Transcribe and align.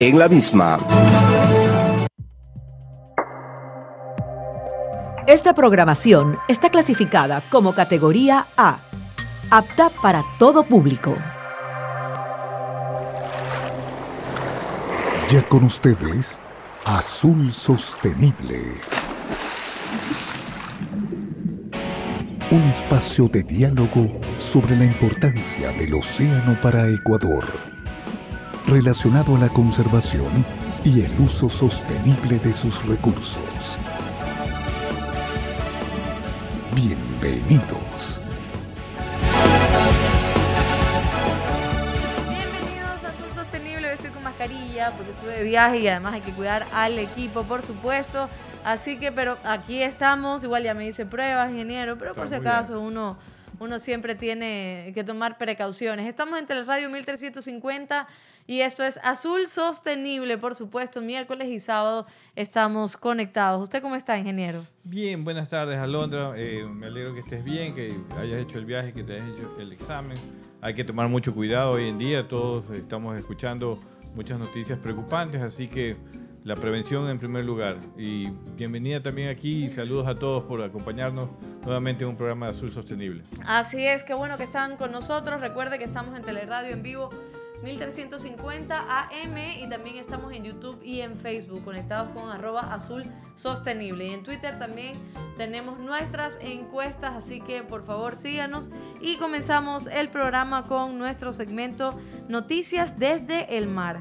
en 0.00 0.18
la 0.18 0.28
misma. 0.28 0.78
Esta 5.26 5.54
programación 5.54 6.38
está 6.46 6.70
clasificada 6.70 7.42
como 7.50 7.74
categoría 7.74 8.46
A, 8.56 8.78
apta 9.50 9.90
para 10.00 10.24
todo 10.38 10.64
público. 10.64 11.16
Ya 15.30 15.42
con 15.42 15.64
ustedes, 15.64 16.40
Azul 16.84 17.52
Sostenible. 17.52 18.62
Un 22.50 22.62
espacio 22.62 23.28
de 23.28 23.42
diálogo 23.42 24.18
sobre 24.38 24.76
la 24.76 24.84
importancia 24.84 25.72
del 25.72 25.92
océano 25.92 26.58
para 26.62 26.88
Ecuador, 26.88 27.44
relacionado 28.68 29.34
a 29.34 29.38
la 29.38 29.48
conservación 29.48 30.28
y 30.84 31.00
el 31.00 31.18
uso 31.18 31.48
sostenible 31.48 32.38
de 32.38 32.52
sus 32.52 32.84
recursos. 32.84 33.78
Bienvenidos. 36.74 38.20
Bienvenidos 42.28 43.04
a 43.04 43.08
Azul 43.08 43.32
Sostenible. 43.34 43.88
Hoy 43.88 43.94
estoy 43.94 44.10
con 44.10 44.22
mascarilla 44.22 44.90
porque 44.90 45.12
estuve 45.12 45.32
de 45.32 45.44
viaje 45.44 45.78
y 45.78 45.88
además 45.88 46.14
hay 46.14 46.20
que 46.20 46.32
cuidar 46.32 46.66
al 46.74 46.98
equipo, 46.98 47.44
por 47.44 47.62
supuesto. 47.62 48.28
Así 48.64 48.98
que, 48.98 49.12
pero 49.12 49.38
aquí 49.44 49.82
estamos. 49.82 50.44
Igual 50.44 50.64
ya 50.64 50.74
me 50.74 50.84
dice 50.84 51.06
pruebas, 51.06 51.50
ingeniero, 51.50 51.96
pero 51.96 52.14
por 52.14 52.28
si 52.28 52.34
acaso 52.34 52.82
uno, 52.82 53.16
uno 53.60 53.78
siempre 53.78 54.14
tiene 54.14 54.92
que 54.94 55.04
tomar 55.04 55.38
precauciones. 55.38 56.06
Estamos 56.06 56.38
en 56.38 56.66
Radio 56.66 56.90
1350 56.90 58.06
y 58.48 58.62
esto 58.62 58.82
es 58.82 58.98
Azul 59.04 59.46
Sostenible, 59.46 60.38
por 60.38 60.54
supuesto. 60.54 61.02
Miércoles 61.02 61.48
y 61.48 61.60
sábado 61.60 62.06
estamos 62.34 62.96
conectados. 62.96 63.62
¿Usted 63.62 63.82
cómo 63.82 63.94
está, 63.94 64.16
ingeniero? 64.16 64.64
Bien, 64.84 65.22
buenas 65.22 65.50
tardes, 65.50 65.76
Alondra. 65.76 66.32
Eh, 66.34 66.64
me 66.64 66.86
alegro 66.86 67.12
que 67.12 67.20
estés 67.20 67.44
bien, 67.44 67.74
que 67.74 67.94
hayas 68.18 68.40
hecho 68.40 68.58
el 68.58 68.64
viaje, 68.64 68.94
que 68.94 69.04
te 69.04 69.16
hayas 69.16 69.38
hecho 69.38 69.54
el 69.60 69.70
examen. 69.70 70.16
Hay 70.62 70.72
que 70.72 70.82
tomar 70.82 71.08
mucho 71.08 71.34
cuidado 71.34 71.72
hoy 71.72 71.90
en 71.90 71.98
día. 71.98 72.26
Todos 72.26 72.70
estamos 72.70 73.18
escuchando 73.18 73.78
muchas 74.14 74.38
noticias 74.38 74.78
preocupantes, 74.78 75.42
así 75.42 75.68
que 75.68 75.98
la 76.42 76.56
prevención 76.56 77.06
en 77.10 77.18
primer 77.18 77.44
lugar. 77.44 77.76
Y 77.98 78.28
bienvenida 78.56 79.02
también 79.02 79.28
aquí 79.28 79.66
y 79.66 79.70
saludos 79.70 80.06
a 80.08 80.14
todos 80.14 80.44
por 80.44 80.62
acompañarnos 80.62 81.28
nuevamente 81.66 82.04
en 82.04 82.10
un 82.10 82.16
programa 82.16 82.46
de 82.46 82.52
Azul 82.52 82.72
Sostenible. 82.72 83.24
Así 83.46 83.86
es, 83.86 84.04
qué 84.04 84.14
bueno 84.14 84.38
que 84.38 84.44
están 84.44 84.78
con 84.78 84.90
nosotros. 84.90 85.38
Recuerde 85.38 85.78
que 85.78 85.84
estamos 85.84 86.16
en 86.16 86.22
Teleradio 86.24 86.72
en 86.72 86.82
vivo 86.82 87.10
1350 87.62 88.78
AM 88.78 89.36
y 89.60 89.68
también 89.68 89.96
estamos 89.96 90.32
en 90.32 90.44
YouTube 90.44 90.78
y 90.82 91.00
en 91.00 91.16
Facebook 91.16 91.64
conectados 91.64 92.10
con 92.10 92.30
arroba 92.30 92.72
azul 92.72 93.04
sostenible. 93.34 94.06
Y 94.06 94.14
en 94.14 94.22
Twitter 94.22 94.58
también 94.58 94.96
tenemos 95.36 95.78
nuestras 95.78 96.38
encuestas, 96.40 97.16
así 97.16 97.40
que 97.40 97.62
por 97.62 97.84
favor 97.84 98.16
síganos 98.16 98.70
y 99.00 99.16
comenzamos 99.16 99.86
el 99.86 100.08
programa 100.08 100.64
con 100.64 100.98
nuestro 100.98 101.32
segmento 101.32 101.98
Noticias 102.28 102.98
desde 102.98 103.56
el 103.56 103.68
mar. 103.68 104.00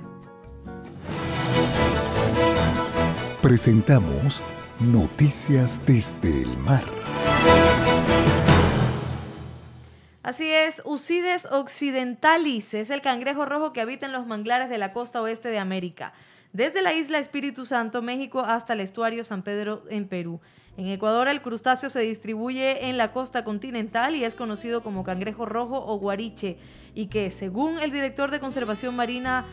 Presentamos 3.41 4.43
Noticias 4.79 5.81
desde 5.85 6.43
el 6.43 6.57
mar. 6.57 6.83
Así 10.27 10.51
es, 10.51 10.81
Ucides 10.83 11.47
occidentalis 11.49 12.73
es 12.73 12.89
el 12.89 13.01
cangrejo 13.01 13.45
rojo 13.45 13.71
que 13.71 13.79
habita 13.79 14.07
en 14.07 14.11
los 14.11 14.27
manglares 14.27 14.69
de 14.69 14.77
la 14.77 14.91
costa 14.91 15.21
oeste 15.21 15.47
de 15.47 15.57
América, 15.57 16.11
desde 16.51 16.81
la 16.81 16.91
isla 16.91 17.17
Espíritu 17.17 17.65
Santo, 17.65 18.01
México, 18.01 18.41
hasta 18.41 18.73
el 18.73 18.81
estuario 18.81 19.23
San 19.23 19.41
Pedro 19.41 19.85
en 19.89 20.05
Perú. 20.05 20.41
En 20.75 20.87
Ecuador 20.87 21.29
el 21.29 21.41
crustáceo 21.41 21.89
se 21.89 22.01
distribuye 22.01 22.89
en 22.89 22.97
la 22.97 23.13
costa 23.13 23.45
continental 23.45 24.17
y 24.17 24.25
es 24.25 24.35
conocido 24.35 24.83
como 24.83 25.05
cangrejo 25.05 25.45
rojo 25.45 25.81
o 25.87 25.97
guariche, 25.97 26.57
y 26.93 27.05
que, 27.05 27.31
según 27.31 27.79
el 27.79 27.91
director 27.91 28.29
de 28.29 28.41
conservación 28.41 28.97
marina 28.97 29.45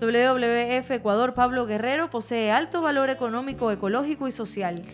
WWF 0.00 0.90
Ecuador, 0.90 1.34
Pablo 1.34 1.66
Guerrero, 1.66 2.08
posee 2.08 2.50
alto 2.50 2.80
valor 2.80 3.10
económico, 3.10 3.70
ecológico 3.70 4.26
y 4.26 4.32
social. 4.32 4.84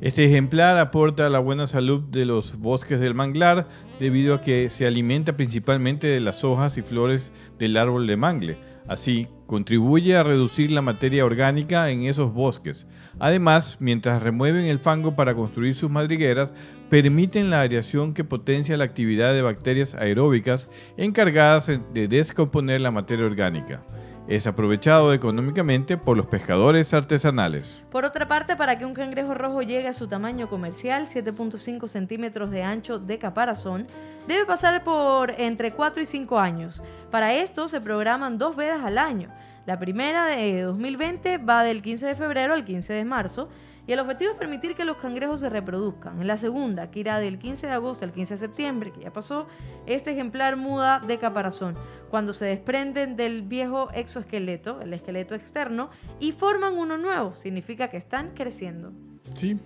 Este 0.00 0.24
ejemplar 0.24 0.78
aporta 0.78 1.26
a 1.26 1.30
la 1.30 1.40
buena 1.40 1.66
salud 1.66 2.00
de 2.04 2.24
los 2.24 2.56
bosques 2.56 3.00
del 3.00 3.16
manglar 3.16 3.66
debido 3.98 4.36
a 4.36 4.40
que 4.40 4.70
se 4.70 4.86
alimenta 4.86 5.36
principalmente 5.36 6.06
de 6.06 6.20
las 6.20 6.44
hojas 6.44 6.78
y 6.78 6.82
flores 6.82 7.32
del 7.58 7.76
árbol 7.76 8.06
de 8.06 8.16
mangle. 8.16 8.58
Así, 8.86 9.26
contribuye 9.46 10.16
a 10.16 10.22
reducir 10.22 10.70
la 10.70 10.82
materia 10.82 11.24
orgánica 11.24 11.90
en 11.90 12.04
esos 12.04 12.32
bosques. 12.32 12.86
Además, 13.18 13.78
mientras 13.80 14.22
remueven 14.22 14.66
el 14.66 14.78
fango 14.78 15.16
para 15.16 15.34
construir 15.34 15.74
sus 15.74 15.90
madrigueras, 15.90 16.52
permiten 16.90 17.50
la 17.50 17.62
aireación 17.62 18.14
que 18.14 18.22
potencia 18.22 18.76
la 18.76 18.84
actividad 18.84 19.34
de 19.34 19.42
bacterias 19.42 19.96
aeróbicas 19.96 20.68
encargadas 20.96 21.66
de 21.66 22.06
descomponer 22.06 22.80
la 22.80 22.92
materia 22.92 23.26
orgánica 23.26 23.82
es 24.28 24.46
aprovechado 24.46 25.14
económicamente 25.14 25.96
por 25.96 26.16
los 26.16 26.26
pescadores 26.26 26.92
artesanales. 26.92 27.82
Por 27.90 28.04
otra 28.04 28.28
parte, 28.28 28.56
para 28.56 28.78
que 28.78 28.84
un 28.84 28.92
cangrejo 28.92 29.32
rojo 29.32 29.62
llegue 29.62 29.88
a 29.88 29.94
su 29.94 30.06
tamaño 30.06 30.50
comercial, 30.50 31.08
7.5 31.08 31.88
centímetros 31.88 32.50
de 32.50 32.62
ancho 32.62 32.98
de 32.98 33.18
caparazón, 33.18 33.86
debe 34.26 34.44
pasar 34.44 34.84
por 34.84 35.30
entre 35.40 35.72
4 35.72 36.02
y 36.02 36.06
5 36.06 36.38
años. 36.38 36.82
Para 37.10 37.32
esto 37.32 37.68
se 37.68 37.80
programan 37.80 38.36
dos 38.36 38.54
vedas 38.54 38.84
al 38.84 38.98
año. 38.98 39.30
La 39.64 39.78
primera 39.78 40.26
de 40.26 40.62
2020 40.62 41.38
va 41.38 41.64
del 41.64 41.80
15 41.80 42.06
de 42.06 42.14
febrero 42.14 42.52
al 42.52 42.64
15 42.64 42.92
de 42.92 43.04
marzo 43.06 43.48
y 43.88 43.92
el 43.94 44.00
objetivo 44.00 44.32
es 44.32 44.36
permitir 44.36 44.74
que 44.74 44.84
los 44.84 44.98
cangrejos 44.98 45.40
se 45.40 45.48
reproduzcan. 45.48 46.20
En 46.20 46.26
la 46.26 46.36
segunda, 46.36 46.90
que 46.90 47.00
irá 47.00 47.18
del 47.20 47.38
15 47.38 47.68
de 47.68 47.72
agosto 47.72 48.04
al 48.04 48.12
15 48.12 48.34
de 48.34 48.38
septiembre, 48.38 48.92
que 48.92 49.00
ya 49.00 49.14
pasó, 49.14 49.46
este 49.86 50.10
ejemplar 50.10 50.56
muda 50.56 51.00
de 51.00 51.16
caparazón, 51.16 51.74
cuando 52.10 52.34
se 52.34 52.44
desprenden 52.44 53.16
del 53.16 53.40
viejo 53.40 53.88
exoesqueleto, 53.94 54.82
el 54.82 54.92
esqueleto 54.92 55.34
externo, 55.34 55.88
y 56.20 56.32
forman 56.32 56.74
uno 56.74 56.98
nuevo. 56.98 57.34
Significa 57.34 57.88
que 57.88 57.96
están 57.96 58.34
creciendo. 58.34 58.92
Sí, 59.38 59.58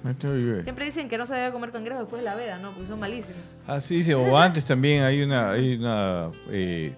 Siempre 0.62 0.84
dicen 0.84 1.08
que 1.08 1.18
no 1.18 1.26
se 1.26 1.34
debe 1.34 1.50
comer 1.50 1.72
cangrejos 1.72 2.02
después 2.02 2.22
de 2.22 2.24
la 2.24 2.36
veda, 2.36 2.58
¿no? 2.60 2.70
Porque 2.70 2.86
son 2.86 3.00
malísimos. 3.00 3.42
Así 3.66 4.04
sí, 4.04 4.12
o 4.12 4.38
antes 4.38 4.64
también 4.64 5.02
hay 5.02 5.22
una, 5.22 5.50
hay 5.50 5.74
una 5.74 6.30
eh, 6.48 6.94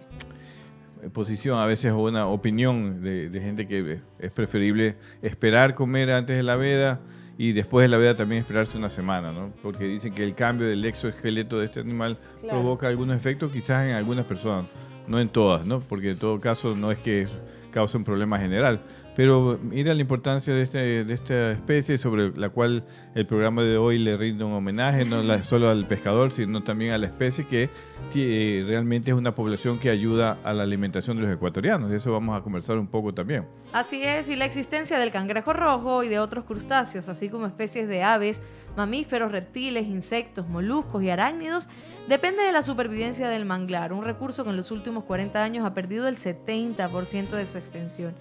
posición, 1.15 1.59
a 1.59 1.65
veces 1.65 1.91
una 1.91 2.27
opinión 2.27 3.03
de, 3.03 3.31
de, 3.31 3.41
gente 3.41 3.67
que 3.67 4.01
es 4.19 4.31
preferible 4.31 4.97
esperar 5.23 5.75
comer 5.75 6.11
antes 6.11 6.37
de 6.37 6.43
la 6.43 6.57
veda 6.57 7.01
y 7.37 7.53
después 7.53 7.85
de 7.85 7.89
la 7.89 7.97
veda 7.97 8.17
también 8.17 8.41
esperarse 8.41 8.79
una 8.79 8.89
semana, 8.89 9.33
¿no? 9.33 9.53
Porque 9.63 9.85
dicen 9.85 10.15
que 10.15 10.23
el 10.23 10.35
cambio 10.35 10.67
del 10.67 10.85
exoesqueleto 10.85 11.59
de 11.59 11.67
este 11.67 11.81
animal 11.81 12.17
provoca 12.41 12.89
algunos 12.89 13.17
efectos 13.17 13.53
quizás 13.53 13.87
en 13.87 13.95
algunas 13.95 14.25
personas, 14.25 14.67
no 15.09 15.19
en 15.21 15.29
todas, 15.29 15.67
¿no? 15.67 15.81
Porque 15.81 16.11
en 16.11 16.19
todo 16.19 16.41
caso 16.41 16.77
no 16.77 16.93
es 16.93 16.99
que 16.99 17.27
cause 17.73 17.97
un 17.97 18.05
problema 18.05 18.39
general. 18.39 18.81
Pero 19.17 19.61
mira 19.63 19.95
la 19.95 20.01
importancia 20.01 20.53
de, 20.53 20.63
este, 20.63 21.05
de 21.05 21.15
esta 21.15 21.53
especie 21.53 21.99
sobre 21.99 22.37
la 22.37 22.49
cual 22.49 22.85
el 23.15 23.27
programa 23.27 23.63
de 23.63 23.77
hoy 23.77 23.99
le 23.99 24.17
rinde 24.17 24.43
un 24.43 24.53
homenaje, 24.53 25.05
no 25.05 25.23
solo 25.45 25.71
al 25.71 25.87
pescador, 25.87 26.33
sino 26.33 26.65
también 26.65 26.93
a 26.93 26.99
la 26.99 27.07
especie 27.07 27.47
que 27.47 27.71
eh, 28.17 28.65
realmente 28.67 29.13
es 29.13 29.17
una 29.17 29.33
población 29.33 29.79
que 29.79 29.89
ayuda 29.89 30.39
a 30.43 30.53
la 30.53 30.65
alimentación 30.65 31.17
de 31.17 31.25
los 31.25 31.33
ecuatorianos. 31.33 31.91
De 31.91 31.99
eso 31.99 32.11
vamos 32.11 32.37
a 32.37 32.43
conversar 32.43 32.77
un 32.77 32.89
poco 32.89 33.15
también. 33.15 33.47
Así 33.73 34.03
es, 34.03 34.29
y 34.29 34.35
la 34.35 34.47
existencia 34.47 34.99
del 34.99 35.13
cangrejo 35.13 35.53
rojo 35.53 36.03
y 36.03 36.09
de 36.09 36.19
otros 36.19 36.45
crustáceos, 36.45 37.09
así 37.09 37.29
como 37.29 37.47
especies 37.47 37.87
de 37.87 38.03
aves, 38.03 38.43
mamíferos, 38.77 39.31
reptiles, 39.31 39.87
insectos, 39.87 40.49
moluscos 40.49 41.05
y 41.05 41.11
arácnidos, 41.11 41.69
depende 42.09 42.43
de 42.43 42.51
la 42.51 42.63
supervivencia 42.63 43.29
del 43.29 43.45
manglar, 43.45 43.93
un 43.93 44.03
recurso 44.03 44.43
que 44.43 44.51
en 44.51 44.57
los 44.57 44.73
últimos 44.73 45.05
40 45.05 45.41
años 45.41 45.65
ha 45.65 45.73
perdido 45.73 46.09
el 46.09 46.17
70% 46.17 47.31
de 47.31 47.47
su 47.47 47.59
extensión 47.59 48.15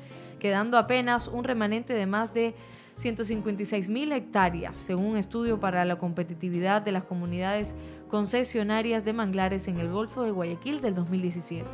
quedando 0.44 0.78
apenas 0.78 1.30
un 1.30 1.46
remanente 1.46 1.94
de 1.94 2.06
más 2.06 2.34
de 2.34 2.54
156 2.98 3.88
mil 3.88 4.12
hectáreas, 4.12 4.76
según 4.76 5.06
un 5.06 5.18
estudio 5.18 5.62
para 5.62 5.86
la 5.86 5.96
competitividad 5.96 6.82
de 6.82 6.92
las 6.92 7.06
comunidades 7.06 7.74
concesionarias 8.10 9.06
de 9.06 9.14
manglares 9.14 9.70
en 9.70 9.80
el 9.80 9.88
Golfo 9.88 10.24
de 10.24 10.32
Guayaquil 10.32 10.82
del 10.82 10.96
2017. 10.96 11.66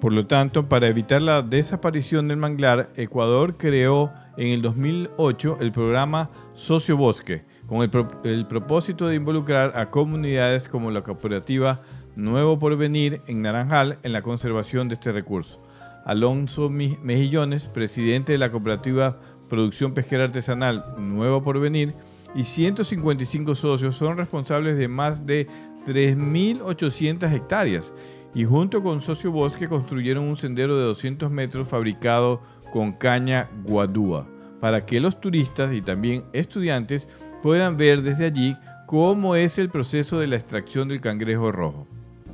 Por 0.00 0.12
lo 0.12 0.26
tanto, 0.26 0.68
para 0.68 0.88
evitar 0.88 1.22
la 1.22 1.40
desaparición 1.40 2.26
del 2.26 2.36
manglar, 2.36 2.90
Ecuador 2.96 3.56
creó 3.56 4.12
en 4.36 4.48
el 4.48 4.60
2008 4.60 5.58
el 5.60 5.70
programa 5.70 6.30
Socio 6.54 6.96
Bosque, 6.96 7.44
con 7.68 7.82
el, 7.82 7.90
el 8.24 8.46
propósito 8.48 9.06
de 9.06 9.14
involucrar 9.14 9.78
a 9.78 9.92
comunidades 9.92 10.66
como 10.66 10.90
la 10.90 11.02
cooperativa 11.02 11.80
Nuevo 12.16 12.58
Porvenir 12.58 13.22
en 13.28 13.42
Naranjal 13.42 13.98
en 14.02 14.12
la 14.12 14.22
conservación 14.22 14.88
de 14.88 14.94
este 14.94 15.12
recurso. 15.12 15.63
Alonso 16.04 16.70
Mejillones, 16.70 17.66
presidente 17.66 18.32
de 18.32 18.38
la 18.38 18.50
cooperativa 18.50 19.18
Producción 19.48 19.94
Pesquera 19.94 20.24
Artesanal 20.24 20.84
Nuevo 20.98 21.42
Porvenir, 21.42 21.94
y 22.34 22.44
155 22.44 23.54
socios 23.54 23.94
son 23.94 24.16
responsables 24.16 24.76
de 24.76 24.88
más 24.88 25.24
de 25.24 25.46
3.800 25.86 27.32
hectáreas 27.32 27.92
y 28.34 28.44
junto 28.44 28.82
con 28.82 29.00
Socio 29.00 29.30
Bosque 29.30 29.68
construyeron 29.68 30.24
un 30.24 30.36
sendero 30.36 30.76
de 30.76 30.84
200 30.84 31.30
metros 31.30 31.68
fabricado 31.68 32.42
con 32.72 32.92
caña 32.92 33.48
guadúa, 33.64 34.26
para 34.60 34.84
que 34.84 34.98
los 34.98 35.20
turistas 35.20 35.72
y 35.72 35.80
también 35.80 36.24
estudiantes 36.32 37.08
puedan 37.42 37.76
ver 37.76 38.02
desde 38.02 38.26
allí 38.26 38.56
cómo 38.86 39.36
es 39.36 39.58
el 39.58 39.70
proceso 39.70 40.18
de 40.18 40.26
la 40.26 40.36
extracción 40.36 40.88
del 40.88 41.00
cangrejo 41.00 41.52
rojo. 41.52 41.86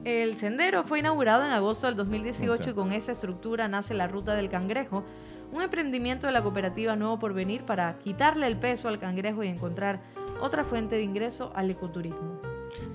El 0.04 0.36
sendero 0.36 0.84
fue 0.84 1.00
inaugurado 1.00 1.44
en 1.44 1.50
agosto 1.50 1.86
del 1.86 1.96
2018 1.96 2.70
y 2.70 2.72
con 2.72 2.92
esa 2.92 3.12
estructura 3.12 3.68
nace 3.68 3.92
la 3.92 4.08
Ruta 4.08 4.34
del 4.34 4.48
Cangrejo, 4.48 5.04
un 5.52 5.62
emprendimiento 5.62 6.26
de 6.26 6.32
la 6.32 6.42
cooperativa 6.42 6.96
Nuevo 6.96 7.18
Porvenir 7.18 7.62
para 7.64 7.98
quitarle 7.98 8.46
el 8.46 8.56
peso 8.56 8.88
al 8.88 8.98
cangrejo 8.98 9.44
y 9.44 9.48
encontrar 9.48 10.00
otra 10.40 10.64
fuente 10.64 10.96
de 10.96 11.02
ingreso 11.02 11.52
al 11.54 11.70
ecoturismo. 11.70 12.40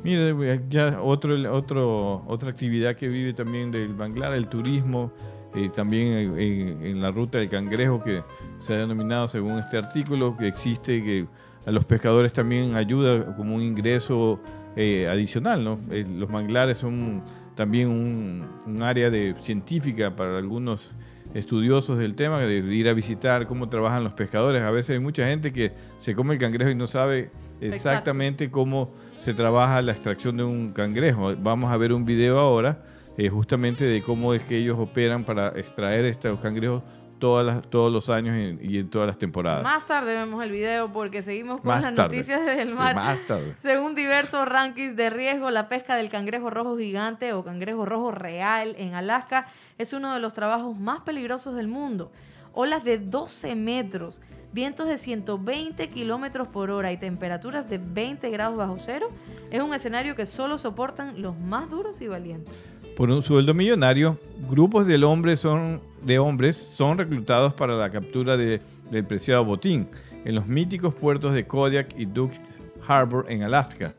Mire, 0.04 0.62
ya 0.70 1.00
otro, 1.02 1.36
otro, 1.54 2.24
otra 2.28 2.50
actividad 2.50 2.96
que 2.96 3.08
vive 3.08 3.34
también 3.34 3.72
del 3.72 3.94
Banglar, 3.94 4.34
el 4.34 4.48
turismo, 4.48 5.12
eh, 5.56 5.70
también 5.74 6.38
en, 6.38 7.02
la 7.02 7.12
ruta 7.12 7.38
del 7.38 7.50
cangrejo 7.50 8.04
que 8.04 8.24
se 8.60 8.74
ha 8.74 8.78
denominado 8.78 9.28
según 9.28 9.60
este 9.60 9.78
artículo, 9.78 10.36
que 10.36 10.48
existe, 10.48 11.04
que 11.04 11.28
a 11.66 11.72
los 11.72 11.86
pescadores 11.86 12.34
también 12.34 12.76
ayuda 12.76 13.36
como 13.36 13.56
un 13.56 13.62
ingreso 13.62 14.40
eh, 14.76 15.08
adicional. 15.08 15.64
¿no? 15.64 15.80
Eh, 15.92 16.06
los 16.08 16.30
manglares 16.30 16.78
son 16.78 17.24
también 17.56 17.90
un, 17.90 18.84
área 18.84 19.10
de 19.10 19.36
científica 19.42 20.16
para 20.16 20.38
algunos 20.38 20.94
estudiosos 21.34 21.98
del 21.98 22.16
tema, 22.16 22.40
de 22.40 22.58
ir 22.74 22.88
a 22.88 22.94
visitar 22.94 23.48
cómo 23.48 23.70
trabajan 23.70 24.04
los 24.04 24.14
pescadores. 24.14 24.62
A 24.62 24.72
veces 24.72 24.92
hay 24.92 25.00
mucha 25.00 25.26
gente 25.28 25.52
que 25.52 25.72
se 25.98 26.14
come 26.14 26.36
el 26.36 26.40
cangrejo 26.40 26.72
y 26.72 26.76
no 26.76 26.88
sabe 26.88 27.30
exactamente 27.62 28.52
cómo 28.52 28.94
se 29.20 29.34
trabaja 29.34 29.82
la 29.82 29.94
extracción 29.94 30.38
de 30.38 30.44
un 30.44 30.72
cangrejo. 30.72 31.36
Vamos 31.38 31.72
a 31.72 31.78
ver 31.78 31.94
un 31.94 32.06
video 32.06 32.38
ahora 32.38 32.84
eh, 33.18 33.30
justamente 33.30 33.86
de 33.86 34.02
cómo 34.02 34.34
es 34.34 34.44
que 34.44 34.58
ellos 34.58 34.78
operan 34.78 35.24
para 35.24 35.50
extraer 35.58 36.06
estos 36.06 36.40
cangrejos 36.40 36.84
todas 37.20 37.46
las, 37.46 37.62
todos 37.70 37.92
los 37.92 38.10
años 38.10 38.60
y 38.62 38.78
en 38.78 38.90
todas 38.90 39.08
las 39.08 39.18
temporadas. 39.18 39.64
Más 39.64 39.86
tarde 39.86 40.16
vemos 40.16 40.44
el 40.44 40.52
video 40.52 40.92
porque 40.92 41.22
seguimos 41.22 41.62
con 41.62 41.82
las 41.82 41.94
noticias 41.94 42.46
del 42.46 42.74
mar. 42.74 42.96
más 42.96 43.26
tarde. 43.26 43.56
Según 43.60 43.96
diversos 43.96 44.48
rankings 44.48 44.96
de 44.96 45.10
riesgo, 45.10 45.50
la 45.52 45.70
pesca 45.70 45.96
del 45.96 46.10
cangrejo 46.10 46.50
rojo 46.50 46.78
gigante 46.78 47.34
o 47.34 47.44
cangrejo 47.44 47.86
rojo 47.86 48.12
real 48.12 48.76
en 48.78 48.94
Alaska 48.94 49.48
es 49.78 49.94
uno 49.94 50.14
de 50.14 50.20
los 50.20 50.34
trabajos 50.34 50.78
más 50.78 51.02
peligrosos 51.02 51.56
del 51.56 51.68
mundo. 51.68 52.12
Olas 52.54 52.84
de 52.84 53.00
12 53.00 53.56
metros, 53.56 54.22
vientos 54.54 54.88
de 54.88 54.98
120 54.98 55.90
kilómetros 55.90 56.48
por 56.48 56.72
hora 56.72 56.94
y 56.94 56.98
temperaturas 56.98 57.70
de 57.70 57.78
20 57.78 58.30
grados 58.30 58.56
bajo 58.56 58.78
cero 58.80 59.10
es 59.52 59.62
un 59.62 59.74
escenario 59.74 60.16
que 60.16 60.26
solo 60.26 60.58
soportan 60.58 61.22
los 61.22 61.38
más 61.38 61.70
duros 61.70 62.00
y 62.02 62.08
valientes. 62.08 62.56
Por 62.96 63.10
un 63.10 63.22
sueldo 63.22 63.54
millonario, 63.54 64.18
grupos 64.50 64.88
de 64.88 65.04
hombres 65.04 65.42
son, 65.42 65.82
de 66.06 66.20
hombres 66.20 66.56
son 66.56 66.98
reclutados 66.98 67.54
para 67.54 67.76
la 67.76 67.90
captura 67.90 68.38
de, 68.38 68.62
del 68.92 69.06
preciado 69.06 69.44
botín 69.44 69.88
en 70.24 70.36
los 70.36 70.48
míticos 70.48 70.94
puertos 70.94 71.34
de 71.34 71.46
Kodiak 71.46 71.98
y 71.98 72.06
Duke 72.06 72.40
Harbor 72.88 73.26
en 73.30 73.44
Alaska, 73.44 73.94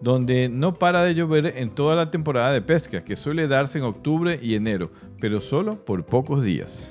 donde 0.00 0.48
no 0.48 0.74
para 0.74 1.02
de 1.02 1.14
llover 1.14 1.54
en 1.56 1.70
toda 1.70 1.96
la 1.96 2.10
temporada 2.10 2.52
de 2.52 2.60
pesca, 2.60 3.04
que 3.04 3.16
suele 3.16 3.48
darse 3.48 3.78
en 3.78 3.84
octubre 3.84 4.38
y 4.42 4.54
enero, 4.54 4.90
pero 5.20 5.40
solo 5.40 5.84
por 5.84 6.04
pocos 6.04 6.42
días. 6.42 6.90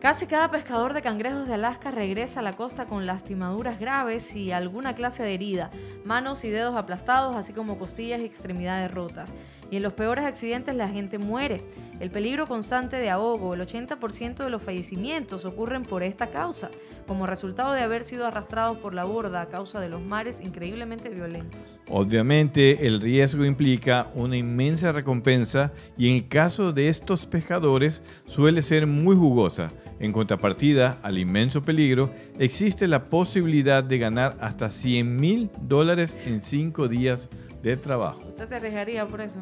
Casi 0.00 0.26
cada 0.26 0.50
pescador 0.50 0.94
de 0.94 1.02
cangrejos 1.02 1.46
de 1.46 1.54
Alaska 1.54 1.90
regresa 1.90 2.40
a 2.40 2.42
la 2.42 2.54
costa 2.54 2.86
con 2.86 3.04
lastimaduras 3.04 3.78
graves 3.78 4.34
y 4.34 4.50
alguna 4.50 4.94
clase 4.94 5.22
de 5.22 5.34
herida, 5.34 5.70
manos 6.06 6.42
y 6.44 6.48
dedos 6.48 6.74
aplastados, 6.74 7.36
así 7.36 7.52
como 7.52 7.78
costillas 7.78 8.20
y 8.20 8.24
extremidades 8.24 8.90
rotas. 8.90 9.34
Y 9.70 9.76
en 9.76 9.82
los 9.82 9.92
peores 9.92 10.24
accidentes 10.24 10.74
la 10.74 10.88
gente 10.88 11.18
muere. 11.18 11.62
El 12.00 12.10
peligro 12.10 12.46
constante 12.46 12.96
de 12.96 13.10
ahogo, 13.10 13.54
el 13.54 13.60
80% 13.60 14.36
de 14.42 14.50
los 14.50 14.62
fallecimientos 14.62 15.44
ocurren 15.44 15.82
por 15.82 16.02
esta 16.02 16.28
causa, 16.28 16.70
como 17.06 17.26
resultado 17.26 17.72
de 17.72 17.82
haber 17.82 18.04
sido 18.04 18.26
arrastrados 18.26 18.78
por 18.78 18.94
la 18.94 19.04
borda 19.04 19.42
a 19.42 19.48
causa 19.48 19.80
de 19.80 19.88
los 19.88 20.00
mares 20.00 20.40
increíblemente 20.40 21.10
violentos. 21.10 21.60
Obviamente 21.88 22.86
el 22.86 23.00
riesgo 23.00 23.44
implica 23.44 24.10
una 24.14 24.36
inmensa 24.36 24.92
recompensa 24.92 25.72
y 25.96 26.08
en 26.08 26.16
el 26.16 26.28
caso 26.28 26.72
de 26.72 26.88
estos 26.88 27.26
pescadores 27.26 28.02
suele 28.24 28.62
ser 28.62 28.86
muy 28.86 29.14
jugosa 29.14 29.70
en 30.00 30.12
contrapartida 30.12 30.98
al 31.02 31.18
inmenso 31.18 31.60
peligro, 31.62 32.10
existe 32.38 32.88
la 32.88 33.04
posibilidad 33.04 33.84
de 33.84 33.98
ganar 33.98 34.36
hasta 34.40 34.70
100 34.70 35.16
mil 35.16 35.50
dólares 35.60 36.26
en 36.26 36.42
cinco 36.42 36.88
días 36.88 37.28
de 37.62 37.76
trabajo. 37.76 38.20
¿Usted 38.28 38.46
se 38.46 38.54
arriesgaría 38.56 39.06
por 39.06 39.20
eso? 39.20 39.40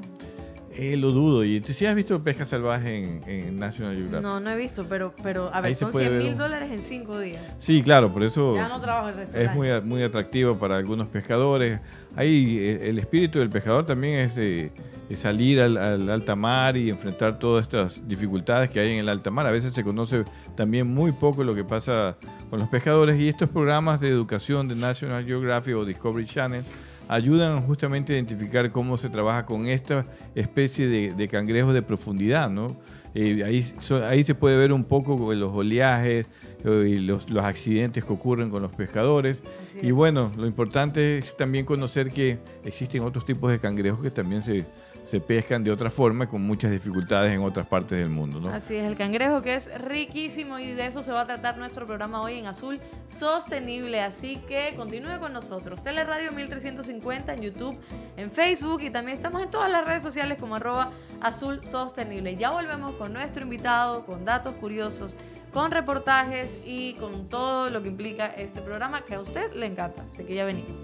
Eh, 0.80 0.96
lo 0.96 1.10
dudo. 1.10 1.44
¿Y 1.44 1.60
tú 1.60 1.72
sí 1.72 1.86
has 1.86 1.94
visto 1.96 2.22
pesca 2.22 2.46
salvaje 2.46 3.20
en, 3.26 3.56
National 3.58 3.96
Geographic? 3.96 4.22
No, 4.22 4.38
no 4.38 4.50
he 4.50 4.56
visto, 4.56 4.86
pero, 4.88 5.12
pero 5.24 5.52
a 5.52 5.60
ver, 5.60 5.74
son 5.74 5.92
100 5.92 6.18
mil 6.18 6.38
dólares 6.38 6.70
en 6.70 6.82
cinco 6.82 7.18
días. 7.18 7.42
Sí, 7.58 7.82
claro, 7.82 8.12
por 8.12 8.22
eso 8.22 8.54
ya 8.54 8.68
no 8.68 8.80
trabajo 8.80 9.08
el 9.08 9.16
resto 9.16 9.38
es 9.38 9.52
muy, 9.56 9.68
muy 9.82 10.04
atractivo 10.04 10.56
para 10.56 10.76
algunos 10.76 11.08
pescadores. 11.08 11.80
Ahí 12.14 12.58
eh, 12.58 12.90
el 12.90 13.00
espíritu 13.00 13.40
del 13.40 13.50
pescador 13.50 13.86
también 13.86 14.20
es 14.20 14.36
de 14.36 14.70
salir 15.16 15.60
al, 15.60 16.08
alta 16.08 16.36
mar 16.36 16.76
y 16.76 16.90
enfrentar 16.90 17.40
todas 17.40 17.64
estas 17.64 18.06
dificultades 18.06 18.70
que 18.70 18.78
hay 18.78 18.92
en 18.92 18.98
el 19.00 19.08
alta 19.08 19.32
mar. 19.32 19.48
A 19.48 19.50
veces 19.50 19.72
se 19.72 19.82
conoce 19.82 20.24
también 20.54 20.86
muy 20.86 21.10
poco 21.10 21.42
lo 21.42 21.56
que 21.56 21.64
pasa 21.64 22.16
con 22.50 22.60
los 22.60 22.68
pescadores 22.68 23.18
y 23.18 23.28
estos 23.28 23.50
programas 23.50 24.00
de 24.00 24.10
educación 24.10 24.68
de 24.68 24.76
National 24.76 25.24
Geographic 25.24 25.76
o 25.76 25.84
Discovery 25.84 26.26
Channel 26.26 26.64
ayudan 27.08 27.62
justamente 27.62 28.12
a 28.12 28.16
identificar 28.16 28.70
cómo 28.70 28.96
se 28.98 29.08
trabaja 29.08 29.46
con 29.46 29.66
esta 29.66 30.04
especie 30.34 30.86
de, 30.86 31.28
cangrejos 31.28 31.74
de 31.74 31.82
profundidad. 31.82 32.50
¿no? 32.50 32.76
Eh, 33.14 33.42
ahí, 33.44 33.64
ahí 34.04 34.24
se 34.24 34.34
puede 34.34 34.56
ver 34.56 34.72
un 34.72 34.84
poco 34.84 35.34
los 35.34 35.54
oleajes, 35.54 36.26
eh, 36.64 36.88
y 36.88 36.98
los, 36.98 37.24
accidentes 37.36 38.04
que 38.04 38.12
ocurren 38.12 38.50
con 38.50 38.62
los 38.62 38.72
pescadores. 38.74 39.42
Y 39.80 39.92
bueno, 39.92 40.32
lo 40.36 40.46
importante 40.46 41.18
es 41.18 41.36
también 41.36 41.64
conocer 41.64 42.10
que 42.10 42.38
existen 42.64 43.02
otros 43.02 43.24
tipos 43.24 43.50
de 43.52 43.60
cangrejos 43.60 44.00
que 44.00 44.10
también 44.10 44.42
se, 44.42 44.66
se 45.08 45.20
pescan 45.20 45.64
de 45.64 45.70
otra 45.70 45.90
forma 45.90 46.28
con 46.28 46.42
muchas 46.42 46.70
dificultades 46.70 47.32
en 47.32 47.40
otras 47.40 47.66
partes 47.66 47.98
del 47.98 48.10
mundo. 48.10 48.40
¿no? 48.40 48.50
Así 48.50 48.76
es, 48.76 48.84
el 48.84 48.96
cangrejo 48.96 49.40
que 49.40 49.54
es 49.54 49.70
riquísimo 49.80 50.58
y 50.58 50.72
de 50.72 50.86
eso 50.86 51.02
se 51.02 51.12
va 51.12 51.22
a 51.22 51.24
tratar 51.24 51.56
nuestro 51.56 51.86
programa 51.86 52.20
hoy 52.20 52.38
en 52.38 52.46
Azul 52.46 52.78
Sostenible. 53.06 54.02
Así 54.02 54.36
que 54.48 54.74
continúe 54.76 55.18
con 55.18 55.32
nosotros. 55.32 55.82
Teleradio 55.82 56.32
1350 56.32 57.32
en 57.32 57.40
YouTube, 57.40 57.80
en 58.18 58.30
Facebook 58.30 58.82
y 58.82 58.90
también 58.90 59.16
estamos 59.16 59.42
en 59.42 59.50
todas 59.50 59.70
las 59.70 59.86
redes 59.86 60.02
sociales 60.02 60.36
como 60.38 60.56
arroba 60.56 60.90
Azul 61.22 61.64
Sostenible. 61.64 62.36
Ya 62.36 62.50
volvemos 62.50 62.94
con 62.96 63.14
nuestro 63.14 63.42
invitado, 63.42 64.04
con 64.04 64.26
datos 64.26 64.56
curiosos, 64.56 65.16
con 65.54 65.70
reportajes 65.70 66.58
y 66.66 66.92
con 66.94 67.30
todo 67.30 67.70
lo 67.70 67.82
que 67.82 67.88
implica 67.88 68.26
este 68.26 68.60
programa 68.60 69.00
que 69.00 69.14
a 69.14 69.20
usted 69.20 69.54
le 69.54 69.64
encanta. 69.64 70.02
Así 70.02 70.22
que 70.24 70.34
ya 70.34 70.44
venimos. 70.44 70.78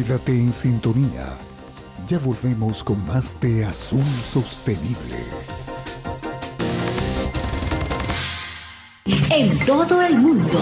Quédate 0.00 0.32
en 0.32 0.54
sintonía. 0.54 1.26
Ya 2.08 2.18
volvemos 2.20 2.82
con 2.82 3.06
más 3.06 3.38
de 3.38 3.66
Azul 3.66 4.02
Sostenible. 4.22 5.18
En 9.28 9.58
todo 9.66 10.00
el 10.00 10.16
mundo. 10.16 10.58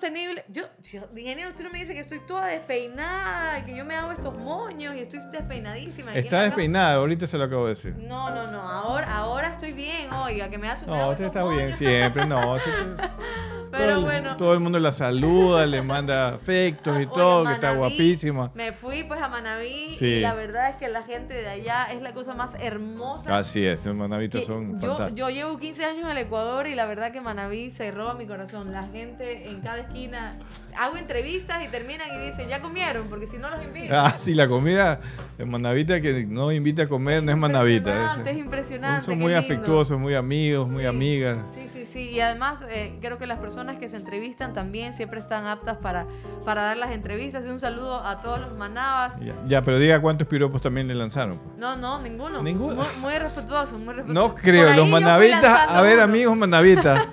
Sostenible. 0.06 0.44
Yo, 0.48 0.62
yo, 0.92 1.08
ingeniero, 1.16 1.50
usted 1.50 1.64
no 1.64 1.70
me 1.70 1.80
dice 1.80 1.92
que 1.92 2.00
estoy 2.00 2.20
toda 2.20 2.46
despeinada 2.46 3.64
que 3.64 3.76
yo 3.76 3.84
me 3.84 3.96
hago 3.96 4.12
estos 4.12 4.36
moños 4.38 4.94
y 4.94 5.00
estoy 5.00 5.18
despeinadísima. 5.32 6.14
Está 6.14 6.42
despeinada, 6.42 6.94
ahorita 6.94 7.26
se 7.26 7.36
lo 7.36 7.44
acabo 7.44 7.64
de 7.66 7.74
decir. 7.74 7.96
No, 7.96 8.30
no, 8.30 8.50
no. 8.50 8.60
Ahora, 8.60 9.16
ahora 9.16 9.48
estoy 9.48 9.72
bien, 9.72 10.12
oiga, 10.12 10.48
que 10.48 10.58
me 10.58 10.68
hace 10.68 10.84
un 10.84 10.96
No, 10.96 11.10
usted 11.10 11.26
está 11.26 11.42
bien 11.48 11.76
siempre, 11.76 12.24
no. 12.24 12.56
Pero 13.70 13.84
todo, 13.86 13.96
el- 13.98 14.04
bueno. 14.04 14.36
todo 14.36 14.54
el 14.54 14.60
mundo 14.60 14.78
la 14.78 14.92
saluda, 14.92 15.66
le 15.66 15.82
manda 15.82 16.28
afectos 16.28 17.00
y 17.00 17.06
todo, 17.06 17.44
que 17.44 17.52
está 17.52 17.72
guapísima. 17.72 18.50
Me 18.54 18.72
fui 18.72 19.04
pues 19.04 19.20
a 19.20 19.28
Manaví 19.28 19.96
Sí. 19.98 20.06
y 20.06 20.20
la 20.20 20.34
verdad 20.34 20.70
es 20.70 20.76
que 20.76 20.88
la 20.88 21.02
gente 21.02 21.34
de 21.34 21.48
allá 21.48 21.84
es 21.92 22.00
la 22.02 22.12
cosa 22.12 22.34
más 22.34 22.56
hermosa. 22.60 23.38
Así 23.38 23.64
es, 23.64 23.84
los 23.84 23.94
manavitas 23.96 24.44
son 24.44 24.80
yo, 24.80 24.88
fantásticos. 24.88 25.14
yo 25.18 25.30
llevo 25.30 25.58
15 25.58 25.84
años 25.84 26.04
en 26.04 26.10
el 26.10 26.18
Ecuador 26.18 26.66
y 26.66 26.74
la 26.74 26.86
verdad 26.86 27.12
que 27.12 27.20
Manaví 27.20 27.70
se 27.70 27.90
roba 27.90 28.14
mi 28.14 28.26
corazón. 28.26 28.72
La 28.72 28.86
gente 28.88 29.48
en 29.48 29.60
cada 29.60 29.78
esquina 29.78 30.32
hago 30.78 30.96
entrevistas 30.96 31.64
y 31.64 31.68
terminan 31.68 32.06
y 32.14 32.26
dicen, 32.26 32.48
ya 32.48 32.60
comieron, 32.60 33.08
porque 33.08 33.26
si 33.26 33.38
no 33.38 33.48
los 33.50 33.64
invito. 33.64 33.94
Ah, 33.96 34.14
sí, 34.20 34.34
la 34.34 34.46
comida 34.48 35.00
de 35.38 35.46
manavita 35.46 36.00
que 36.00 36.24
no 36.26 36.52
invita 36.52 36.82
a 36.82 36.88
comer 36.88 37.22
no 37.22 37.32
es 37.32 37.38
manavita. 37.38 37.90
Impresionante, 37.90 38.30
es 38.30 38.36
es- 38.36 38.42
impresionante. 38.44 39.06
Son 39.06 39.18
muy 39.18 39.32
lindo. 39.32 39.38
afectuosos, 39.40 39.98
muy 39.98 40.14
amigos, 40.14 40.68
muy 40.68 40.82
Sí, 40.82 40.86
amigas. 40.88 41.38
Sí, 41.54 41.65
sí. 41.86 42.10
Y 42.10 42.20
además 42.20 42.64
eh, 42.68 42.96
creo 43.00 43.16
que 43.18 43.26
las 43.26 43.38
personas 43.38 43.76
que 43.76 43.88
se 43.88 43.96
entrevistan 43.96 44.52
también 44.52 44.92
siempre 44.92 45.18
están 45.18 45.46
aptas 45.46 45.78
para, 45.78 46.06
para 46.44 46.62
dar 46.62 46.76
las 46.76 46.90
entrevistas. 46.90 47.44
Y 47.46 47.48
un 47.48 47.58
saludo 47.60 48.04
a 48.04 48.20
todos 48.20 48.40
los 48.40 48.56
manabas. 48.56 49.18
Ya, 49.20 49.34
ya, 49.46 49.62
pero 49.62 49.78
diga 49.78 50.00
cuántos 50.00 50.26
piropos 50.28 50.60
también 50.60 50.88
le 50.88 50.94
lanzaron. 50.94 51.38
pues. 51.38 51.56
No, 51.58 51.76
no, 51.76 52.00
ninguno. 52.00 52.42
Ninguno. 52.42 52.74
Muy, 52.76 52.86
muy 53.00 53.18
respetuoso, 53.18 53.78
muy 53.78 53.94
respetuoso. 53.94 54.28
No 54.28 54.34
creo, 54.34 54.72
los 54.74 54.88
manavitas, 54.88 55.68
a 55.68 55.80
ver 55.82 55.94
uno. 55.94 56.04
amigos 56.04 56.36
manavitas, 56.36 57.08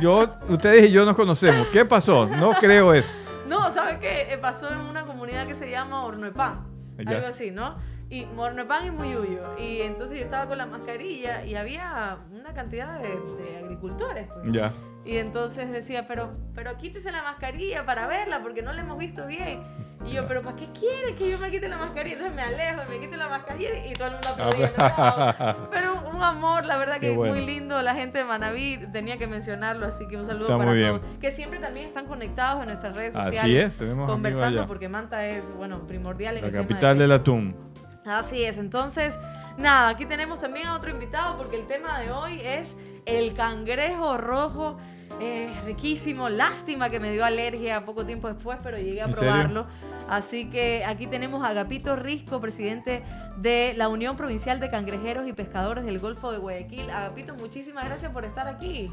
yo, 0.00 0.36
ustedes 0.48 0.88
y 0.88 0.92
yo 0.92 1.04
nos 1.04 1.16
conocemos. 1.16 1.66
¿Qué 1.68 1.84
pasó? 1.84 2.26
No 2.26 2.52
creo 2.54 2.94
eso. 2.94 3.14
No, 3.48 3.70
¿sabes 3.70 3.98
qué? 3.98 4.32
Eh, 4.32 4.38
Pasó 4.38 4.70
en 4.72 4.80
una 4.80 5.02
comunidad 5.04 5.46
que 5.46 5.54
se 5.54 5.70
llama 5.70 6.04
Horno 6.04 6.24
de 6.24 6.32
Pan. 6.32 6.66
Ya. 6.98 7.16
Algo 7.16 7.26
así, 7.28 7.50
¿no? 7.50 7.74
Y 8.12 8.26
Horno 8.36 8.62
de 8.62 8.68
Pan 8.68 8.86
y 8.86 8.90
Muyuyo. 8.90 9.56
Y 9.58 9.80
entonces 9.80 10.18
yo 10.18 10.24
estaba 10.24 10.46
con 10.46 10.58
la 10.58 10.66
mascarilla 10.66 11.44
y 11.46 11.54
había 11.54 12.18
una 12.30 12.52
cantidad 12.52 12.98
de, 12.98 13.08
de 13.08 13.56
agricultores. 13.64 14.28
pues. 14.28 14.52
Ya. 14.52 14.72
Y 15.04 15.16
entonces 15.16 15.72
decía, 15.72 16.06
pero, 16.06 16.30
pero 16.54 16.76
quítese 16.76 17.10
la 17.10 17.22
mascarilla 17.22 17.84
para 17.86 18.06
verla, 18.06 18.40
porque 18.42 18.62
no 18.62 18.72
la 18.72 18.82
hemos 18.82 18.98
visto 18.98 19.26
bien. 19.26 19.60
Y 20.06 20.12
yo, 20.12 20.28
pero 20.28 20.42
¿para 20.42 20.56
qué 20.56 20.66
quiere 20.78 21.14
que 21.16 21.30
yo 21.30 21.38
me 21.38 21.50
quite 21.50 21.68
la 21.68 21.76
mascarilla? 21.78 22.16
Entonces 22.16 22.36
me 22.36 22.42
alejo 22.42 22.82
y 22.86 22.90
me 22.90 23.00
quite 23.00 23.16
la 23.16 23.28
mascarilla 23.28 23.86
y 23.86 23.92
todo 23.94 24.08
el 24.08 24.12
mundo 24.12 24.28
aplaudiendo. 24.28 25.68
pero 25.70 26.08
un 26.14 26.22
amor, 26.22 26.64
la 26.66 26.76
verdad 26.76 26.98
que 27.00 27.10
bueno. 27.16 27.34
muy 27.34 27.44
lindo. 27.46 27.80
La 27.82 27.94
gente 27.94 28.18
de 28.18 28.24
Manaví 28.24 28.78
tenía 28.92 29.16
que 29.16 29.26
mencionarlo, 29.26 29.86
así 29.86 30.06
que 30.06 30.16
un 30.18 30.26
saludo 30.26 30.46
Está 30.46 30.58
para 30.58 30.70
muy 30.70 30.78
bien. 30.78 31.00
todos. 31.00 31.18
Que 31.20 31.32
siempre 31.32 31.58
también 31.60 31.86
están 31.86 32.06
conectados 32.06 32.60
en 32.62 32.68
nuestras 32.68 32.94
redes 32.94 33.16
Así 33.16 33.28
sociales. 33.28 33.72
es, 33.72 33.78
tenemos 33.78 34.10
Conversando, 34.10 34.66
porque 34.66 34.88
Manta 34.88 35.26
es, 35.26 35.42
bueno, 35.56 35.86
primordial 35.86 36.36
en 36.36 36.42
La 36.42 36.46
el 36.48 36.52
tema 36.52 36.62
capital 36.68 36.96
de 36.98 37.02
del 37.04 37.12
atún. 37.12 37.71
Así 38.04 38.44
es, 38.44 38.58
entonces, 38.58 39.18
nada, 39.56 39.88
aquí 39.90 40.06
tenemos 40.06 40.40
también 40.40 40.66
a 40.66 40.74
otro 40.74 40.90
invitado 40.90 41.36
porque 41.36 41.56
el 41.56 41.66
tema 41.66 42.00
de 42.00 42.10
hoy 42.10 42.40
es 42.42 42.76
el 43.06 43.34
cangrejo 43.34 44.16
rojo. 44.18 44.76
eh, 45.20 45.52
riquísimo, 45.66 46.28
lástima 46.30 46.88
que 46.88 46.98
me 46.98 47.12
dio 47.12 47.24
alergia 47.24 47.84
poco 47.84 48.04
tiempo 48.06 48.28
después, 48.28 48.58
pero 48.62 48.78
llegué 48.78 49.02
a 49.02 49.08
probarlo. 49.08 49.66
Así 50.08 50.48
que 50.48 50.84
aquí 50.84 51.06
tenemos 51.06 51.44
a 51.44 51.48
Agapito 51.48 51.96
Risco, 51.96 52.40
presidente 52.40 53.02
de 53.36 53.74
la 53.76 53.88
Unión 53.88 54.16
Provincial 54.16 54.58
de 54.58 54.70
Cangrejeros 54.70 55.28
y 55.28 55.32
Pescadores 55.32 55.84
del 55.84 55.98
Golfo 55.98 56.32
de 56.32 56.38
Guayaquil. 56.38 56.90
Agapito, 56.90 57.34
muchísimas 57.34 57.84
gracias 57.84 58.10
por 58.10 58.24
estar 58.24 58.48
aquí. 58.48 58.90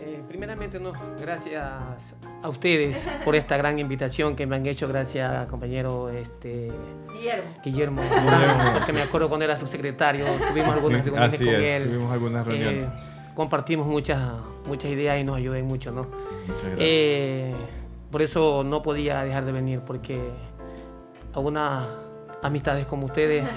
Eh, 0.00 0.22
primeramente, 0.28 0.78
no, 0.80 0.92
gracias 1.20 1.62
a 2.42 2.48
ustedes 2.48 3.06
por 3.24 3.34
esta 3.34 3.56
gran 3.56 3.78
invitación 3.78 4.36
que 4.36 4.46
me 4.46 4.56
han 4.56 4.66
hecho, 4.66 4.86
gracias 4.88 5.46
compañero 5.48 6.08
este, 6.10 6.70
Guillermo. 7.12 7.50
Guillermo, 7.64 8.02
Guillermo. 8.02 8.72
porque 8.74 8.92
me 8.92 9.02
acuerdo 9.02 9.28
cuando 9.28 9.44
era 9.44 9.56
su 9.56 9.66
secretario, 9.66 10.26
tuvimos 10.48 10.74
algunas 10.74 11.04
reuniones 11.04 11.34
Así 11.34 11.44
con 11.44 11.54
es, 11.54 11.60
él, 11.60 11.88
tuvimos 11.88 12.12
algunas 12.12 12.46
reuniones. 12.46 12.86
eh, 12.86 12.88
compartimos 13.34 13.86
muchas, 13.86 14.20
muchas 14.66 14.90
ideas 14.90 15.18
y 15.20 15.24
nos 15.24 15.36
ayudó 15.36 15.62
mucho, 15.64 15.90
¿no? 15.92 16.06
Eh, 16.78 17.54
por 18.10 18.20
eso 18.22 18.62
no 18.64 18.82
podía 18.82 19.22
dejar 19.22 19.44
de 19.44 19.52
venir, 19.52 19.80
porque 19.80 20.20
algunas 21.34 21.86
amistades 22.42 22.86
como 22.86 23.06
ustedes, 23.06 23.48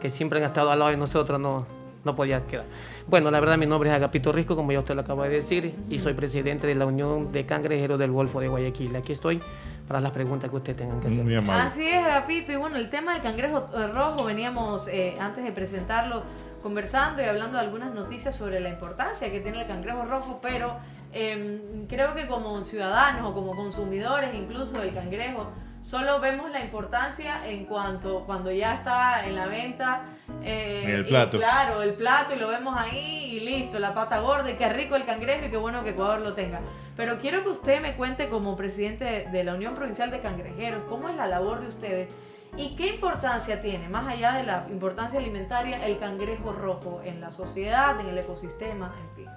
que 0.00 0.08
siempre 0.08 0.38
han 0.38 0.44
estado 0.44 0.70
al 0.70 0.78
lado 0.78 0.90
de 0.90 0.96
nosotros, 0.96 1.40
no, 1.40 1.66
no 2.06 2.16
podía 2.16 2.40
quedar. 2.46 2.64
Bueno, 3.06 3.30
la 3.30 3.40
verdad 3.40 3.58
mi 3.58 3.66
nombre 3.66 3.90
es 3.90 3.96
Agapito 3.96 4.32
Risco, 4.32 4.56
como 4.56 4.72
ya 4.72 4.78
usted 4.78 4.94
lo 4.94 5.02
acaba 5.02 5.24
de 5.24 5.34
decir, 5.34 5.74
y 5.90 5.98
soy 5.98 6.14
presidente 6.14 6.66
de 6.66 6.74
la 6.74 6.86
Unión 6.86 7.32
de 7.32 7.44
Cangrejeros 7.44 7.98
del 7.98 8.12
Golfo 8.12 8.40
de 8.40 8.48
Guayaquil. 8.48 8.96
Aquí 8.96 9.12
estoy 9.12 9.42
para 9.86 10.00
las 10.00 10.12
preguntas 10.12 10.48
que 10.48 10.56
ustedes 10.56 10.78
tengan 10.78 11.00
que 11.00 11.08
hacer. 11.08 11.50
Así 11.50 11.86
es, 11.86 12.04
Agapito. 12.04 12.52
Y 12.52 12.56
bueno, 12.56 12.76
el 12.76 12.88
tema 12.88 13.12
del 13.12 13.22
cangrejo 13.22 13.66
eh, 13.76 13.88
rojo, 13.88 14.24
veníamos 14.24 14.88
eh, 14.88 15.14
antes 15.20 15.44
de 15.44 15.52
presentarlo 15.52 16.22
conversando 16.62 17.22
y 17.22 17.26
hablando 17.26 17.58
de 17.58 17.64
algunas 17.64 17.94
noticias 17.94 18.34
sobre 18.34 18.60
la 18.60 18.70
importancia 18.70 19.30
que 19.30 19.40
tiene 19.40 19.60
el 19.60 19.66
cangrejo 19.66 20.04
rojo, 20.04 20.38
pero 20.42 20.76
eh, 21.12 21.86
creo 21.88 22.14
que 22.14 22.26
como 22.26 22.64
ciudadanos 22.64 23.30
o 23.30 23.34
como 23.34 23.54
consumidores 23.54 24.34
incluso 24.34 24.78
del 24.80 24.92
cangrejo, 24.92 25.48
solo 25.82 26.20
vemos 26.20 26.50
la 26.50 26.60
importancia 26.60 27.46
en 27.46 27.64
cuanto 27.66 28.24
cuando 28.26 28.50
ya 28.50 28.74
está 28.74 29.26
en 29.26 29.34
la 29.36 29.46
venta. 29.46 30.02
eh, 30.42 30.82
el 30.86 31.00
y 31.02 31.04
plato. 31.04 31.38
claro, 31.38 31.82
el 31.82 31.94
plato 31.94 32.34
y 32.34 32.38
lo 32.38 32.48
vemos 32.48 32.74
ahí 32.76 33.36
y 33.36 33.40
listo, 33.40 33.78
la 33.78 33.94
pata 33.94 34.20
gorda 34.20 34.50
y 34.50 34.54
qué 34.54 34.68
rico 34.68 34.96
el 34.96 35.04
cangrejo 35.04 35.46
y 35.46 35.50
qué 35.50 35.56
bueno 35.56 35.84
que 35.84 35.90
Ecuador 35.90 36.20
lo 36.20 36.34
tenga. 36.34 36.60
Pero 36.96 37.18
quiero 37.18 37.42
que 37.42 37.50
usted 37.50 37.80
me 37.82 37.94
cuente 37.94 38.28
como 38.28 38.56
presidente 38.56 39.04
de, 39.04 39.26
de 39.26 39.44
la 39.44 39.54
Unión 39.54 39.74
Provincial 39.74 40.10
de 40.10 40.20
Cangrejeros, 40.20 40.82
cómo 40.88 41.08
es 41.08 41.16
la 41.16 41.26
labor 41.26 41.60
de 41.60 41.68
ustedes 41.68 42.12
y 42.56 42.74
qué 42.74 42.86
importancia 42.88 43.60
tiene, 43.60 43.88
más 43.90 44.08
allá 44.08 44.32
de 44.34 44.44
la 44.44 44.66
importancia 44.70 45.18
alimentaria, 45.18 45.84
el 45.84 45.98
cangrejo 45.98 46.52
rojo 46.52 47.02
en 47.04 47.20
la 47.20 47.30
sociedad, 47.30 48.00
en 48.00 48.06
el 48.08 48.18
ecosistema, 48.18 48.94
en 48.98 49.16
fin. 49.16 49.35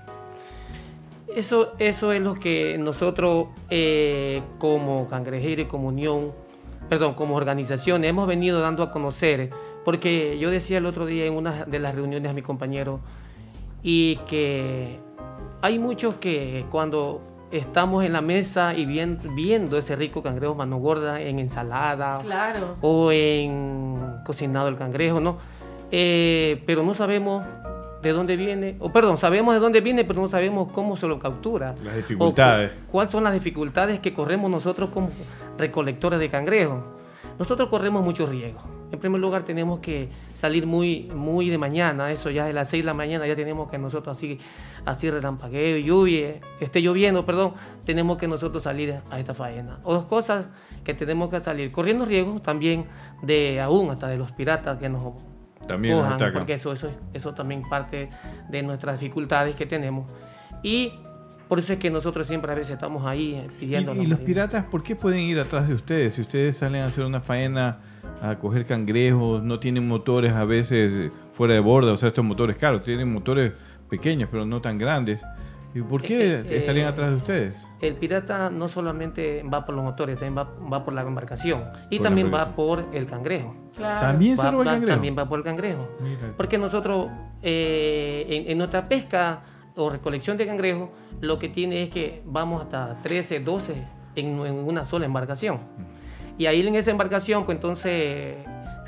Eso, 1.35 1.73
eso 1.79 2.11
es 2.11 2.21
lo 2.21 2.35
que 2.35 2.77
nosotros 2.79 3.47
eh, 3.69 4.41
como 4.57 5.07
Cangrejero 5.07 5.61
y 5.61 5.65
como 5.65 5.89
Unión, 5.89 6.31
perdón, 6.89 7.13
como 7.13 7.35
organización 7.35 8.03
hemos 8.03 8.27
venido 8.27 8.59
dando 8.61 8.83
a 8.83 8.91
conocer, 8.91 9.49
porque 9.85 10.37
yo 10.39 10.49
decía 10.49 10.79
el 10.79 10.85
otro 10.85 11.05
día 11.05 11.25
en 11.25 11.33
una 11.33 11.65
de 11.65 11.79
las 11.79 11.93
reuniones 11.95 12.31
a 12.31 12.33
mi 12.33 12.41
compañero, 12.41 12.99
y 13.83 14.17
que 14.27 14.97
hay 15.61 15.77
muchos 15.79 16.15
que 16.15 16.65
cuando 16.71 17.21
estamos 17.51 18.03
en 18.03 18.13
la 18.13 18.21
mesa 18.21 18.73
y 18.75 18.85
bien- 18.85 19.19
viendo 19.35 19.77
ese 19.77 19.95
rico 19.95 20.21
cangrejo 20.21 20.53
mano 20.55 20.77
gorda 20.77 21.21
en 21.21 21.39
ensalada 21.39 22.21
Claro. 22.23 22.75
o 22.81 23.11
en 23.11 23.97
cocinado 24.25 24.67
el 24.67 24.77
cangrejo, 24.77 25.19
¿no? 25.19 25.37
Eh, 25.91 26.61
pero 26.65 26.83
no 26.83 26.93
sabemos 26.93 27.43
de 28.01 28.11
dónde 28.13 28.37
viene, 28.37 28.75
o 28.79 28.91
perdón, 28.91 29.17
sabemos 29.17 29.53
de 29.53 29.59
dónde 29.59 29.81
viene, 29.81 30.05
pero 30.05 30.21
no 30.21 30.29
sabemos 30.29 30.71
cómo 30.71 30.95
se 30.95 31.07
lo 31.07 31.19
captura. 31.19 31.75
Las 31.83 31.95
dificultades. 31.95 32.71
cu- 32.71 32.91
¿Cuáles 32.91 33.11
son 33.11 33.23
las 33.23 33.33
dificultades 33.33 33.99
que 33.99 34.13
corremos 34.13 34.49
nosotros 34.49 34.89
como 34.89 35.09
recolectores 35.57 36.19
de 36.19 36.29
cangrejo? 36.29 36.81
Nosotros 37.37 37.69
corremos 37.69 38.03
mucho 38.03 38.25
riesgo. 38.25 38.61
En 38.91 38.99
primer 38.99 39.21
lugar, 39.21 39.43
tenemos 39.43 39.79
que 39.81 40.09
salir 40.33 40.65
muy, 40.65 41.11
muy 41.13 41.49
de 41.49 41.57
mañana, 41.57 42.11
eso 42.11 42.29
ya 42.31 42.45
de 42.45 42.53
las 42.53 42.69
6 42.69 42.81
de 42.83 42.85
la 42.87 42.93
mañana, 42.95 43.27
ya 43.27 43.35
tenemos 43.35 43.69
que 43.69 43.77
nosotros 43.77 44.17
así, 44.17 44.39
así 44.85 45.11
relampagueo, 45.11 45.77
lluvia, 45.77 46.39
esté 46.59 46.81
lloviendo, 46.81 47.23
perdón, 47.25 47.53
tenemos 47.85 48.17
que 48.17 48.27
nosotros 48.27 48.63
salir 48.63 48.95
a 49.11 49.19
esta 49.19 49.33
faena. 49.35 49.79
O 49.83 49.93
dos 49.93 50.05
cosas 50.05 50.47
que 50.83 50.93
tenemos 50.95 51.29
que 51.29 51.39
salir, 51.39 51.71
corriendo 51.71 52.05
riesgos 52.05 52.41
también 52.41 52.85
de 53.21 53.61
aún 53.61 53.91
hasta 53.91 54.07
de 54.07 54.17
los 54.17 54.31
piratas 54.31 54.79
que 54.79 54.89
nos 54.89 55.03
También 55.69 55.97
porque 56.33 56.55
eso, 56.55 56.73
eso, 56.73 56.89
eso 57.13 57.33
también 57.35 57.61
parte 57.69 58.09
de 58.49 58.63
nuestras 58.63 58.99
dificultades 58.99 59.55
que 59.55 59.67
tenemos. 59.67 60.09
Y 60.63 60.93
por 61.47 61.59
eso 61.59 61.73
es 61.73 61.79
que 61.79 61.91
nosotros 61.91 62.25
siempre 62.25 62.51
a 62.51 62.55
veces 62.55 62.73
estamos 62.73 63.05
ahí 63.05 63.35
eh, 63.35 63.47
¿Y, 63.57 63.59
pidiendo. 63.59 63.93
y 63.93 64.07
los 64.07 64.19
piratas 64.19 64.65
por 64.65 64.81
qué 64.81 64.95
pueden 64.95 65.19
ir 65.19 65.39
atrás 65.39 65.67
de 65.67 65.75
ustedes? 65.75 66.15
Si 66.15 66.21
ustedes 66.21 66.57
salen 66.57 66.81
a 66.81 66.87
hacer 66.87 67.05
una 67.05 67.21
faena 67.21 67.77
a 68.19 68.35
coger 68.35 68.65
cangrejos, 68.65 69.43
no 69.43 69.59
tienen 69.59 69.87
motores 69.87 70.33
a 70.33 70.43
veces 70.43 70.91
eh, 70.91 71.11
fuera 71.35 71.53
de 71.53 71.59
borda, 71.59 71.93
o 71.93 71.97
sea, 71.97 72.09
estos 72.09 72.25
motores, 72.25 72.57
claro, 72.57 72.81
tienen 72.81 73.13
motores 73.13 73.53
pequeños, 73.91 74.27
pero 74.31 74.47
no 74.47 74.59
tan 74.59 74.79
grandes. 74.79 75.21
¿Y 75.73 75.81
por 75.81 76.01
qué 76.01 76.35
Eh, 76.35 76.43
eh, 76.47 76.57
estarían 76.57 76.87
eh, 76.87 76.89
atrás 76.89 77.09
de 77.11 77.15
ustedes? 77.17 77.53
El 77.81 77.93
pirata 77.95 78.49
no 78.49 78.67
solamente 78.67 79.43
va 79.43 79.65
por 79.65 79.75
los 79.75 79.83
motores, 79.83 80.17
también 80.19 80.37
va, 80.37 80.49
va 80.71 80.83
por 80.83 80.93
la 80.93 81.01
embarcación. 81.01 81.63
Y 81.89 81.97
Por 81.97 82.05
también 82.07 82.33
va 82.33 82.55
por 82.55 82.83
el 82.91 83.05
cangrejo. 83.05 83.55
Claro. 83.77 84.01
También 84.07 84.35
se 84.35 84.43
Va- 84.43 84.51
roba 84.51 84.63
el 84.63 84.69
cangrejo. 84.69 84.93
También 84.95 85.15
va 85.17 85.29
por 85.29 85.39
el 85.39 85.45
cangrejo. 85.45 85.87
Mira. 86.01 86.33
Porque 86.35 86.57
nosotros, 86.57 87.07
eh, 87.43 88.25
en, 88.29 88.51
en 88.51 88.57
nuestra 88.57 88.87
pesca 88.89 89.39
o 89.75 89.89
recolección 89.89 90.35
de 90.37 90.45
cangrejo, 90.45 90.91
lo 91.21 91.39
que 91.39 91.47
tiene 91.49 91.83
es 91.83 91.89
que 91.89 92.21
vamos 92.25 92.63
hasta 92.63 92.97
13, 93.03 93.39
12 93.39 93.73
en, 94.15 94.45
en 94.45 94.53
una 94.55 94.83
sola 94.85 95.05
embarcación. 95.05 95.57
Y 96.37 96.47
ahí 96.47 96.65
en 96.67 96.75
esa 96.75 96.91
embarcación, 96.91 97.45
pues 97.45 97.57
entonces 97.57 98.35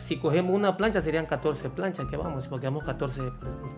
Si 0.02 0.18
cogemos 0.18 0.54
una 0.56 0.76
plancha 0.76 1.02
serían 1.02 1.26
14 1.28 1.70
planchas 1.70 2.08
que 2.08 2.18
vamos, 2.18 2.48
porque 2.48 2.66
vamos 2.68 2.84
14. 2.84 3.22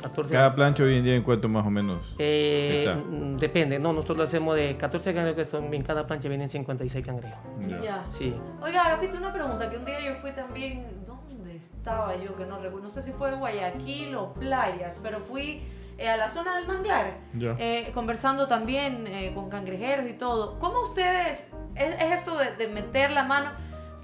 14 0.01 0.31
Cada 0.33 0.55
plancha 0.55 0.83
hoy 0.83 0.97
en 0.97 1.03
día 1.03 1.15
en 1.15 1.23
cuánto 1.23 1.49
más 1.49 1.65
o 1.65 1.69
menos. 1.69 2.01
eh, 2.17 2.85
está. 2.87 2.95
mm, 2.95 3.37
depende, 3.37 3.77
no, 3.79 3.91
nosotros 3.93 4.27
hacemos 4.29 4.55
de 4.55 4.75
14 4.77 5.13
cangrejos 5.13 5.43
que 5.43 5.49
son, 5.51 5.73
en 5.73 5.83
cada 5.83 6.07
plancha 6.07 6.29
vienen 6.29 6.49
56 6.49 7.05
cangrejos. 7.05 7.39
Ya. 7.67 7.81
Ya. 7.81 8.05
Sí. 8.09 8.33
Oiga, 8.61 8.83
Agapito, 8.87 9.17
una 9.17 9.33
pregunta, 9.33 9.69
que 9.69 9.77
un 9.77 9.85
día 9.85 9.99
yo 9.99 10.15
fui 10.15 10.31
también, 10.31 10.87
¿dónde 11.05 11.57
estaba 11.57 12.15
yo? 12.15 12.35
Que 12.35 12.45
no 12.45 12.55
recuerdo, 12.59 12.83
no 12.83 12.89
sé 12.89 13.01
si 13.01 13.11
fue 13.11 13.29
en 13.33 13.39
Guayaquil 13.39 14.15
o 14.15 14.33
Playas, 14.33 14.99
pero 15.03 15.19
fui 15.19 15.61
eh, 15.97 16.07
a 16.09 16.15
la 16.17 16.29
zona 16.29 16.55
del 16.55 16.67
manglar, 16.67 17.17
Ya. 17.33 17.55
eh, 17.59 17.91
conversando 17.93 18.47
también 18.47 19.05
eh, 19.07 19.31
con 19.35 19.49
cangrejeros 19.49 20.07
y 20.07 20.13
todo. 20.13 20.57
¿Cómo 20.59 20.81
ustedes, 20.83 21.51
es, 21.75 22.01
es 22.01 22.11
esto 22.13 22.37
de, 22.37 22.55
de 22.55 22.67
meter 22.69 23.11
la 23.11 23.23
mano? 23.25 23.49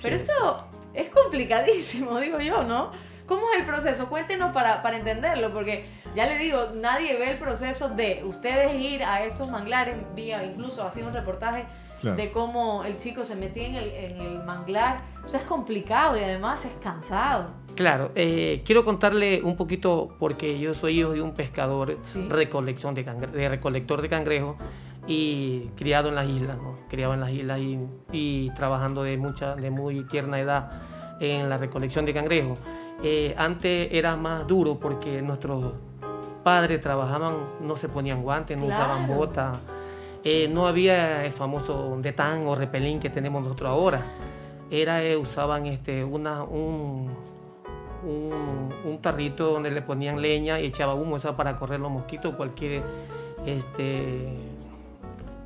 Pero 0.02 0.18
Sí. 0.18 0.24
esto 0.24 0.66
es 0.94 1.10
complicadísimo, 1.10 2.20
digo 2.20 2.40
yo, 2.40 2.64
¿no? 2.64 2.92
¿Cómo 3.26 3.44
es 3.54 3.60
el 3.60 3.66
proceso? 3.66 4.10
Cuéntenos 4.10 4.52
para, 4.54 4.82
para 4.82 4.98
entenderlo, 4.98 5.54
porque 5.54 5.86
ya 6.16 6.26
le 6.26 6.38
digo, 6.40 6.70
nadie 6.76 7.16
ve 7.18 7.30
el 7.32 7.38
proceso 7.38 7.90
de 7.90 8.24
ustedes 8.26 8.74
ir 8.82 9.04
a 9.04 9.24
estos 9.24 9.50
manglares, 9.50 9.96
vía 10.16 10.44
incluso 10.44 10.84
ha 10.84 10.92
sido 10.92 11.08
un 11.08 11.14
reportaje 11.14 11.66
Claro. 12.02 12.16
de 12.16 12.32
cómo 12.32 12.86
el 12.86 12.98
chico 12.98 13.26
se 13.26 13.36
metía 13.36 13.68
en 13.68 13.76
el, 13.76 13.90
en 13.90 14.22
el 14.22 14.44
manglar. 14.46 15.02
O 15.26 15.28
sea, 15.28 15.42
es 15.42 15.46
complicado 15.46 16.18
y 16.18 16.24
además 16.24 16.64
es 16.64 16.72
cansado. 16.82 17.48
Claro, 17.76 18.12
eh, 18.16 18.64
quiero 18.66 18.86
contarle 18.86 19.42
un 19.44 19.58
poquito 19.58 20.16
porque 20.18 20.58
yo 20.60 20.74
soy 20.74 21.00
hijo 21.02 21.12
de 21.12 21.22
un 21.22 21.34
pescador 21.34 21.98
Sí. 22.06 22.26
recolección 22.30 22.96
de, 22.96 23.04
cangre- 23.06 23.32
de 23.32 23.50
recolector 23.50 24.02
de 24.02 24.08
cangrejos 24.08 24.56
y 25.10 25.72
criado 25.76 26.10
en 26.10 26.16
las 26.16 26.30
islas, 26.30 26.56
¿no? 26.58 26.78
criado 26.88 27.16
en 27.16 27.20
las 27.20 27.32
islas 27.32 27.60
y, 27.60 27.80
y 28.12 28.52
trabajando 28.52 29.02
de 29.02 29.18
mucha, 29.18 29.56
de 29.56 29.72
muy 29.72 30.04
tierna 30.04 30.40
edad 30.40 30.72
en 31.20 31.50
la 31.50 31.58
recolección 31.58 32.06
de 32.06 32.14
cangrejos. 32.14 32.60
Eh, 33.02 33.34
antes 33.36 33.90
era 33.92 34.16
más 34.16 34.46
duro 34.46 34.78
porque 34.80 35.24
nuestros 35.24 35.74
padres 36.44 36.80
trabajaban, 36.80 37.34
no 37.60 37.76
se 37.76 37.90
ponían 37.90 38.22
guantes, 38.22 38.56
no 38.56 38.66
usaban 38.66 39.08
botas, 39.08 39.58
eh, 40.24 40.48
no 40.48 40.68
había 40.68 41.26
el 41.26 41.32
famoso 41.32 41.98
detán 42.02 42.46
o 42.46 42.54
repelín 42.54 43.00
que 43.00 43.10
tenemos 43.10 43.42
nosotros 43.42 43.68
ahora. 43.68 44.04
Era, 44.70 45.04
eh, 45.04 45.18
usaban 45.18 45.66
este, 45.66 46.04
una, 46.04 46.44
un, 46.44 47.10
un, 48.04 48.74
un 48.86 49.02
tarrito 49.02 49.54
donde 49.54 49.72
le 49.72 49.82
ponían 49.82 50.22
leña 50.22 50.60
y 50.60 50.68
echaba 50.68 50.94
humo, 50.94 51.18
eso 51.18 51.36
para 51.36 51.56
correr 51.56 51.80
los 51.80 51.90
mosquitos, 51.90 52.36
cualquier 52.36 52.84
este, 53.48 54.49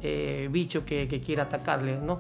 eh, 0.04 0.48
bicho 0.52 0.86
que, 0.86 1.08
que 1.08 1.22
quiera 1.22 1.44
atacarle, 1.44 1.98
¿no? 1.98 2.20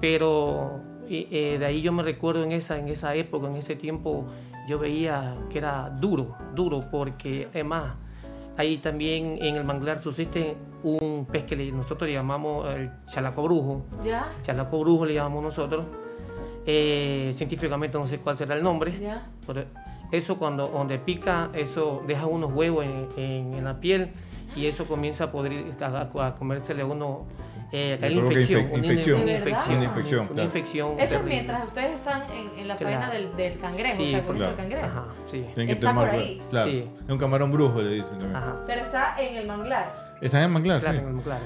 Pero 0.00 0.80
eh, 1.08 1.56
de 1.58 1.64
ahí 1.66 1.80
yo 1.82 1.92
me 1.92 2.02
recuerdo 2.02 2.42
en 2.44 2.52
esa, 2.52 2.78
en 2.78 2.88
esa 2.88 3.14
época, 3.14 3.48
en 3.48 3.56
ese 3.56 3.76
tiempo, 3.76 4.26
yo 4.68 4.78
veía 4.78 5.34
que 5.50 5.58
era 5.58 5.90
duro, 6.00 6.34
duro, 6.54 6.84
porque 6.90 7.48
además 7.50 7.92
ahí 8.56 8.78
también 8.78 9.38
en 9.40 9.56
el 9.56 9.64
manglar 9.64 10.02
subsiste 10.02 10.56
un 10.82 11.26
pez 11.30 11.44
que 11.44 11.56
nosotros 11.72 12.08
le 12.08 12.14
llamamos 12.14 12.66
el 12.74 12.90
chalaco 13.10 13.42
brujo, 13.42 13.82
¿Ya? 14.04 14.32
chalaco 14.42 14.80
brujo 14.80 15.04
le 15.06 15.14
llamamos 15.14 15.42
nosotros, 15.42 15.84
Eh, 16.68 17.32
científicamente 17.36 17.96
no 17.96 18.08
sé 18.08 18.18
cuál 18.18 18.36
será 18.36 18.56
el 18.56 18.62
nombre, 18.64 18.98
¿Ya? 19.00 19.22
pero 19.46 19.62
eso 20.10 20.36
cuando 20.36 20.66
donde 20.66 20.98
pica, 20.98 21.48
eso 21.52 22.02
deja 22.08 22.26
unos 22.26 22.52
huevos 22.52 22.84
en, 22.84 23.06
en- 23.16 23.54
en 23.54 23.64
la 23.64 23.78
piel 23.78 24.10
y 24.56 24.66
eso 24.66 24.86
comienza 24.86 25.24
a 25.24 25.30
poder 25.32 25.52
a, 25.80 26.08
a 26.26 26.34
comérsele 26.34 26.82
a 26.82 26.86
uno 26.86 27.24
eh, 27.72 27.98
infección, 28.10 28.66
una, 28.72 28.76
infección. 28.86 29.22
una 29.22 29.32
infección, 29.32 29.76
Una 29.76 29.84
infección, 29.84 30.20
una 30.20 30.28
claro. 30.28 30.42
infección 30.44 31.00
Eso 31.00 31.12
terrible. 31.16 31.34
mientras 31.34 31.64
ustedes 31.64 31.90
están 31.94 32.22
en, 32.30 32.58
en 32.60 32.68
la 32.68 32.76
faena 32.76 32.96
Claro. 33.06 33.12
del, 33.12 33.36
del 33.36 33.58
cangrejo, 33.58 33.96
Sí, 33.96 34.02
o 34.04 34.08
sea, 34.08 34.22
claro. 34.22 34.50
el 34.50 34.56
cangrejo. 34.56 34.86
Ajá, 34.86 35.04
sí. 35.26 35.44
Tienen 35.54 35.66
que 35.66 35.72
Está 35.72 35.88
tomar, 35.88 36.10
por 36.10 36.14
ahí. 36.18 36.42
Claro. 36.50 36.70
Sí. 36.70 36.88
Es 37.04 37.10
un 37.10 37.18
camarón 37.18 37.52
brujo, 37.52 37.80
le 37.80 37.90
dicen 37.94 38.10
también. 38.10 38.36
Ajá. 38.36 38.56
Pero 38.68 38.80
está 38.80 39.16
en 39.20 39.36
el 39.36 39.46
manglar. 39.48 40.16
Están 40.20 40.42
en 40.44 40.50
manglar, 40.52 40.80
Claro, 40.80 40.98
sí. 41.00 41.22
claro. 41.24 41.44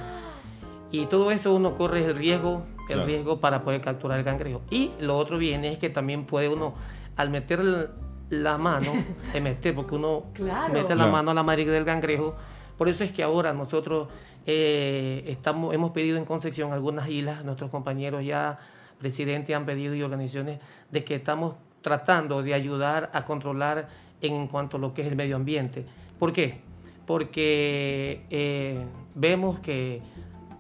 Y 0.93 1.07
todo 1.07 1.31
eso 1.31 1.55
uno 1.55 1.75
corre 1.75 2.05
el 2.05 2.15
riesgo, 2.15 2.65
el 2.81 2.87
Claro. 2.87 3.07
riesgo 3.07 3.41
para 3.41 3.63
poder 3.63 3.81
capturar 3.81 4.19
el 4.19 4.25
cangrejo. 4.25 4.61
Y 4.71 4.91
lo 5.01 5.17
otro 5.17 5.39
viene 5.39 5.73
es 5.73 5.79
que 5.79 5.89
también 5.89 6.25
puede 6.25 6.49
uno, 6.51 6.75
al 7.17 7.31
meter 7.31 7.61
el- 7.61 7.89
la 8.29 8.59
mano, 8.59 8.93
de 9.33 9.41
meter, 9.41 9.75
porque 9.75 9.95
uno 9.95 10.25
Claro. 10.35 10.73
mete 10.73 10.91
la 10.91 10.95
Claro. 11.05 11.13
mano 11.13 11.31
a 11.31 11.35
la 11.35 11.43
marica 11.43 11.71
del 11.73 11.85
cangrejo, 11.87 12.37
por 12.81 12.89
eso 12.89 13.05
es 13.05 13.13
que 13.13 13.23
ahora 13.23 13.53
nosotros 13.53 14.09
eh, 14.47 15.23
estamos, 15.27 15.75
hemos 15.75 15.91
pedido 15.91 16.17
en 16.17 16.25
Concepción 16.25 16.73
algunas 16.73 17.11
islas, 17.11 17.45
nuestros 17.45 17.71
compañeros 17.71 18.25
ya 18.25 18.59
presidentes 18.99 19.55
han 19.55 19.67
pedido 19.67 19.95
y 19.95 20.03
organizaciones 20.03 20.61
de 20.91 21.05
que 21.05 21.17
estamos 21.17 21.57
tratando 21.83 22.43
de 22.43 22.55
ayudar 22.55 23.11
a 23.13 23.27
controlar 23.27 23.87
en 24.23 24.47
cuanto 24.47 24.79
a 24.79 24.81
lo 24.81 24.95
que 24.95 25.03
es 25.03 25.09
el 25.09 25.15
medio 25.15 25.37
ambiente. 25.37 25.85
¿Por 26.19 26.33
qué? 26.33 26.63
Porque 27.07 28.23
eh, 28.31 28.83
vemos 29.15 29.61
que 29.61 30.01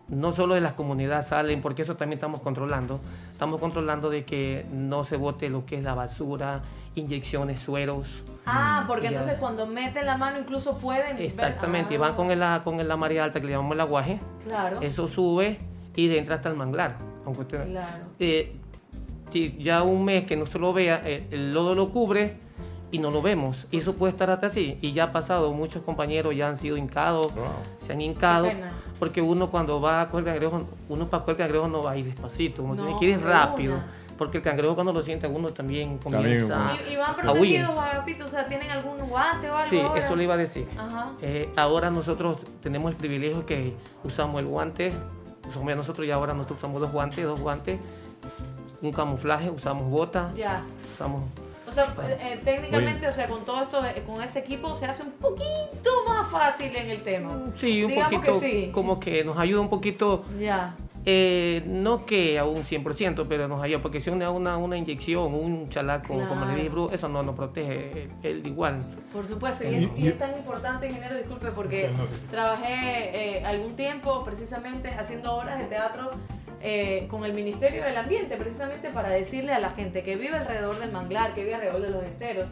no 0.09 0.33
solo 0.33 0.56
de 0.56 0.61
las 0.61 0.74
comunidades 0.74 1.28
salen, 1.28 1.62
porque 1.62 1.80
eso 1.80 1.96
también 1.96 2.18
estamos 2.18 2.42
controlando, 2.42 3.00
estamos 3.33 3.59
controlando 3.61 4.11
de 4.11 4.26
que 4.26 4.66
no 4.70 5.04
se 5.04 5.16
bote 5.16 5.48
lo 5.48 5.64
que 5.64 5.78
es 5.78 5.83
la 5.83 5.94
basura, 5.94 6.64
inyecciones, 6.94 7.61
sueros. 7.61 8.22
Ah, 8.46 8.85
porque 8.88 9.05
Ya. 9.05 9.11
entonces 9.11 9.35
cuando 9.38 9.66
meten 9.66 10.07
la 10.07 10.16
mano 10.16 10.38
incluso 10.38 10.79
pueden 10.81 11.16
ver- 11.16 11.26
Exactamente, 11.26 11.94
y 11.94 11.96
Ah, 11.96 12.00
van 12.00 12.14
con 12.14 12.31
el, 12.31 12.42
con 12.62 12.87
la 12.88 12.96
marea 12.96 13.24
alta 13.24 13.40
que 13.40 13.46
le 13.46 13.53
llamamos 13.53 13.74
el 13.74 13.81
aguaje, 13.81 14.18
Claro. 14.44 14.81
eso 14.81 15.07
sube 15.09 15.59
y 15.94 16.14
entra 16.16 16.37
hasta 16.37 16.48
el 16.48 16.57
manglar. 16.57 16.96
Aunque 17.26 17.42
usted- 17.42 17.66
Claro. 17.70 18.05
eh, 18.18 18.53
ya 19.59 19.83
un 19.83 20.05
mes 20.05 20.24
que 20.24 20.37
no 20.37 20.46
se 20.46 20.59
lo 20.59 20.72
vea, 20.72 21.00
eh, 21.05 21.26
el 21.31 21.55
lodo 21.55 21.74
lo 21.74 21.90
cubre 21.90 22.37
y 22.90 22.98
no 22.98 23.11
lo 23.12 23.22
vemos. 23.22 23.66
Y 23.70 23.79
eso 23.79 23.94
puede 23.94 24.12
estar 24.12 24.29
hasta 24.31 24.46
así. 24.48 24.76
Y 24.81 24.92
ya 24.92 25.05
ha 25.05 25.12
pasado, 25.12 25.53
muchos 25.53 25.83
compañeros 25.85 26.35
ya 26.35 26.48
han 26.48 26.57
sido 26.57 26.76
hincados, 26.76 27.33
Wow. 27.35 27.44
se 27.87 27.92
han 27.92 28.00
hincado. 28.00 28.48
Porque 28.98 29.22
uno 29.22 29.50
cuando 29.50 29.81
va 29.81 30.03
a 30.03 30.09
coger 30.11 30.24
cangrejo, 30.26 30.68
uno 30.88 31.09
para 31.09 31.22
coger 31.22 31.37
cangrejo 31.38 31.68
no 31.68 31.83
va 31.83 31.92
a 31.92 31.96
ir 31.96 32.05
despacito, 32.07 32.62
uno 32.62 32.74
No, 32.74 32.85
tiene 32.85 33.00
que 33.00 33.07
ir 33.07 33.20
rápido. 33.24 33.74
una. 33.74 33.87
Porque 34.20 34.37
el 34.37 34.44
cangrejo 34.44 34.74
cuando 34.74 34.92
lo 34.92 35.02
siente 35.02 35.26
uno 35.26 35.48
también 35.48 35.98
También, 35.98 36.46
comienza 36.46 36.72
¿Y, 36.87 36.92
y 36.92 36.96
van 36.96 37.26
a 37.26 37.33
huir. 37.33 37.62
protegidos, 37.64 37.70
Agapito? 37.78 38.24
O 38.26 38.28
sea, 38.28 38.44
¿tienen 38.46 38.70
algún 38.70 38.98
guante 39.09 39.48
o 39.48 39.56
algo 39.56 39.66
Sí, 39.70 39.80
ahora? 39.80 39.98
eso 39.98 40.14
le 40.14 40.24
iba 40.24 40.35
a 40.35 40.37
decir. 40.37 40.68
Ajá. 40.76 41.09
Eh, 41.22 41.48
ahora 41.56 41.90
nosotros 41.90 42.37
tenemos 42.62 42.90
el 42.90 42.98
privilegio 42.98 43.46
que 43.46 43.72
usamos 44.04 44.38
el 44.42 44.46
guante, 44.46 44.92
usamos, 45.48 45.74
nosotros 45.74 46.06
ya 46.06 46.16
ahora 46.16 46.35
nosotros 46.35 46.59
usamos 46.59 46.83
dos 46.83 46.92
guantes, 46.92 47.24
dos 47.24 47.40
guantes, 47.40 47.78
un 48.83 48.92
camuflaje, 48.92 49.48
usamos 49.48 49.88
botas, 49.88 50.35
Ya. 50.35 50.64
usamos... 50.92 51.22
O 51.66 51.70
sea, 51.72 51.87
eh, 52.20 52.38
técnicamente, 52.44 53.09
o 53.09 53.12
sea, 53.14 53.26
con 53.26 53.42
todo 53.46 53.62
esto, 53.62 53.80
de- 53.80 54.02
con 54.02 54.20
este 54.22 54.40
equipo 54.40 54.74
se 54.76 54.85
hace 54.85 55.02
un 55.02 55.12
poquito 55.12 55.90
más 56.06 56.28
fácil 56.30 56.76
en 56.76 56.90
el 56.90 57.02
tema. 57.02 57.38
Sí, 57.54 57.85
un 57.85 57.88
Digamos 57.90 58.12
poquito, 58.16 58.38
que 58.40 58.50
sí. 58.66 58.70
como 58.70 59.00
que 59.00 59.24
nos 59.24 59.38
ayuda 59.38 59.61
un 59.62 59.70
poquito, 59.70 60.24
Ya. 60.38 60.74
Eh, 61.07 61.63
no 61.67 62.05
que 62.05 62.39
a 62.39 62.45
un 62.45 62.63
100%, 62.63 63.27
pero 63.29 63.49
nos 63.49 63.63
ayuda, 63.63 63.81
porque 63.81 64.01
si 64.01 64.11
una, 64.11 64.31
una, 64.31 64.57
una 64.59 64.77
inyección, 64.77 65.33
un 65.35 65.69
chalaco, 65.71 66.15
como 66.29 66.45
le 66.45 66.55
dije, 66.57 66.69
Claro. 66.69 66.91
eso 66.93 67.09
no 67.09 67.23
nos 67.23 67.35
protege 67.35 68.09
el 68.23 68.47
igual. 68.47 68.83
Por 69.13 69.27
supuesto, 69.27 69.65
y 69.65 69.85
es, 69.85 69.91
y 69.97 70.09
es 70.09 70.19
tan 70.19 70.37
importante, 70.37 70.87
ingeniero, 70.87 71.17
disculpe, 71.17 71.49
porque 71.53 71.91
trabajé 72.31 73.39
eh, 73.39 73.45
algún 73.45 73.77
tiempo 73.77 74.25
precisamente 74.25 74.89
haciendo 74.89 75.35
obras 75.35 75.59
de 75.59 75.65
teatro 75.65 76.11
eh, 76.63 77.07
con 77.09 77.25
el 77.25 77.33
Ministerio 77.33 77.83
del 77.83 77.97
Ambiente, 77.97 78.37
precisamente 78.37 78.91
para 78.91 79.09
decirle 79.09 79.53
a 79.53 79.59
la 79.59 79.71
gente 79.71 80.03
que 80.03 80.17
vive 80.17 80.37
alrededor 80.37 80.79
del 80.79 80.93
manglar, 80.93 81.35
que 81.35 81.43
vive 81.43 81.55
alrededor 81.55 81.81
de 81.83 81.91
los 81.91 82.05
esteros, 82.05 82.49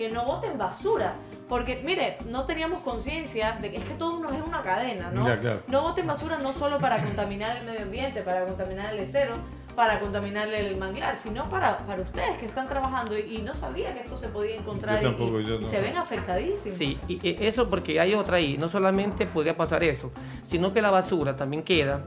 que 0.00 0.08
no 0.08 0.24
boten 0.24 0.56
basura. 0.56 1.12
Porque, 1.46 1.82
mire, 1.84 2.16
no 2.26 2.46
teníamos 2.46 2.80
conciencia 2.80 3.58
de 3.60 3.70
que 3.70 3.76
es 3.76 3.84
que 3.84 3.92
todo 3.94 4.18
nos 4.18 4.32
es 4.32 4.40
una 4.40 4.62
cadena, 4.62 5.10
¿no? 5.10 5.26
Ya, 5.28 5.38
claro. 5.38 5.62
No 5.66 5.82
boten 5.82 6.06
basura 6.06 6.38
no 6.38 6.54
solo 6.54 6.78
para 6.78 7.02
contaminar 7.02 7.58
el 7.58 7.66
medio 7.66 7.82
ambiente, 7.82 8.22
para 8.22 8.46
contaminar 8.46 8.94
el 8.94 9.00
estero, 9.00 9.34
para 9.76 10.00
contaminarle 10.00 10.66
el 10.68 10.78
manglar, 10.78 11.18
sino 11.18 11.50
para, 11.50 11.76
para 11.78 12.00
ustedes 12.00 12.38
que 12.38 12.46
están 12.46 12.66
trabajando 12.66 13.18
y, 13.18 13.36
y 13.36 13.38
no 13.42 13.54
sabía 13.54 13.92
que 13.92 14.00
esto 14.00 14.16
se 14.16 14.28
podía 14.28 14.56
encontrar 14.56 15.02
Yo 15.02 15.08
y- 15.08 15.10
tampoco, 15.10 15.40
y, 15.40 15.44
yo 15.44 15.54
y 15.56 15.58
no. 15.60 15.64
se 15.66 15.80
ven 15.82 15.96
afectadísimos. 15.98 16.78
Sí, 16.78 16.98
y 17.06 17.14
y 17.28 17.36
eso 17.44 17.68
porque 17.68 18.00
hay 18.00 18.14
otra 18.14 18.36
ahí. 18.38 18.56
No 18.56 18.70
solamente 18.70 19.26
podría 19.26 19.54
pasar 19.54 19.84
eso, 19.84 20.10
sino 20.44 20.72
que 20.72 20.80
la 20.80 20.90
basura 20.90 21.36
también 21.36 21.62
queda 21.62 22.04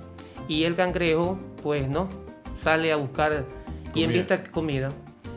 y 0.47 0.63
el 0.63 0.75
cangrejo, 0.75 1.37
pues, 1.61 1.87
¿no? 1.87 2.09
Sale 2.59 2.91
a 2.91 2.95
buscar 2.95 3.43
y 3.93 4.03
en 4.03 4.11
vista 4.13 4.41
comida. 4.51 4.89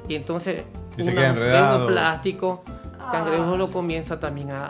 Y 0.09 0.14
entonces, 0.14 0.62
Y 0.96 1.02
se 1.04 1.11
una- 1.11 1.12
queda 1.20 1.28
enredado. 1.30 1.87
un 1.87 1.92
plástico, 1.92 2.64
el 2.92 3.11
cangrejo 3.12 3.52
Ah. 3.54 3.56
lo 3.56 3.70
comienza 3.70 4.18
también 4.20 4.50
a, 4.50 4.64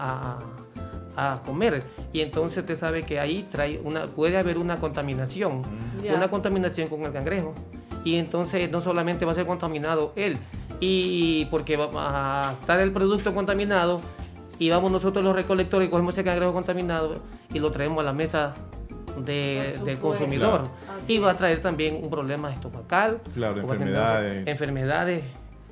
a- 1.16 1.32
a 1.32 1.38
comer. 1.46 1.82
Y 2.12 2.20
entonces 2.20 2.58
usted 2.58 2.78
sabe 2.78 3.02
que 3.02 3.18
ahí 3.20 3.46
trae 3.50 3.80
una, 3.82 4.06
puede 4.06 4.36
haber 4.36 4.58
una 4.58 4.76
contaminación, 4.76 5.62
Ya. 6.02 6.14
una 6.14 6.28
contaminación 6.28 6.88
con 6.88 7.02
el 7.04 7.12
cangrejo. 7.12 7.54
Y 8.04 8.16
entonces 8.16 8.70
no 8.70 8.80
solamente 8.80 9.24
va 9.24 9.32
a 9.32 9.34
ser 9.34 9.46
contaminado 9.46 10.12
él, 10.16 10.38
y 10.80 11.46
porque 11.46 11.76
va 11.76 12.48
a 12.48 12.52
estar 12.52 12.78
el 12.80 12.92
producto 12.92 13.34
contaminado, 13.34 14.00
y 14.58 14.70
vamos 14.70 14.90
nosotros 14.92 15.24
los 15.24 15.34
recolectores 15.34 15.88
y 15.88 15.90
cogemos 15.90 16.14
ese 16.14 16.24
cangrejo 16.24 16.52
contaminado 16.52 17.16
y 17.52 17.58
lo 17.58 17.70
traemos 17.72 18.00
a 18.00 18.04
la 18.04 18.12
mesa 18.12 18.54
de- 19.18 19.78
del 19.84 19.98
consumidor. 19.98 20.68
Y 21.08 21.18
va 21.18 21.30
a 21.32 21.34
traer 21.34 21.60
también 21.60 21.98
un 22.02 22.10
problema 22.10 22.52
estomacal, 22.52 23.20
Claro, 23.34 23.62
o 23.64 23.66
va 23.66 23.74
a 23.74 23.78
tener 23.78 23.94
enfermedades. 23.94 24.46
enfermedades 24.46 25.24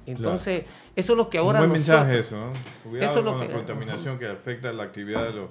Entonces, 0.07 0.65
eso 0.97 1.13
es 1.13 1.17
lo 1.17 1.31
que 1.31 1.39
ahora 1.39 1.63
Un 1.63 1.69
buen 1.71 1.81
nosotros- 1.81 2.07
mensaje 2.07 2.27
eso, 2.27 2.37
¿no? 2.37 2.53
Cuidado 2.91 3.11
Eso 3.11 3.19
es 3.21 3.25
lo 3.25 3.33
con 3.33 3.41
la 3.49 3.53
contaminación 3.55 4.19
que 4.19 4.27
afecta 4.29 4.73
la 4.73 4.85
actividad 4.85 5.25
de 5.25 5.33
los 5.33 5.51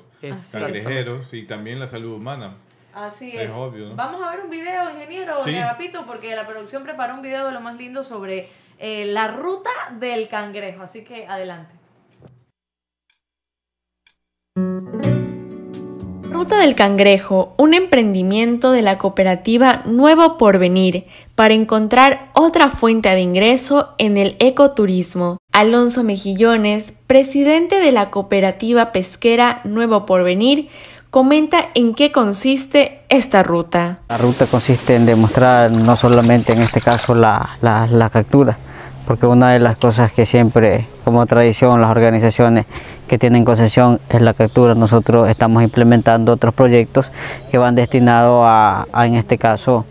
cangrejeros 0.52 1.34
y 1.34 1.44
también 1.44 1.80
la 1.80 1.88
salud 1.88 2.14
humana. 2.14 2.52
Así 2.94 3.32
Es 3.36 3.50
es. 3.50 3.52
obvio, 3.56 3.90
¿no? 3.90 3.96
Vamos 3.96 4.22
a 4.22 4.32
ver 4.32 4.42
un 4.46 4.50
video, 4.52 4.90
ingeniero 4.92 5.44
Sí. 5.44 5.56
Agapito, 5.56 6.06
porque 6.06 6.36
la 6.36 6.46
producción 6.48 6.84
preparó 6.84 7.16
un 7.16 7.22
video 7.24 7.48
de 7.48 7.52
lo 7.52 7.60
más 7.62 7.76
lindo 7.78 8.04
sobre 8.04 8.50
eh, 8.80 9.06
la 9.06 9.28
ruta 9.30 9.70
del 10.00 10.28
cangrejo. 10.28 10.84
Así 10.84 11.04
que 11.04 11.26
adelante. 11.28 11.72
Ruta 16.44 16.58
del 16.58 16.76
Cangrejo, 16.76 17.54
un 17.58 17.74
emprendimiento 17.74 18.74
de 18.74 18.82
la 18.82 18.98
cooperativa 18.98 19.82
Nuevo 19.86 20.38
Porvenir 20.38 21.06
para 21.36 21.54
encontrar 21.54 22.32
otra 22.34 22.70
fuente 22.70 23.08
de 23.08 23.22
ingreso 23.22 23.94
en 23.98 24.18
el 24.18 24.36
ecoturismo. 24.40 25.38
Alonso 25.54 26.04
Mejillones, 26.04 26.96
presidente 27.08 27.80
de 27.80 27.94
la 27.94 28.10
cooperativa 28.10 28.92
pesquera 28.92 29.62
Nuevo 29.64 30.06
Porvenir, 30.06 30.68
comenta 31.12 31.70
en 31.76 31.94
qué 31.94 32.12
consiste 32.12 33.04
esta 33.08 33.42
ruta. 33.42 34.00
La 34.10 34.18
ruta 34.18 34.46
consiste 34.46 34.98
en 34.98 35.06
demostrar 35.06 35.72
no 35.72 35.96
solamente 35.96 36.52
en 36.52 36.62
este 36.62 36.82
caso 36.82 37.16
la, 37.16 37.58
la, 37.62 37.88
la 37.88 38.10
captura, 38.10 38.58
porque 39.06 39.26
una 39.26 39.52
de 39.52 39.60
las 39.60 39.78
cosas 39.78 40.12
que 40.12 40.26
siempre 40.26 40.88
como 41.04 41.26
tradición 41.26 41.82
las 41.82 41.92
organizaciones 41.92 42.66
que 43.08 43.18
tienen 43.18 43.46
concesión 43.46 44.00
es 44.10 44.22
la 44.22 44.34
captura. 44.34 44.76
Nosotros 44.76 45.30
estamos 45.30 45.64
implementando 45.64 46.34
otros 46.34 46.54
proyectos 46.54 47.12
que 47.52 47.58
van 47.58 47.76
destinados 47.76 48.44
a, 48.46 48.88
a, 48.92 49.06
en 49.06 49.16
este 49.16 49.38
caso 49.38 49.86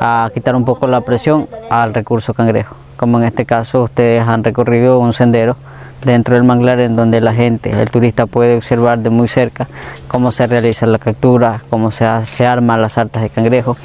a 0.00 0.30
quitar 0.32 0.54
un 0.54 0.64
poco 0.64 0.86
la 0.86 1.00
presión 1.00 1.48
al 1.70 1.94
recurso 1.94 2.34
cangrejo. 2.34 2.76
Como 2.96 3.18
en 3.18 3.24
este 3.24 3.46
caso 3.46 3.84
ustedes 3.84 4.26
han 4.26 4.44
recorrido 4.44 4.98
un 4.98 5.12
sendero 5.12 5.56
dentro 6.04 6.34
del 6.34 6.44
manglar 6.44 6.80
en 6.80 6.96
donde 6.96 7.20
la 7.20 7.34
gente, 7.34 7.70
el 7.70 7.90
turista 7.90 8.26
puede 8.26 8.56
observar 8.56 8.98
de 9.00 9.10
muy 9.10 9.28
cerca 9.28 9.66
cómo 10.06 10.32
se 10.32 10.46
realiza 10.46 10.86
la 10.86 10.98
captura, 10.98 11.60
cómo 11.70 11.90
se, 11.90 12.06
se 12.26 12.46
arman 12.46 12.80
las 12.80 12.94
sartas 12.94 13.22
de 13.22 13.30
cangrejo 13.30 13.76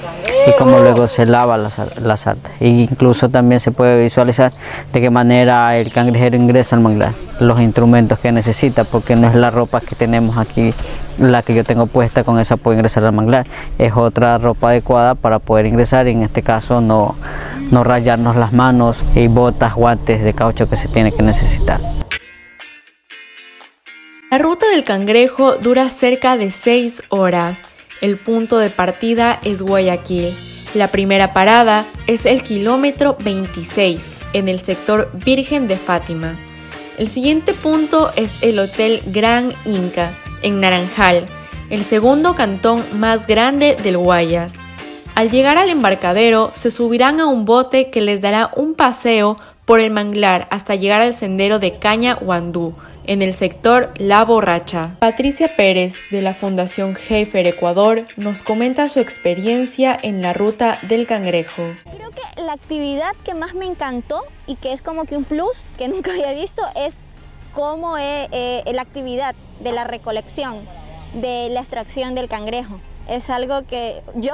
y 0.47 0.51
cómo 0.57 0.79
luego 0.79 1.07
se 1.07 1.25
lava 1.25 1.57
las, 1.57 1.79
las 2.01 2.21
sartas. 2.21 2.51
E 2.59 2.67
incluso 2.67 3.29
también 3.29 3.59
se 3.59 3.71
puede 3.71 4.01
visualizar 4.01 4.51
de 4.91 5.01
qué 5.01 5.09
manera 5.09 5.75
el 5.77 5.91
cangrejero 5.91 6.35
ingresa 6.35 6.75
al 6.75 6.81
manglar, 6.81 7.13
los 7.39 7.59
instrumentos 7.59 8.19
que 8.19 8.31
necesita, 8.31 8.83
porque 8.83 9.15
no 9.15 9.27
es 9.27 9.35
la 9.35 9.51
ropa 9.51 9.81
que 9.81 9.95
tenemos 9.95 10.37
aquí, 10.37 10.73
la 11.17 11.41
que 11.41 11.53
yo 11.53 11.63
tengo 11.63 11.87
puesta, 11.87 12.23
con 12.23 12.39
esa 12.39 12.57
puedo 12.57 12.75
ingresar 12.75 13.05
al 13.05 13.13
manglar, 13.13 13.45
es 13.77 13.93
otra 13.95 14.37
ropa 14.37 14.69
adecuada 14.69 15.15
para 15.15 15.39
poder 15.39 15.65
ingresar 15.65 16.07
y 16.07 16.11
en 16.11 16.23
este 16.23 16.41
caso 16.41 16.81
no, 16.81 17.15
no 17.71 17.83
rayarnos 17.83 18.35
las 18.35 18.53
manos 18.53 19.03
y 19.15 19.27
botas, 19.27 19.73
guantes 19.73 20.23
de 20.23 20.33
caucho 20.33 20.69
que 20.69 20.75
se 20.75 20.87
tiene 20.87 21.11
que 21.11 21.23
necesitar. 21.23 21.79
La 24.33 24.39
ruta 24.39 24.67
del 24.67 24.83
cangrejo 24.83 25.57
dura 25.57 25.91
cerca 25.91 26.37
de 26.37 26.49
6 26.49 27.03
horas. 27.09 27.59
El 28.01 28.17
punto 28.17 28.57
de 28.57 28.71
partida 28.71 29.39
es 29.43 29.61
Guayaquil. 29.61 30.33
La 30.73 30.87
primera 30.87 31.33
parada 31.33 31.85
es 32.07 32.25
el 32.25 32.41
kilómetro 32.41 33.15
26 33.23 34.23
en 34.33 34.47
el 34.47 34.59
sector 34.59 35.11
Virgen 35.23 35.67
de 35.67 35.77
Fátima. 35.77 36.35
El 36.97 37.09
siguiente 37.09 37.53
punto 37.53 38.09
es 38.15 38.33
el 38.41 38.57
Hotel 38.57 39.03
Gran 39.05 39.53
Inca 39.65 40.17
en 40.41 40.59
Naranjal, 40.59 41.27
el 41.69 41.83
segundo 41.83 42.33
cantón 42.33 42.83
más 42.95 43.27
grande 43.27 43.77
del 43.83 43.99
Guayas. 43.99 44.53
Al 45.13 45.29
llegar 45.29 45.59
al 45.59 45.69
embarcadero 45.69 46.51
se 46.55 46.71
subirán 46.71 47.19
a 47.19 47.27
un 47.27 47.45
bote 47.45 47.91
que 47.91 48.01
les 48.01 48.19
dará 48.19 48.49
un 48.55 48.73
paseo 48.73 49.37
por 49.65 49.79
el 49.79 49.91
manglar 49.91 50.47
hasta 50.49 50.73
llegar 50.73 51.01
al 51.01 51.13
sendero 51.13 51.59
de 51.59 51.77
Caña 51.77 52.15
Guandú, 52.15 52.73
en 53.05 53.21
el 53.21 53.33
sector 53.33 53.93
La 53.97 54.23
Borracha. 54.25 54.95
Patricia 54.99 55.55
Pérez, 55.55 55.97
de 56.11 56.21
la 56.21 56.33
Fundación 56.33 56.95
Heifer 57.09 57.47
Ecuador, 57.47 58.05
nos 58.17 58.41
comenta 58.41 58.89
su 58.89 58.99
experiencia 58.99 59.97
en 60.01 60.21
la 60.21 60.33
ruta 60.33 60.79
del 60.87 61.07
cangrejo. 61.07 61.63
Creo 61.91 62.11
que 62.11 62.41
la 62.41 62.53
actividad 62.53 63.11
que 63.23 63.33
más 63.33 63.53
me 63.53 63.65
encantó 63.65 64.21
y 64.47 64.55
que 64.55 64.73
es 64.73 64.81
como 64.81 65.05
que 65.05 65.17
un 65.17 65.23
plus 65.23 65.63
que 65.77 65.87
nunca 65.89 66.11
había 66.11 66.33
visto 66.33 66.61
es 66.75 66.97
cómo 67.53 67.97
es 67.97 68.27
eh, 68.31 68.63
la 68.73 68.81
actividad 68.81 69.35
de 69.61 69.71
la 69.71 69.83
recolección, 69.83 70.57
de 71.13 71.49
la 71.49 71.59
extracción 71.59 72.15
del 72.15 72.27
cangrejo. 72.27 72.79
Es 73.07 73.29
algo 73.29 73.65
que 73.65 74.01
yo 74.15 74.33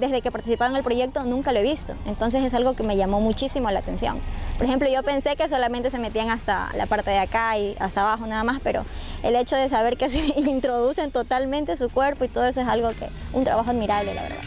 desde 0.00 0.20
que 0.20 0.30
participaba 0.30 0.70
en 0.70 0.76
el 0.76 0.82
proyecto 0.82 1.24
nunca 1.24 1.52
lo 1.52 1.60
he 1.60 1.62
visto, 1.62 1.94
entonces 2.06 2.42
es 2.42 2.54
algo 2.54 2.74
que 2.74 2.82
me 2.82 2.96
llamó 2.96 3.20
muchísimo 3.20 3.70
la 3.70 3.80
atención. 3.80 4.18
Por 4.56 4.66
ejemplo, 4.66 4.88
yo 4.90 5.02
pensé 5.02 5.36
que 5.36 5.48
solamente 5.48 5.90
se 5.90 5.98
metían 5.98 6.28
hasta 6.28 6.70
la 6.74 6.86
parte 6.86 7.10
de 7.10 7.18
acá 7.18 7.56
y 7.56 7.76
hasta 7.78 8.02
abajo 8.02 8.26
nada 8.26 8.44
más, 8.44 8.60
pero 8.62 8.84
el 9.22 9.36
hecho 9.36 9.56
de 9.56 9.68
saber 9.68 9.96
que 9.96 10.08
se 10.10 10.18
introducen 10.40 11.12
totalmente 11.12 11.76
su 11.76 11.88
cuerpo 11.88 12.24
y 12.24 12.28
todo 12.28 12.44
eso 12.44 12.60
es 12.60 12.66
algo 12.66 12.90
que, 12.90 13.08
un 13.32 13.44
trabajo 13.44 13.70
admirable, 13.70 14.14
la 14.14 14.22
verdad. 14.22 14.42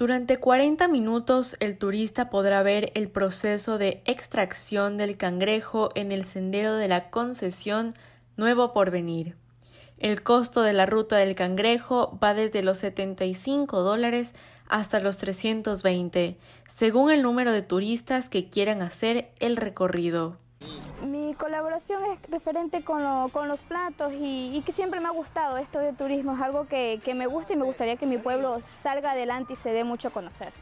Durante 0.00 0.38
40 0.38 0.88
minutos 0.88 1.56
el 1.60 1.76
turista 1.76 2.30
podrá 2.30 2.62
ver 2.62 2.90
el 2.94 3.10
proceso 3.10 3.76
de 3.76 4.00
extracción 4.06 4.96
del 4.96 5.18
cangrejo 5.18 5.90
en 5.94 6.10
el 6.12 6.24
sendero 6.24 6.76
de 6.76 6.88
la 6.88 7.10
concesión 7.10 7.94
Nuevo 8.38 8.72
Porvenir. 8.72 9.36
El 10.00 10.22
costo 10.22 10.62
de 10.62 10.72
la 10.72 10.86
ruta 10.86 11.18
del 11.18 11.34
cangrejo 11.34 12.18
va 12.24 12.32
desde 12.32 12.62
los 12.62 12.78
75 12.78 13.82
dólares 13.82 14.34
hasta 14.66 14.98
los 14.98 15.18
320, 15.18 16.38
según 16.66 17.10
el 17.10 17.20
número 17.20 17.52
de 17.52 17.60
turistas 17.60 18.30
que 18.30 18.48
quieran 18.48 18.80
hacer 18.80 19.30
el 19.40 19.58
recorrido. 19.58 20.38
Mi 21.06 21.34
colaboración 21.34 22.02
es 22.12 22.30
referente 22.30 22.82
con, 22.82 23.02
lo, 23.02 23.28
con 23.30 23.46
los 23.46 23.60
platos 23.60 24.14
y, 24.14 24.56
y, 24.56 24.62
que 24.62 24.72
siempre 24.72 25.00
me 25.00 25.08
ha 25.08 25.12
gustado 25.12 25.58
esto 25.58 25.78
de 25.78 25.92
turismo, 25.92 26.32
es 26.34 26.40
algo 26.40 26.66
que, 26.66 26.98
que 27.04 27.14
me 27.14 27.26
gusta 27.26 27.52
y 27.52 27.56
me 27.56 27.64
gustaría 27.66 27.96
que 27.96 28.06
mi 28.06 28.16
pueblo 28.16 28.62
salga 28.82 29.10
adelante 29.10 29.52
y 29.52 29.56
se 29.56 29.70
dé 29.70 29.84
mucho 29.84 30.08
a 30.08 30.12
conocer. 30.12 30.54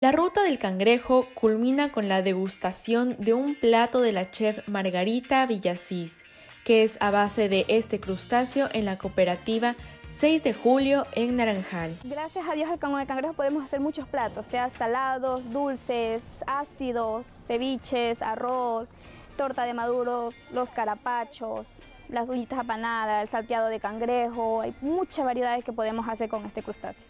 La 0.00 0.12
ruta 0.12 0.44
del 0.44 0.58
cangrejo 0.58 1.26
culmina 1.34 1.90
con 1.90 2.08
la 2.08 2.22
degustación 2.22 3.16
de 3.18 3.34
un 3.34 3.56
plato 3.56 4.00
de 4.00 4.12
la 4.12 4.30
chef 4.30 4.68
Margarita 4.68 5.46
Villasís, 5.46 6.24
que 6.64 6.82
es 6.82 6.96
a 7.00 7.10
base 7.10 7.48
de 7.48 7.64
este 7.68 8.00
crustáceo 8.00 8.68
en 8.72 8.84
la 8.84 8.98
cooperativa 8.98 9.74
6 10.08 10.42
de 10.42 10.54
julio 10.54 11.06
en 11.12 11.36
Naranjal. 11.36 11.94
Gracias 12.04 12.48
a 12.48 12.54
Dios 12.54 12.68
con 12.80 12.98
el 12.98 13.06
cangrejo 13.06 13.34
podemos 13.34 13.64
hacer 13.64 13.80
muchos 13.80 14.08
platos, 14.08 14.46
sea 14.46 14.70
salados, 14.70 15.50
dulces, 15.52 16.22
ácidos, 16.46 17.26
ceviches, 17.46 18.22
arroz, 18.22 18.88
torta 19.36 19.64
de 19.64 19.74
maduro, 19.74 20.32
los 20.52 20.70
carapachos, 20.70 21.66
las 22.08 22.28
uñitas 22.28 22.60
apanadas, 22.60 23.22
el 23.22 23.28
salteado 23.28 23.68
de 23.68 23.80
cangrejo, 23.80 24.60
hay 24.60 24.74
muchas 24.80 25.24
variedades 25.24 25.64
que 25.64 25.72
podemos 25.72 26.08
hacer 26.08 26.28
con 26.28 26.44
este 26.46 26.62
crustáceo. 26.62 27.04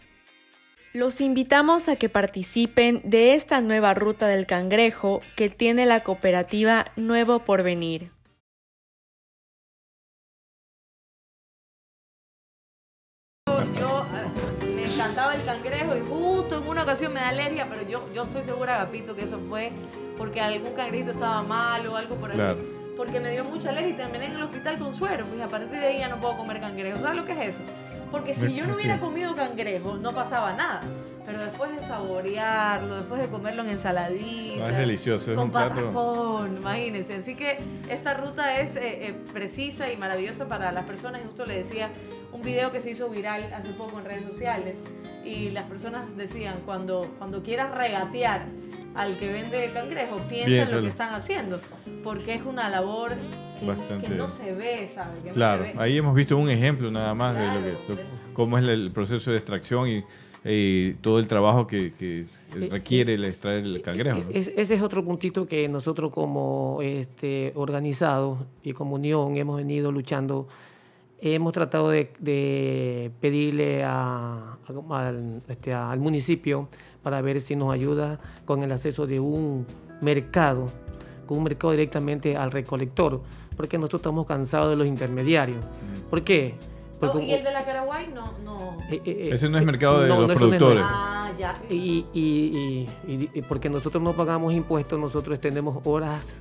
Los 0.93 1.19
invitamos 1.19 1.89
a 1.89 1.97
que 1.97 2.07
participen 2.07 3.01
de 3.03 3.35
esta 3.35 3.59
nueva 3.59 3.93
ruta 3.93 4.27
del 4.27 4.45
cangrejo 4.45 5.19
que 5.35 5.49
tiene 5.49 5.85
la 5.85 6.03
cooperativa 6.03 6.85
Nuevo 6.95 7.39
Porvenir. 7.39 8.14
Ocasión 16.85 17.13
me 17.13 17.19
da 17.19 17.29
alergia, 17.29 17.67
pero 17.67 17.87
yo, 17.87 18.07
yo 18.13 18.23
estoy 18.23 18.43
segura, 18.43 18.77
Gapito, 18.77 19.15
que 19.15 19.25
eso 19.25 19.39
fue 19.49 19.71
porque 20.17 20.39
algún 20.39 20.73
cangrejito 20.73 21.11
estaba 21.11 21.41
mal 21.43 21.85
o 21.87 21.95
algo 21.95 22.15
por 22.15 22.29
así. 22.29 22.37
Claro. 22.37 22.57
Porque 22.95 23.19
me 23.19 23.31
dio 23.31 23.43
mucha 23.43 23.69
alergia 23.69 23.89
y 23.89 23.93
terminé 23.93 24.27
en 24.27 24.35
el 24.37 24.43
hospital 24.43 24.79
con 24.79 24.95
suero. 24.95 25.25
Pues 25.25 25.41
a 25.41 25.47
partir 25.47 25.79
de 25.79 25.87
ahí 25.87 25.99
ya 25.99 26.07
no 26.07 26.17
puedo 26.17 26.37
comer 26.37 26.61
cangrejo. 26.61 27.01
¿Sabes 27.01 27.17
lo 27.17 27.25
que 27.25 27.33
es 27.33 27.49
eso? 27.49 27.59
Porque 28.09 28.33
si 28.33 28.55
yo 28.55 28.65
no 28.65 28.75
hubiera 28.75 28.99
comido 28.99 29.35
cangrejo, 29.35 29.97
no 29.97 30.13
pasaba 30.13 30.53
nada. 30.53 30.79
Pero 31.25 31.39
después 31.39 31.71
de 31.75 31.79
saborearlo, 31.87 32.97
después 32.97 33.21
de 33.21 33.27
comerlo 33.27 33.63
en 33.63 33.69
ensaladita. 33.69 34.59
No, 34.59 34.67
es 34.67 34.77
delicioso, 34.77 35.31
es 35.31 35.35
con 35.37 35.45
un 35.45 35.51
plato. 35.51 35.75
patacón, 35.75 36.57
imagínense. 36.57 37.15
Así 37.15 37.35
que 37.35 37.57
esta 37.89 38.13
ruta 38.15 38.59
es 38.59 38.75
eh, 38.75 39.07
eh, 39.07 39.13
precisa 39.33 39.91
y 39.91 39.97
maravillosa 39.97 40.47
para 40.47 40.71
las 40.71 40.85
personas. 40.85 41.21
Justo 41.25 41.45
le 41.45 41.57
decía 41.57 41.89
un 42.31 42.41
video 42.41 42.71
que 42.71 42.81
se 42.81 42.91
hizo 42.91 43.09
viral 43.09 43.41
hace 43.53 43.71
poco 43.73 43.99
en 43.99 44.05
redes 44.05 44.25
sociales. 44.25 44.75
Y 45.23 45.49
las 45.49 45.63
personas 45.63 46.15
decían, 46.15 46.53
cuando, 46.65 47.11
cuando 47.17 47.41
quieras 47.41 47.75
regatear 47.75 48.45
al 48.95 49.17
que 49.17 49.31
vende 49.31 49.69
cangrejo, 49.73 50.17
piensa 50.29 50.61
en 50.69 50.71
lo 50.75 50.81
que 50.83 50.87
están 50.89 51.13
haciendo. 51.15 51.59
Porque 52.03 52.35
es 52.35 52.43
una 52.43 52.69
labor 52.69 53.13
que, 53.59 53.65
Bastante. 53.65 54.07
que 54.09 54.13
no 54.15 54.29
se 54.29 54.53
ve, 54.53 54.89
¿sabes? 54.93 55.23
Que 55.23 55.29
no 55.29 55.33
Claro, 55.35 55.63
se 55.65 55.73
ve. 55.73 55.79
ahí 55.81 55.97
hemos 55.97 56.13
visto 56.13 56.37
un 56.37 56.49
ejemplo 56.51 56.91
nada 56.91 57.15
más 57.15 57.35
de 57.35 57.47
lo 57.47 57.53
que, 57.63 57.71
lo- 58.03 58.07
cómo 58.33 58.59
es 58.59 58.65
el 58.67 58.91
proceso 58.91 59.31
de 59.31 59.37
extracción 59.37 59.87
y, 59.89 60.03
y 60.47 60.93
todo 61.01 61.17
el 61.19 61.27
trabajo 61.27 61.65
que, 61.65 61.91
que 61.93 62.25
requiere 62.69 63.15
el 63.15 63.25
extraer 63.25 63.63
el 63.65 63.81
cangrejo. 63.81 64.19
¿no? 64.19 64.29
Es- 64.31 64.51
ese 64.55 64.75
es 64.75 64.81
otro 64.81 65.03
puntito 65.03 65.47
que 65.47 65.67
nosotros 65.67 66.11
como 66.13 66.79
este, 66.83 67.51
organizados 67.55 68.37
y 68.63 68.73
como 68.73 68.95
unión 68.95 69.35
hemos 69.37 69.57
venido 69.57 69.91
luchando. 69.91 70.47
Hemos 71.21 71.53
tratado 71.53 71.89
de, 71.89 72.11
de 72.19 73.09
pedirle 73.21 73.83
a- 73.83 74.57
a- 74.67 75.07
al, 75.07 75.41
este, 75.47 75.73
al 75.73 75.99
municipio 75.99 76.67
para 77.01 77.21
ver 77.21 77.41
si 77.41 77.55
nos 77.55 77.73
ayuda 77.73 78.19
con 78.45 78.61
el 78.63 78.71
acceso 78.71 79.07
de 79.07 79.19
un 79.19 79.65
mercado 80.01 80.69
con 81.25 81.39
un 81.39 81.45
mercado 81.45 81.71
directamente 81.71 82.37
al 82.37 82.51
recolector, 82.51 83.19
porque 83.57 83.77
nosotros 83.79 84.01
estamos 84.01 84.27
cansados 84.27 84.69
de 84.69 84.75
los 84.75 84.85
intermediarios. 84.85 85.65
¿Por 86.07 86.23
qué? 86.23 86.53
Porque 86.99 87.17
Oh, 87.17 87.21
¿Y 87.21 87.31
el 87.33 87.43
de 87.43 87.51
la 87.51 87.63
Caraguay 87.65 88.07
no? 88.07 88.33
no. 88.43 88.77
eh, 88.89 89.01
eh, 89.05 89.29
Ese 89.33 89.49
no 89.49 89.57
es 89.57 89.63
eh, 89.63 89.65
mercado 89.65 89.99
de 90.01 90.07
los 90.07 90.17
eso 90.17 90.27
no 90.27 90.33
es 90.33 90.39
productores. 90.39 90.85
Ah, 90.87 91.31
ya. 91.37 91.55
Y, 91.69 92.05
y- 92.13 92.87
y- 93.07 93.11
y- 93.13 93.29
y 93.33 93.41
porque 93.41 93.69
nosotros 93.69 94.01
no 94.01 94.13
pagamos 94.13 94.53
impuestos, 94.53 94.97
nosotros 94.99 95.39
tenemos 95.41 95.79
horas 95.85 96.35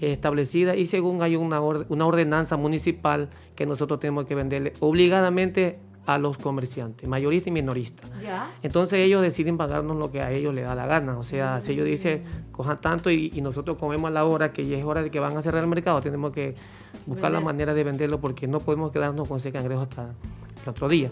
establecidas 0.00 0.76
y 0.76 0.86
según 0.86 1.22
hay 1.22 1.36
una, 1.36 1.60
una 1.60 2.06
ordenanza 2.06 2.56
municipal 2.56 3.28
que 3.54 3.66
nosotros 3.66 4.00
tenemos 4.00 4.24
que 4.24 4.34
venderle 4.34 4.72
obligadamente 4.80 5.78
a 6.06 6.18
los 6.18 6.36
comerciantes, 6.38 7.08
mayoristas 7.08 7.48
y 7.48 7.50
minoristas. 7.52 8.10
Ya. 8.20 8.50
Entonces 8.64 8.98
ellos 8.98 9.22
deciden 9.22 9.56
pagarnos 9.56 9.96
lo 9.96 10.10
que 10.10 10.20
a 10.20 10.32
ellos 10.32 10.52
les 10.52 10.64
da 10.64 10.74
la 10.74 10.86
gana. 10.86 11.16
O 11.16 11.22
sea, 11.22 11.60
si 11.60 11.72
ellos 11.72 11.86
dicen, 11.86 12.24
cojan 12.50 12.80
tanto 12.80 13.08
y, 13.10 13.30
y 13.32 13.40
nosotros 13.40 13.76
comemos 13.76 14.08
a 14.08 14.12
la 14.12 14.24
hora 14.24 14.52
que 14.52 14.66
ya 14.66 14.76
es 14.76 14.84
hora 14.84 15.02
de 15.04 15.12
que 15.12 15.20
van 15.20 15.36
a 15.36 15.42
cerrar 15.42 15.62
el 15.62 15.68
mercado, 15.70 16.00
tenemos 16.00 16.32
que 16.32 16.56
buscar 17.06 17.30
la 17.32 17.40
manera 17.40 17.74
de 17.74 17.84
venderlo 17.84 18.20
porque 18.20 18.46
no 18.46 18.60
podemos 18.60 18.92
quedarnos 18.92 19.28
con 19.28 19.38
ese 19.38 19.50
cangrejo 19.52 19.82
hasta 19.82 20.10
el 20.62 20.68
otro 20.68 20.88
día. 20.88 21.10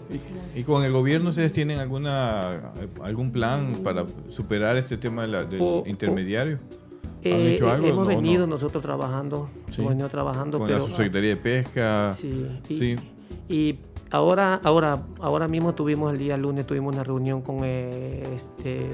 ¿Y 0.55 0.63
con 0.63 0.83
el 0.83 0.91
gobierno 0.91 1.29
ustedes 1.29 1.51
tienen 1.53 1.79
alguna 1.79 2.71
algún 3.03 3.31
plan 3.31 3.73
para 3.83 4.05
superar 4.29 4.77
este 4.77 4.97
tema 4.97 5.23
de 5.23 5.27
la- 5.27 5.43
del 5.45 5.59
Po- 5.59 5.83
po- 5.83 5.89
intermediario? 5.89 6.57
¿Han 7.23 7.31
Eh, 7.31 7.55
hecho 7.55 7.69
algo? 7.69 7.85
hemos 7.87 8.07
No, 8.07 8.11
no. 8.13 8.17
venido 8.17 8.47
nosotros 8.47 8.81
trabajando, 8.81 9.49
Sí. 9.69 9.81
hemos 9.81 9.89
venido 9.91 10.09
trabajando, 10.09 10.57
Con 10.57 10.67
pero 10.67 10.79
la 10.79 10.85
subsecretaría 10.85 11.29
de 11.31 11.35
Pesca. 11.35 12.09
Sí, 12.13 12.47
y, 12.69 12.75
Sí. 12.77 12.95
y 13.49 13.77
ahora, 14.09 14.59
ahora, 14.63 15.03
ahora 15.19 15.47
mismo 15.47 15.73
tuvimos 15.75 16.11
el 16.13 16.17
día 16.19 16.35
lunes 16.37 16.65
tuvimos 16.65 16.93
una 16.95 17.03
reunión 17.03 17.41
con 17.41 17.59
eh, 17.63 18.23
este 18.35 18.87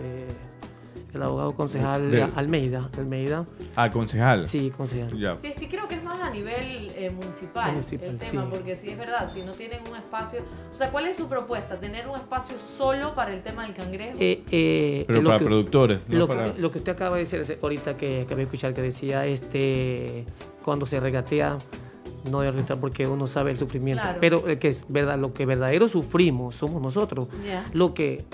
el 1.18 1.24
abogado 1.24 1.54
concejal 1.54 2.10
De- 2.12 2.24
Almeida, 2.36 2.90
Almeida. 2.98 3.46
Ah, 3.76 3.92
concejal. 3.92 4.48
Sí, 4.48 4.72
concejal. 4.76 5.18
Ya. 5.20 5.36
Sí, 5.36 5.48
es 5.48 5.56
que 5.56 5.68
creo 5.68 5.88
que 5.88 5.96
es 5.96 6.04
más 6.04 6.20
a 6.26 6.30
nivel 6.30 6.90
eh, 6.96 7.10
municipal, 7.12 7.72
Municipal, 7.72 8.10
el 8.10 8.18
tema, 8.18 8.44
sí. 8.44 8.48
porque 8.52 8.76
sí 8.76 8.90
es 8.90 8.98
verdad, 8.98 9.30
si 9.32 9.42
no 9.42 9.52
tienen 9.54 9.82
un 9.90 9.96
espacio, 9.98 10.40
o 10.72 10.76
sea, 10.76 10.90
¿cuál 10.92 11.08
es 11.08 11.18
su 11.18 11.28
propuesta? 11.28 11.80
¿Tener 11.80 12.08
un 12.08 12.16
espacio 12.16 12.56
solo 12.58 13.14
para 13.14 13.34
el 13.34 13.42
tema 13.44 13.64
del 13.66 13.76
cangrejo? 13.76 14.18
Eh, 14.20 14.44
eh, 14.52 15.04
Pero 15.08 15.22
lo 15.22 15.30
para 15.30 15.40
que- 15.40 15.46
productores, 15.46 16.00
no 16.08 16.18
lo, 16.18 16.28
para- 16.28 16.54
que, 16.54 16.60
lo 16.62 16.72
que 16.72 16.78
usted 16.80 16.92
acaba 16.94 17.18
de 17.18 17.24
decir 17.26 17.60
ahorita 17.62 17.98
que 17.98 18.22
acabé 18.22 18.38
de 18.38 18.44
escuchar 18.44 18.74
que 18.74 18.82
decía 18.82 19.26
este 19.26 20.26
cuando 20.64 20.86
se 20.86 21.00
regatea 21.00 21.58
no 22.30 22.42
debe 22.42 22.52
regatear 22.52 22.80
porque 22.80 23.08
uno 23.08 23.26
sabe 23.28 23.52
el 23.52 23.58
sufrimiento. 23.60 24.02
Claro. 24.04 24.18
Pero 24.20 24.48
el 24.48 24.60
que 24.60 24.68
es 24.68 24.86
verdad, 24.90 25.18
lo 25.18 25.34
que 25.34 25.46
verdadero 25.46 25.88
sufrimos 25.88 26.56
somos 26.58 26.82
nosotros. 26.82 27.28
Lo 27.74 27.94
que 27.94 28.26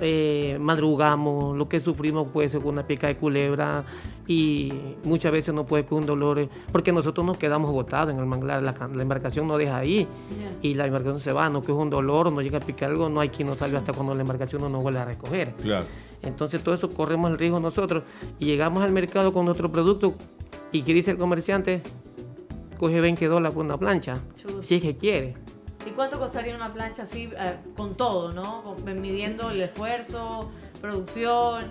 eh, 0.00 0.58
madrugamos, 0.60 1.56
lo 1.56 1.68
que 1.68 1.80
sufrimos 1.80 2.28
puede 2.28 2.48
ser 2.48 2.60
con 2.60 2.70
una 2.70 2.86
pica 2.86 3.06
de 3.06 3.16
culebra 3.16 3.84
y 4.26 4.72
muchas 5.04 5.32
veces 5.32 5.54
no 5.54 5.64
puede 5.64 5.84
con 5.84 5.98
un 5.98 6.06
dolor, 6.06 6.48
porque 6.70 6.92
nosotros 6.92 7.26
nos 7.26 7.38
quedamos 7.38 7.70
agotados 7.70 8.12
en 8.12 8.20
el 8.20 8.26
manglar, 8.26 8.62
la, 8.62 8.74
embarcación 9.00 9.48
no 9.48 9.56
deja 9.56 9.78
ahí 9.78 10.06
y 10.62 10.74
la 10.74 10.86
embarcación 10.86 11.20
se 11.20 11.32
va, 11.32 11.48
no 11.48 11.62
que 11.62 11.72
es 11.72 11.78
un 11.78 11.90
dolor, 11.90 12.30
no 12.30 12.42
llega 12.42 12.58
a 12.58 12.60
picar 12.60 12.90
algo, 12.90 13.08
no 13.08 13.20
hay 13.20 13.30
quien 13.30 13.48
nos 13.48 13.58
salve 13.58 13.78
hasta 13.78 13.92
cuando 13.92 14.14
la 14.14 14.20
embarcación 14.20 14.62
no 14.62 14.68
nos 14.68 14.82
vuelve 14.82 14.98
a 15.00 15.04
recoger. 15.04 15.52
Claro. 15.62 15.86
Entonces 16.22 16.62
todo 16.62 16.74
eso 16.74 16.90
corremos 16.90 17.30
el 17.30 17.38
riesgo 17.38 17.60
nosotros 17.60 18.02
y 18.38 18.46
llegamos 18.46 18.82
al 18.82 18.92
mercado 18.92 19.32
con 19.32 19.46
nuestro 19.46 19.70
producto 19.70 20.14
y 20.72 20.82
que 20.82 20.92
dice 20.92 21.12
el 21.12 21.16
comerciante, 21.16 21.82
coge 22.76 23.00
20 23.00 23.26
dólares 23.26 23.54
por 23.54 23.64
una 23.64 23.78
plancha, 23.78 24.18
Chus. 24.36 24.66
si 24.66 24.76
es 24.76 24.82
que 24.82 24.96
quiere. 24.96 25.34
¿Y 25.88 25.92
cuánto 25.92 26.18
costaría 26.18 26.54
una 26.54 26.72
plancha 26.72 27.02
así, 27.02 27.30
eh, 27.38 27.56
con 27.76 27.96
todo, 27.96 28.32
¿no? 28.32 28.62
Con- 28.62 29.00
midiendo 29.00 29.50
el 29.50 29.62
esfuerzo, 29.62 30.50
producción, 30.80 31.64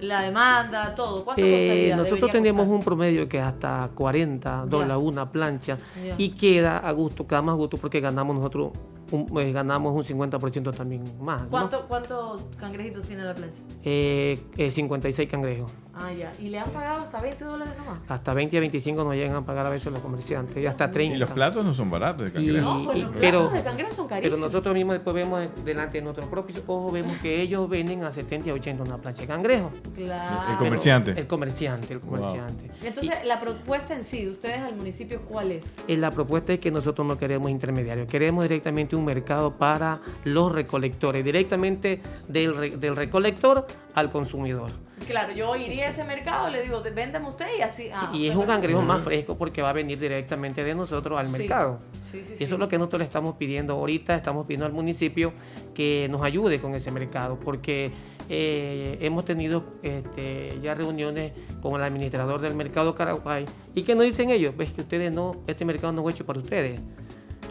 la 0.00 0.22
demanda, 0.22 0.94
todo. 0.94 1.24
¿Cuánto 1.24 1.42
Eh, 1.42 1.50
costaría? 1.68 1.96
nosotros 1.96 2.30
tenemos 2.30 2.68
un 2.68 2.82
promedio 2.82 3.28
que 3.28 3.38
es 3.38 3.44
hasta 3.44 3.88
40 3.94 4.66
dólares 4.66 4.96
una 5.00 5.30
plancha 5.30 5.78
Ya. 6.04 6.14
y 6.18 6.30
queda 6.30 6.78
a 6.78 6.92
gusto, 6.92 7.26
queda 7.26 7.42
más 7.42 7.54
a 7.54 7.56
gusto 7.56 7.76
porque 7.78 8.00
ganamos 8.00 8.36
nosotros 8.36 8.72
un, 9.12 9.38
eh, 9.40 9.52
ganamos 9.52 9.92
un 9.94 10.04
50% 10.04 10.72
también 10.72 11.02
más. 11.20 11.42
¿no? 11.42 11.48
¿Cuánto- 11.48 11.86
¿Cuántos 11.86 12.44
cangrejitos 12.58 13.04
tiene 13.04 13.22
la 13.24 13.34
plancha? 13.34 13.62
Eh, 13.84 14.38
eh, 14.56 14.70
56 14.70 15.28
cangrejos. 15.30 15.70
Ah, 15.98 16.12
ya. 16.12 16.30
¿Y 16.38 16.50
le 16.50 16.58
han 16.58 16.70
pagado 16.70 16.98
hasta 16.98 17.20
20 17.22 17.42
dólares 17.44 17.72
nomás? 17.78 18.00
Hasta 18.08 18.34
20 18.34 18.56
a 18.58 18.60
25 18.60 19.02
nos 19.02 19.14
llegan 19.14 19.34
a 19.36 19.46
pagar 19.46 19.64
a 19.64 19.70
veces 19.70 19.90
los 19.90 20.02
comerciantes 20.02 20.56
y 20.58 20.66
hasta 20.66 20.90
30. 20.90 21.16
Y 21.16 21.18
los 21.18 21.30
platos 21.30 21.64
no 21.64 21.72
son 21.72 21.90
baratos 21.90 22.26
de 22.26 22.32
cangrejo. 22.32 22.74
No, 22.78 22.84
pues 22.84 22.98
los 22.98 23.10
pero, 23.18 23.38
platos 23.40 23.52
de 23.54 23.62
cangrejo 23.64 23.92
son 23.92 24.06
pero 24.06 24.20
carísimos. 24.20 24.40
nosotros 24.40 24.74
mismos 24.74 24.92
después 24.94 25.14
vemos 25.16 25.48
delante 25.64 25.98
de 25.98 26.02
nuestros 26.02 26.28
propios 26.28 26.62
ojos, 26.66 26.92
vemos 26.92 27.16
que 27.18 27.40
ellos 27.40 27.66
venden 27.68 28.04
a 28.04 28.12
70 28.12 28.48
y 28.48 28.52
80 28.52 28.82
una 28.82 28.98
plancha 28.98 29.22
de 29.22 29.28
cangrejo. 29.28 29.70
Claro. 29.94 30.52
El 30.52 30.56
comerciante. 30.58 31.10
El 31.12 31.26
comerciante, 31.26 31.92
el 31.94 31.98
Wow. 32.00 32.10
comerciante. 32.20 32.70
Entonces, 32.82 33.14
la 33.24 33.40
propuesta 33.40 33.94
en 33.94 34.04
sí 34.04 34.24
de 34.26 34.30
ustedes 34.32 34.58
al 34.60 34.76
municipio, 34.76 35.22
¿cuál 35.22 35.52
es? 35.52 35.64
Eh, 35.88 35.96
La 35.96 36.10
propuesta 36.10 36.52
es 36.52 36.58
que 36.60 36.70
nosotros 36.70 37.06
no 37.06 37.16
queremos 37.18 37.50
intermediarios, 37.50 38.06
queremos 38.06 38.44
directamente 38.44 38.94
un 38.96 39.04
mercado 39.06 39.52
para 39.52 40.00
los 40.24 40.52
recolectores, 40.52 41.24
directamente 41.24 42.02
del, 42.28 42.78
del 42.78 42.94
recolector 42.96 43.66
al 43.94 44.10
consumidor. 44.10 44.70
Claro, 45.06 45.32
yo 45.32 45.54
iría 45.56 45.86
a 45.86 45.88
ese 45.90 46.04
mercado, 46.04 46.48
le 46.50 46.62
digo, 46.62 46.82
véndame 46.94 47.28
usted 47.28 47.46
y 47.58 47.62
así. 47.62 47.88
ah, 47.94 48.10
y 48.12 48.26
es 48.26 48.34
me 48.34 48.40
un 48.40 48.46
cangrejo 48.46 48.82
más 48.82 49.02
fresco 49.04 49.36
porque 49.38 49.62
va 49.62 49.70
a 49.70 49.72
venir 49.72 49.98
directamente 49.98 50.64
de 50.64 50.74
nosotros 50.74 51.18
al 51.18 51.26
Sí. 51.28 51.38
mercado. 51.38 51.78
Sí, 51.92 52.24
sí, 52.24 52.32
Y 52.34 52.38
sí. 52.38 52.44
eso 52.44 52.54
es 52.54 52.60
lo 52.60 52.68
que 52.68 52.76
nosotros 52.78 52.98
le 53.00 53.04
estamos 53.06 53.36
pidiendo 53.36 53.74
ahorita, 53.74 54.16
estamos 54.16 54.46
pidiendo 54.46 54.66
al 54.66 54.72
municipio 54.72 55.32
que 55.74 56.08
nos 56.10 56.22
ayude 56.22 56.60
con 56.60 56.74
ese 56.74 56.90
mercado, 56.90 57.38
porque 57.38 57.92
eh, 58.28 58.98
hemos 59.00 59.24
tenido 59.24 59.62
este, 59.84 60.58
ya 60.60 60.74
reuniones 60.74 61.32
con 61.62 61.74
el 61.76 61.82
administrador 61.84 62.40
del 62.40 62.56
mercado 62.56 62.94
Caraguay 62.96 63.46
y 63.76 63.82
que 63.84 63.94
nos 63.94 64.04
dicen 64.04 64.30
ellos, 64.30 64.56
ves 64.56 64.72
que 64.72 64.80
ustedes 64.80 65.12
no, 65.12 65.36
este 65.46 65.64
mercado 65.64 65.92
no 65.92 66.02
fue 66.02 66.10
hecho 66.12 66.26
para 66.26 66.40
ustedes. 66.40 66.80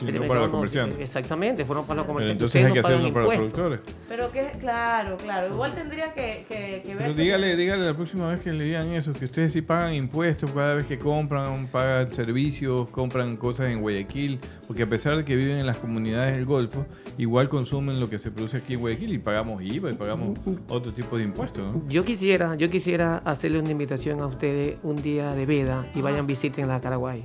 Este 0.02 0.22
para 0.22 0.42
los 0.42 0.50
comerciantes. 0.50 1.00
exactamente, 1.00 1.66
fueron 1.66 1.86
para 1.86 1.98
los 1.98 2.06
Pero 2.06 2.14
comerciantes. 2.14 2.56
entonces 2.56 2.66
hay 2.66 2.74
que 2.74 2.82
no 2.82 3.14
para 3.14 3.26
los 3.26 3.36
productores. 3.36 3.80
Pero 4.10 4.32
que, 4.32 4.52
claro, 4.60 5.18
claro. 5.18 5.54
Igual 5.54 5.74
tendría 5.74 6.14
que, 6.14 6.46
que, 6.48 6.82
que 6.86 6.96
Pero 6.98 7.14
dígale, 7.14 7.56
dígale 7.56 7.86
la 7.86 7.94
próxima 7.94 8.28
vez 8.28 8.42
que 8.42 8.52
le 8.54 8.66
digan 8.66 8.92
eso, 8.94 9.14
que 9.14 9.26
ustedes 9.26 9.54
sí 9.54 9.62
pagan 9.62 9.94
impuestos 9.94 10.52
cada 10.52 10.76
vez 10.76 10.86
que 10.86 11.00
compran, 11.00 11.68
pagan 11.68 12.12
servicios, 12.12 12.90
compran 12.90 13.38
cosas 13.38 13.72
en 13.72 13.82
Guayaquil, 13.82 14.40
porque 14.68 14.84
a 14.84 14.88
pesar 14.88 15.18
de 15.18 15.26
que 15.26 15.36
viven 15.36 15.58
en 15.58 15.66
las 15.66 15.78
comunidades 15.78 16.36
del 16.36 16.46
Golfo, 16.46 16.86
igual 17.18 17.50
consumen 17.50 18.00
lo 18.00 18.10
que 18.10 18.20
se 18.20 18.32
produce 18.32 18.58
aquí 18.58 18.74
en 18.74 18.80
Guayaquil 18.82 19.14
y 19.14 19.18
pagamos 19.20 19.62
IVA 19.64 19.92
y 19.92 19.94
pagamos 19.94 20.40
otro 20.68 20.94
tipo 20.94 21.18
de 21.18 21.24
impuestos, 21.24 21.72
¿no? 21.72 21.82
Yo 21.88 22.04
quisiera, 22.06 22.56
yo 22.56 22.70
quisiera 22.70 23.18
hacerle 23.18 23.60
una 23.60 23.72
invitación 23.72 24.20
a 24.22 24.28
ustedes 24.28 24.78
un 24.84 25.02
día 25.02 25.34
de 25.34 25.46
veda 25.46 25.86
y 25.96 26.02
vayan 26.02 26.28
visiten 26.28 26.68
la 26.68 26.82
Caraguay. 26.82 27.24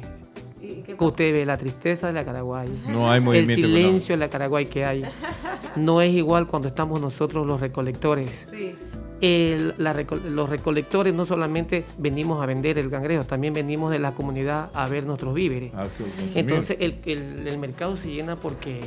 ¿Y 0.79 0.83
qué 0.83 0.97
Que 0.97 1.05
usted 1.05 1.33
ve 1.33 1.45
la 1.47 1.57
tristeza 1.59 2.07
de 2.09 2.13
la 2.13 2.25
Caraguay. 2.25 2.69
No 2.89 3.11
hay 3.11 3.19
El 3.19 3.25
movimiento 3.25 3.55
silencio 3.55 4.15
de 4.15 4.19
la 4.19 4.31
Caraguay 4.31 4.67
que 4.67 4.85
hay. 4.85 5.03
No 5.77 6.01
es 6.03 6.13
igual 6.13 6.47
cuando 6.49 6.69
estamos 6.69 7.01
nosotros 7.01 7.47
los 7.47 7.61
recolectores. 7.61 8.49
Sí. 8.51 8.75
El- 9.21 9.75
la 9.79 9.93
reco- 9.95 10.21
los 10.21 10.49
recolectores 10.49 11.13
no 11.15 11.25
solamente 11.27 11.85
venimos 11.99 12.43
a 12.43 12.47
vender 12.47 12.79
el 12.79 12.91
cangrejo, 12.91 13.25
también 13.25 13.53
venimos 13.53 13.91
de 13.91 13.99
la 13.99 14.13
comunidad 14.13 14.71
a 14.73 14.89
ver 14.89 15.05
nuestros 15.05 15.35
víveres. 15.35 15.73
Ah. 15.77 15.87
Entonces 16.35 16.79
el, 16.81 16.97
el- 17.05 17.47
el 17.47 17.59
mercado 17.59 17.97
se 17.97 18.11
llena 18.11 18.37
porque 18.37 18.81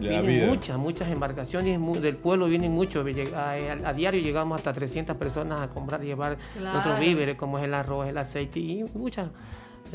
la 0.00 0.08
vienen 0.08 0.26
vida. 0.26 0.46
muchas, 0.46 0.78
muchas 0.78 1.10
embarcaciones 1.10 1.78
del 2.00 2.16
pueblo, 2.16 2.46
vienen 2.46 2.72
muchos. 2.72 3.04
A, 3.34 3.50
a- 3.50 3.88
a 3.88 3.92
diario 3.92 4.20
llegamos 4.22 4.56
hasta 4.56 4.72
300 4.72 5.16
personas 5.18 5.60
a 5.60 5.68
comprar 5.68 6.02
y 6.02 6.06
llevar 6.06 6.38
Claro. 6.56 6.72
nuestros 6.72 6.98
víveres, 7.00 7.36
como 7.36 7.58
es 7.58 7.64
el 7.64 7.74
arroz, 7.74 8.08
el 8.08 8.16
aceite 8.16 8.58
y 8.60 8.84
muchas, 8.94 9.28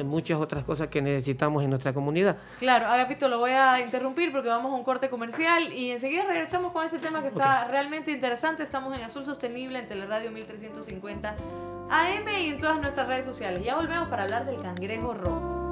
muchas 0.01 0.39
otras 0.39 0.63
cosas 0.63 0.87
que 0.87 1.01
necesitamos 1.01 1.63
en 1.63 1.69
nuestra 1.69 1.93
comunidad. 1.93 2.37
Claro, 2.59 2.87
Agapito, 2.87 3.27
lo 3.27 3.39
voy 3.39 3.51
a 3.51 3.79
interrumpir 3.81 4.31
porque 4.31 4.49
vamos 4.49 4.71
a 4.71 4.75
un 4.75 4.83
corte 4.83 5.09
comercial 5.09 5.71
y 5.73 5.91
enseguida 5.91 6.23
regresamos 6.25 6.71
con 6.71 6.85
este 6.85 6.99
tema 6.99 7.21
que 7.21 7.27
está 7.27 7.65
realmente 7.65 8.11
interesante. 8.11 8.63
Estamos 8.63 8.97
en 8.97 9.03
Azul 9.03 9.25
Sostenible, 9.25 9.79
en 9.79 9.87
Teleradio 9.87 10.31
1350 10.31 11.35
AM 11.89 12.27
y 12.41 12.49
en 12.49 12.59
todas 12.59 12.81
nuestras 12.81 13.07
redes 13.07 13.25
sociales. 13.25 13.63
Ya 13.63 13.75
volvemos 13.75 14.07
para 14.09 14.23
hablar 14.23 14.45
del 14.45 14.61
cangrejo 14.61 15.13
rojo. 15.13 15.63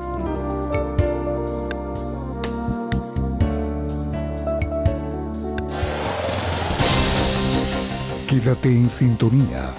Quédate 8.31 8.69
en 8.69 8.89
sintonía. 8.89 9.73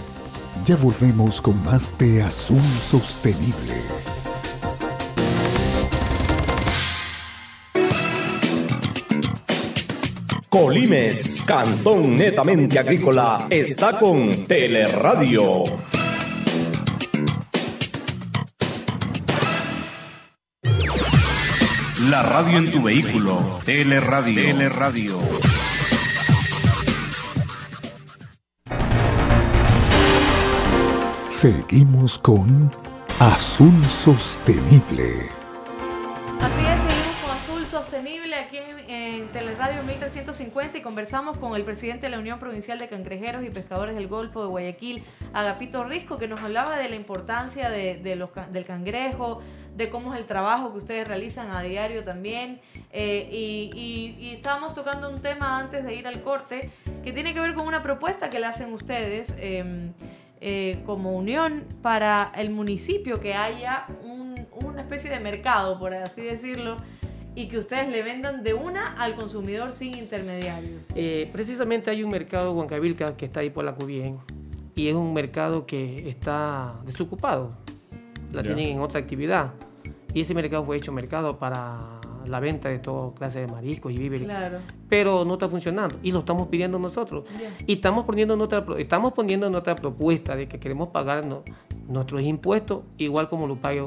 Ya 0.66 0.76
volvemos 0.76 1.40
con 1.40 1.64
más 1.64 1.96
de 1.96 2.22
Azul 2.22 2.60
Sostenible. 2.78 4.11
Colimes, 10.52 11.40
Cantón 11.46 12.14
Netamente 12.14 12.78
Agrícola, 12.78 13.46
está 13.48 13.98
con 13.98 14.44
Teleradio. 14.44 15.64
La 22.10 22.22
radio 22.22 22.58
en 22.58 22.70
tu 22.70 22.82
vehículo. 22.82 23.60
Teleradio. 23.64 24.42
Teleradio. 24.42 25.18
Seguimos 31.30 32.18
con 32.18 32.70
Azul 33.18 33.88
Sostenible. 33.88 35.41
Sostenible 37.92 38.34
aquí 38.36 38.56
en, 38.56 38.90
en 38.90 39.28
Teleradio 39.32 39.82
1350 39.82 40.78
y 40.78 40.80
conversamos 40.80 41.36
con 41.36 41.54
el 41.54 41.62
presidente 41.62 42.06
de 42.06 42.10
la 42.10 42.20
Unión 42.20 42.38
Provincial 42.38 42.78
de 42.78 42.88
Cangrejeros 42.88 43.44
y 43.44 43.50
Pescadores 43.50 43.94
del 43.94 44.08
Golfo 44.08 44.40
de 44.42 44.48
Guayaquil, 44.48 45.04
Agapito 45.34 45.84
Risco, 45.84 46.16
que 46.16 46.26
nos 46.26 46.40
hablaba 46.40 46.78
de 46.78 46.88
la 46.88 46.96
importancia 46.96 47.68
de, 47.68 48.16
los, 48.16 48.30
del 48.50 48.64
cangrejo, 48.64 49.42
de 49.76 49.90
cómo 49.90 50.14
es 50.14 50.20
el 50.20 50.24
trabajo 50.26 50.72
que 50.72 50.78
ustedes 50.78 51.06
realizan 51.06 51.50
a 51.50 51.60
diario 51.60 52.02
también. 52.02 52.62
eh, 52.92 53.28
y, 53.30 54.32
estábamos 54.36 54.72
tocando 54.74 55.10
un 55.10 55.20
tema 55.20 55.58
antes 55.58 55.84
de 55.84 55.94
ir 55.94 56.06
al 56.06 56.22
corte 56.22 56.70
que 57.04 57.12
tiene 57.12 57.34
que 57.34 57.40
ver 57.40 57.52
con 57.52 57.66
una 57.66 57.82
propuesta 57.82 58.30
que 58.30 58.40
le 58.40 58.46
hacen 58.46 58.72
ustedes. 58.72 59.36
em, 59.38 59.92
eh, 60.44 60.82
como 60.86 61.12
unión 61.12 61.64
para 61.82 62.32
el 62.36 62.48
municipio 62.50 63.20
que 63.20 63.34
haya 63.34 63.84
un- 64.02 64.44
una 64.52 64.80
especie 64.80 65.08
de 65.10 65.20
mercado, 65.20 65.78
por 65.78 65.94
así 65.94 66.20
decirlo, 66.22 66.78
y 67.34 67.48
que 67.48 67.58
ustedes 67.58 67.88
le 67.88 68.02
vendan 68.02 68.42
de 68.42 68.54
una 68.54 68.94
al 69.00 69.14
consumidor 69.14 69.72
sin 69.72 69.96
intermediario. 69.96 70.70
Eh, 70.94 71.28
precisamente 71.32 71.90
hay 71.90 72.02
un 72.02 72.10
mercado 72.10 72.52
Huancavilca 72.52 73.16
que 73.16 73.24
está 73.26 73.40
ahí 73.40 73.50
por 73.50 73.64
la 73.64 73.74
Cubien 73.74 74.18
y 74.74 74.88
es 74.88 74.94
un 74.94 75.12
mercado 75.14 75.64
que 75.66 76.08
está 76.08 76.74
desocupado. 76.84 77.50
La 78.32 78.42
tienen 78.42 78.68
en 78.70 78.80
otra 78.80 78.98
actividad. 79.00 79.50
Y 80.14 80.20
ese 80.22 80.34
mercado 80.34 80.64
fue 80.64 80.76
hecho 80.76 80.92
mercado 80.92 81.38
para 81.38 82.00
la 82.26 82.38
venta 82.40 82.68
de 82.68 82.78
toda 82.78 83.12
clase 83.14 83.40
de 83.40 83.46
mariscos 83.46 83.92
y 83.92 83.98
víveres. 83.98 84.24
Claro. 84.26 84.58
Pero 84.88 85.24
no 85.24 85.34
está 85.34 85.48
funcionando 85.48 85.96
y 86.02 86.12
lo 86.12 86.20
estamos 86.20 86.48
pidiendo 86.48 86.78
nosotros. 86.78 87.24
Y 87.66 87.74
estamos 87.74 88.04
poniendo 88.04 88.36
nuestra, 88.36 88.64
estamos 88.78 89.12
poniendo 89.14 89.48
nuestra 89.50 89.74
propuesta 89.76 90.36
de 90.36 90.48
que 90.48 90.58
queremos 90.60 90.88
pagar 90.88 91.24
no- 91.26 91.42
nuestros 91.88 92.22
impuestos 92.22 92.82
igual 92.98 93.28
como 93.28 93.46
lo 93.46 93.56
paga 93.56 93.86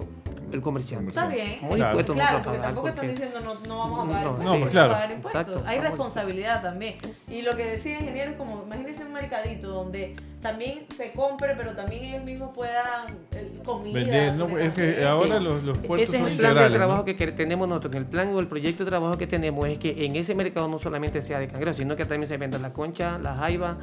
el 0.51 0.61
comerciante. 0.61 1.09
Está 1.09 1.27
bien. 1.27 1.59
Como 1.59 1.75
Claro. 1.75 1.91
impuestos 1.91 2.15
Claro, 2.15 2.41
porque 2.43 2.59
tampoco 2.59 2.87
porque- 2.87 3.07
están 3.11 3.15
diciendo 3.29 3.39
no, 3.41 3.67
no 3.67 3.77
vamos 3.77 3.99
a 4.05 4.07
pagar 4.07 4.23
No, 4.25 4.31
impuestos, 4.31 4.57
sí. 4.59 4.63
a 4.65 4.69
claro. 4.69 4.93
pagar 4.93 5.11
impuestos. 5.11 5.47
Exacto, 5.47 5.67
Hay 5.69 5.79
responsabilidad 5.79 6.61
también. 6.61 6.95
Y 7.27 7.41
lo 7.41 7.55
que 7.55 7.65
decía 7.65 7.99
ingeniero 7.99 8.31
es 8.31 8.37
como, 8.37 8.63
imagínense 8.63 9.03
un 9.05 9.13
mercadito 9.13 9.67
donde 9.69 10.15
también 10.41 10.85
se 10.95 11.11
compre, 11.11 11.55
pero 11.57 11.71
también 11.71 12.03
ellos 12.05 12.23
mismos 12.23 12.51
puedan 12.53 13.07
eh, 13.33 13.51
comida. 13.65 13.99
Vender, 13.99 14.35
no, 14.35 14.57
es 14.59 14.73
que 14.73 15.03
ahora 15.03 15.39
los, 15.39 15.63
los 15.63 15.77
puertos 15.79 16.07
Ese 16.09 16.17
es 16.17 16.23
son 16.23 16.31
el 16.31 16.37
plan 16.37 16.53
de 16.55 16.61
integrales, 16.61 16.71
¿no? 16.71 16.77
trabajo 16.77 17.05
que 17.05 17.13
tenemos 17.31 17.67
nosotros. 17.67 17.95
En 17.95 18.01
el 18.03 18.07
plan 18.07 18.29
o 18.33 18.39
el 18.39 18.47
proyecto 18.47 18.83
de 18.85 18.89
trabajo 18.91 19.17
que 19.17 19.25
tenemos 19.27 19.67
es 19.67 19.77
que 19.79 20.05
en 20.05 20.15
ese 20.15 20.35
mercado 20.35 20.67
no 20.67 20.77
solamente 20.79 21.21
sea 21.21 21.39
de 21.39 21.47
cangrejo, 21.47 21.75
sino 21.77 21.95
que 21.95 22.05
también 22.05 22.27
se 22.27 22.37
venda 22.37 22.57
la 22.59 22.71
concha, 22.73 23.17
la 23.17 23.35
jaiba. 23.35 23.77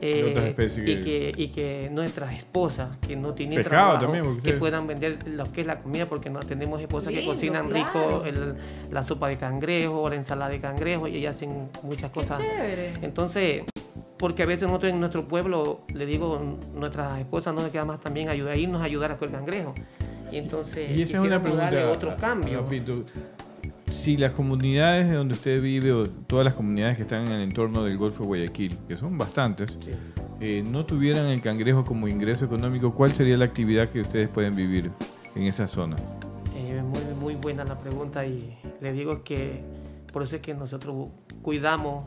eh, 0.00 0.54
Y 0.58 0.84
que- 0.84 1.02
que, 1.02 1.32
y 1.36 1.48
que 1.48 1.88
nuestras 1.92 2.32
esposas 2.34 2.88
que 3.06 3.14
no 3.16 3.34
tienen 3.34 3.56
Pescado 3.62 3.98
trabajo, 3.98 4.04
también, 4.04 4.24
porque 4.24 4.40
que 4.42 4.48
ustedes- 4.48 4.58
puedan 4.60 4.86
vender 4.86 5.18
lo 5.28 5.52
que 5.52 5.60
es 5.62 5.66
la 5.66 5.78
comida, 5.78 6.06
porque 6.06 6.30
no 6.30 6.40
tenemos 6.40 6.80
esposas 6.80 7.12
que 7.12 7.24
cocinan 7.24 7.68
claro. 7.68 7.84
rico 7.86 8.24
el- 8.24 8.54
la 8.90 9.02
sopa 9.02 9.28
de 9.28 9.36
cangrejo, 9.36 10.08
la 10.08 10.16
ensalada 10.16 10.50
de 10.50 10.60
cangrejo, 10.60 11.08
y 11.08 11.16
ellas 11.16 11.36
hacen 11.36 11.68
muchas 11.82 12.10
cosas. 12.10 12.38
chévere. 12.38 12.92
Entonces, 13.02 13.62
porque 14.22 14.44
a 14.44 14.46
veces 14.46 14.68
nosotros 14.68 14.92
en 14.92 15.00
nuestro 15.00 15.26
pueblo, 15.26 15.80
le 15.92 16.06
digo, 16.06 16.40
nuestras 16.76 17.18
esposas 17.18 17.52
no 17.54 17.60
nos 17.60 17.72
queda 17.72 17.84
más 17.84 17.98
también 18.00 18.28
ayudar, 18.28 18.56
irnos 18.56 18.80
a 18.80 18.84
ayudar 18.84 19.10
a 19.10 19.24
el 19.24 19.30
cangrejo. 19.32 19.74
Y 20.30 20.36
entonces, 20.36 20.96
Y 20.96 21.02
esa 21.02 21.16
es 21.16 21.22
una 21.24 21.42
pregunta. 21.42 21.64
darle 21.64 21.84
otro 21.86 22.12
a- 22.12 22.16
cambio. 22.16 22.60
Agapito. 22.60 23.04
Si 24.04 24.16
las 24.16 24.30
comunidades 24.30 25.10
de 25.10 25.16
donde 25.16 25.34
usted 25.34 25.60
vive, 25.60 25.90
o 25.92 26.08
todas 26.08 26.44
las 26.44 26.54
comunidades 26.54 26.98
que 26.98 27.02
están 27.02 27.26
en 27.26 27.32
el 27.32 27.40
entorno 27.40 27.82
del 27.82 27.98
Golfo 27.98 28.22
de 28.22 28.28
Guayaquil, 28.28 28.78
que 28.86 28.96
son 28.96 29.18
bastantes, 29.18 29.76
eh, 30.40 30.62
no 30.70 30.86
tuvieran 30.86 31.26
el 31.26 31.42
cangrejo 31.42 31.84
como 31.84 32.06
ingreso 32.06 32.44
económico, 32.44 32.94
¿cuál 32.94 33.10
sería 33.10 33.36
la 33.36 33.46
actividad 33.46 33.88
que 33.88 34.02
ustedes 34.02 34.28
pueden 34.30 34.54
vivir 34.54 34.92
en 35.34 35.42
esa 35.42 35.66
zona? 35.66 35.96
Eh, 36.54 36.80
muy, 36.80 37.00
muy 37.20 37.34
buena 37.34 37.64
la 37.64 37.76
pregunta 37.76 38.24
y 38.24 38.56
le 38.80 38.92
digo 38.92 39.24
que 39.24 39.64
por 40.12 40.22
eso 40.22 40.36
es 40.36 40.42
que 40.42 40.54
nosotros 40.54 41.08
cuidamos, 41.42 42.04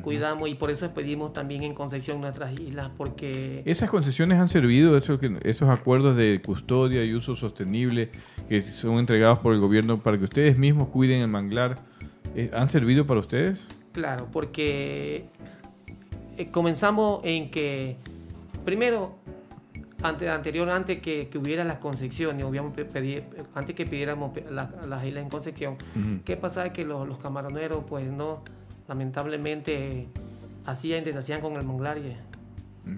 cuidamos 0.00 0.48
y 0.48 0.54
por 0.54 0.70
eso 0.70 0.88
pedimos 0.94 1.32
también 1.32 1.62
en 1.64 1.74
concesión 1.74 2.20
nuestras 2.20 2.52
islas 2.58 2.90
porque 2.96 3.62
¿Esas 3.66 3.90
concesiones 3.90 4.38
han 4.38 4.48
servido, 4.48 4.96
eso 4.96 5.18
que- 5.18 5.38
esos 5.42 5.68
acuerdos 5.68 6.16
de 6.16 6.40
custodia 6.44 7.04
y 7.04 7.12
uso 7.14 7.36
sostenible 7.36 8.10
que 8.48 8.62
son 8.72 8.98
entregados 8.98 9.38
por 9.40 9.52
el 9.54 9.60
gobierno 9.60 9.98
para 9.98 10.16
que 10.18 10.24
ustedes 10.24 10.56
mismos 10.58 10.88
cuiden 10.88 11.20
el 11.22 11.28
manglar, 11.28 11.76
eh, 12.34 12.50
han 12.54 12.70
servido 12.70 13.06
para 13.06 13.20
ustedes? 13.20 13.66
Claro, 13.92 14.28
porque 14.32 15.24
eh, 16.38 16.48
comenzamos 16.50 17.20
en 17.24 17.50
que, 17.50 17.96
primero, 18.64 19.14
antes, 20.02 20.28
anterior, 20.28 20.68
antes 20.70 21.00
que, 21.00 21.28
que 21.28 21.38
hubiera 21.38 21.62
las 21.64 21.76
pe- 22.74 22.84
pedir- 22.86 23.22
antes 23.54 23.76
que 23.76 23.86
pidiéramos 23.86 24.32
la- 24.50 24.70
las 24.88 25.04
islas 25.04 25.22
en 25.24 25.30
concepción, 25.30 25.74
Ujú. 25.74 26.22
¿qué 26.24 26.36
pasaba? 26.36 26.72
Que 26.72 26.84
los, 26.84 27.06
los 27.06 27.18
camaroneros, 27.18 27.84
pues 27.88 28.10
no, 28.10 28.42
lamentablemente, 28.92 30.06
hacían 30.66 31.00
y 31.02 31.04
deshacían 31.06 31.40
con 31.40 31.54
el 31.56 31.62
manglar 31.64 31.98
y, 31.98 32.14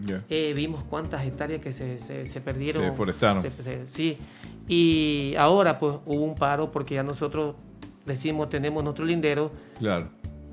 Ya. 0.06 0.22
eh, 0.28 0.52
vimos 0.54 0.82
cuántas 0.88 1.24
hectáreas 1.24 1.60
que 1.62 1.72
se, 1.72 2.00
se, 2.00 2.26
se 2.26 2.40
perdieron. 2.40 2.82
Se 2.82 2.90
deforestaron. 2.90 3.42
Se- 3.42 3.86
sí. 3.86 4.18
Y 4.66 5.34
ahora 5.38 5.78
pues 5.78 5.96
hubo 6.06 6.24
un 6.24 6.34
paro 6.34 6.72
porque 6.72 6.94
ya 6.94 7.02
nosotros 7.02 7.54
decimos 8.06 8.48
tenemos 8.50 8.82
nuestro 8.82 9.04
lindero 9.04 9.50
Claro, 9.78 10.08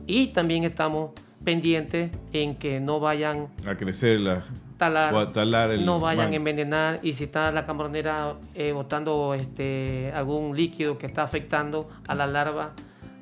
y 0.06 0.28
también 0.28 0.64
estamos 0.64 1.12
pendientes 1.44 2.12
en 2.34 2.56
que 2.56 2.80
no 2.80 3.00
vayan 3.00 3.48
a 3.66 3.76
crecer 3.76 4.20
la, 4.20 4.44
talar, 4.78 5.14
o 5.14 5.20
a 5.20 5.32
talar 5.34 5.72
el 5.72 5.86
no 5.86 6.00
vayan 6.00 6.32
a 6.34 6.36
envenenar 6.36 7.00
y 7.04 7.14
si 7.14 7.24
está 7.26 7.52
la 7.52 7.66
camaronera 7.66 8.36
eh, 8.54 8.72
botando 8.74 9.34
este 9.34 10.12
algún 10.14 10.56
líquido 10.56 10.98
que 10.98 11.08
está 11.08 11.24
afectando 11.24 11.90
a 12.08 12.16
la 12.16 12.28
larva 12.28 12.72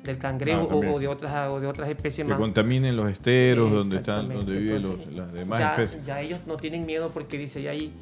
del 0.04 0.18
cangrejo 0.18 0.60
Ah, 0.62 0.64
o- 0.64 0.68
también. 0.68 0.92
o, 0.94 0.98
de 0.98 1.08
otras 1.08 1.50
o 1.50 1.60
de 1.60 1.66
otras 1.66 1.88
especies 1.90 2.24
que 2.26 2.30
más. 2.30 2.38
contaminen 2.38 2.96
los 2.96 3.10
esteros 3.10 3.70
donde 3.70 3.96
están 3.96 4.28
donde 4.28 4.56
viven 4.58 4.82
los- 4.82 5.06
las 5.12 5.32
demás 5.32 5.58
ya, 5.60 5.70
especies. 5.74 6.06
ya 6.06 6.20
ellos 6.20 6.40
no 6.46 6.56
tienen 6.56 6.86
miedo 6.86 7.10
porque 7.12 7.36
dice 7.38 7.60
ya 7.62 7.70
hay 7.72 7.92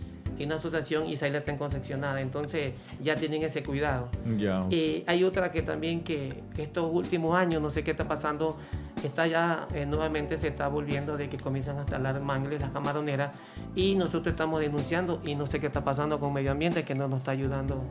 una 0.41 0.55
asociación 0.55 1.09
y 1.09 1.15
esa 1.15 1.27
isla 1.27 1.39
está 1.39 1.57
concepcionada, 1.57 2.21
entonces 2.21 2.73
ya 3.03 3.17
tienen 3.17 3.43
ese 3.43 3.65
cuidado. 3.65 4.09
Ya. 4.39 4.61
Eh, 4.71 5.03
hay 5.09 5.25
otra 5.25 5.51
que 5.51 5.63
también 5.63 6.03
que, 6.05 6.33
estos 6.57 6.89
últimos 6.93 7.37
años, 7.37 7.61
no 7.61 7.71
sé 7.71 7.83
qué 7.83 7.91
está 7.91 8.07
pasando, 8.07 8.57
está 9.03 9.27
ya 9.27 9.67
eh, 9.75 9.85
nuevamente 9.85 10.39
se 10.39 10.47
está 10.47 10.69
volviendo 10.69 11.17
de 11.17 11.29
que 11.29 11.39
comienzan 11.39 11.77
a 11.79 11.81
instalar 11.81 12.21
mangles 12.21 12.61
las 12.61 12.71
camaroneras 12.71 13.33
y 13.75 13.97
nosotros 13.97 14.29
estamos 14.33 14.61
denunciando 14.61 15.21
y 15.25 15.35
no 15.35 15.49
sé 15.49 15.59
qué 15.59 15.67
está 15.67 15.83
pasando 15.83 16.21
con 16.21 16.33
medio 16.33 16.53
ambiente 16.53 16.85
que 16.85 16.95
no 16.95 17.09
nos 17.09 17.19
está 17.19 17.33
ayudando 17.33 17.83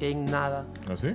en 0.00 0.24
nada. 0.24 0.64
¿Ah, 0.88 0.94
sí? 0.98 1.08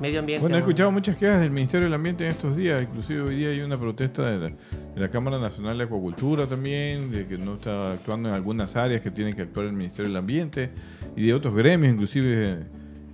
Medio 0.00 0.20
ambiente. 0.20 0.42
Bueno, 0.42 0.56
he 0.56 0.58
escuchado 0.58 0.92
muchas 0.92 1.16
quejas 1.16 1.40
del 1.40 1.50
Ministerio 1.50 1.86
del 1.86 1.94
Ambiente 1.94 2.24
en 2.24 2.30
estos 2.30 2.54
días, 2.54 2.82
inclusive 2.82 3.22
hoy 3.22 3.36
día 3.36 3.48
hay 3.48 3.60
una 3.60 3.78
protesta 3.78 4.30
de 4.30 4.38
la, 4.38 4.48
de 4.48 5.00
la 5.00 5.08
Cámara 5.08 5.38
Nacional 5.38 5.78
de 5.78 5.84
Acuacultura 5.84 6.46
también, 6.46 7.10
de 7.10 7.26
que 7.26 7.38
no 7.38 7.54
está 7.54 7.92
actuando 7.92 8.28
en 8.28 8.34
algunas 8.34 8.76
áreas 8.76 9.00
que 9.00 9.10
tiene 9.10 9.32
que 9.32 9.42
actuar 9.42 9.64
el 9.64 9.72
Ministerio 9.72 10.08
del 10.08 10.18
Ambiente 10.18 10.68
y 11.16 11.26
de 11.26 11.32
otros 11.32 11.54
gremios, 11.54 11.94
inclusive 11.94 12.52
eh, 12.52 12.56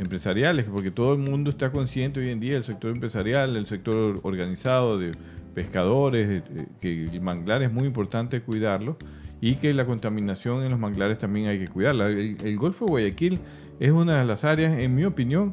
empresariales, 0.00 0.66
porque 0.66 0.90
todo 0.90 1.12
el 1.12 1.20
mundo 1.20 1.50
está 1.50 1.70
consciente 1.70 2.18
hoy 2.18 2.30
en 2.30 2.40
día, 2.40 2.56
el 2.56 2.64
sector 2.64 2.90
empresarial, 2.90 3.56
el 3.56 3.68
sector 3.68 4.18
organizado 4.24 4.98
de 4.98 5.12
pescadores, 5.54 6.42
eh, 6.44 6.66
que 6.80 7.04
el 7.04 7.20
manglar 7.20 7.62
es 7.62 7.72
muy 7.72 7.86
importante 7.86 8.40
cuidarlo 8.40 8.96
y 9.40 9.54
que 9.56 9.72
la 9.72 9.86
contaminación 9.86 10.64
en 10.64 10.70
los 10.70 10.80
manglares 10.80 11.18
también 11.20 11.46
hay 11.46 11.60
que 11.60 11.68
cuidarla. 11.68 12.08
El, 12.08 12.38
el 12.42 12.56
Golfo 12.56 12.86
de 12.86 12.90
Guayaquil 12.90 13.38
es 13.78 13.90
una 13.92 14.18
de 14.18 14.26
las 14.26 14.42
áreas, 14.42 14.76
en 14.78 14.96
mi 14.96 15.04
opinión, 15.04 15.52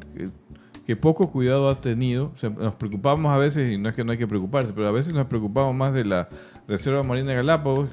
que, 0.90 0.96
poco 0.96 1.30
cuidado 1.30 1.68
ha 1.68 1.80
tenido. 1.80 2.32
O 2.42 2.48
nos 2.48 2.74
preocupamos 2.74 3.32
a 3.32 3.38
veces, 3.38 3.72
y 3.72 3.78
no 3.78 3.88
es 3.88 3.94
que 3.94 4.02
no 4.02 4.10
hay 4.10 4.18
que 4.18 4.26
preocuparse, 4.26 4.72
pero 4.74 4.88
a 4.88 4.90
veces 4.90 5.14
nos 5.14 5.28
preocupamos 5.28 5.72
más 5.74 5.94
de 5.94 6.04
la 6.04 6.28
Reserva 6.66 7.04
Marina 7.04 7.30
de 7.30 7.36
Galápagos. 7.36 7.90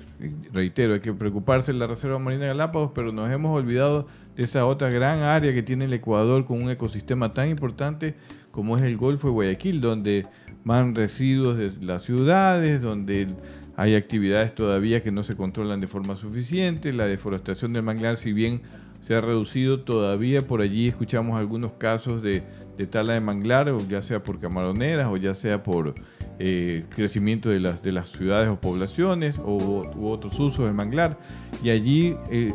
Reitero, 0.51 0.95
hay 0.95 0.99
que 0.99 1.13
preocuparse 1.13 1.73
de 1.73 1.77
la 1.77 1.85
Reserva 1.85 2.17
Marina 2.17 2.43
de 2.43 2.47
Galápagos, 2.49 2.91
pero 2.95 3.11
nos 3.11 3.29
hemos 3.29 3.55
olvidado 3.55 4.07
de 4.35 4.43
esa 4.43 4.65
otra 4.65 4.89
gran 4.89 5.19
área 5.19 5.53
que 5.53 5.61
tiene 5.61 5.85
el 5.85 5.93
Ecuador 5.93 6.45
con 6.45 6.59
un 6.61 6.71
ecosistema 6.71 7.33
tan 7.33 7.49
importante 7.49 8.15
como 8.51 8.77
es 8.77 8.83
el 8.83 8.97
Golfo 8.97 9.27
de 9.27 9.33
Guayaquil, 9.33 9.79
donde 9.79 10.25
van 10.63 10.95
residuos 10.95 11.55
de 11.55 11.71
las 11.81 12.01
ciudades, 12.01 12.81
donde 12.81 13.27
hay 13.75 13.93
actividades 13.93 14.55
todavía 14.55 15.03
que 15.03 15.11
no 15.11 15.21
se 15.21 15.35
controlan 15.35 15.81
de 15.81 15.87
forma 15.87 16.15
suficiente, 16.15 16.93
la 16.93 17.05
deforestación 17.05 17.73
del 17.73 17.83
manglar, 17.83 18.17
si 18.17 18.33
bien 18.33 18.61
se 19.05 19.13
ha 19.13 19.21
reducido, 19.21 19.81
todavía 19.81 20.47
por 20.47 20.61
allí 20.61 20.87
escuchamos 20.87 21.39
algunos 21.39 21.73
casos 21.73 22.23
de, 22.23 22.41
de 22.77 22.85
tala 22.87 23.13
de 23.13 23.21
manglar, 23.21 23.73
ya 23.89 24.01
sea 24.01 24.21
por 24.23 24.39
camaroneras 24.39 25.07
o 25.07 25.17
ya 25.17 25.33
sea 25.35 25.63
por 25.63 25.95
eh, 26.39 26.85
crecimiento 26.95 27.49
de 27.49 27.59
las, 27.59 27.81
de 27.81 27.91
las 27.91 28.09
ciudades 28.09 28.47
o 28.49 28.57
poblaciones 28.57 29.39
o, 29.43 29.91
otros 30.03 30.39
usos 30.39 30.65
del 30.65 30.73
manglar. 30.75 31.17
Y 31.63 31.71
allí 31.71 32.15
eh, 32.29 32.53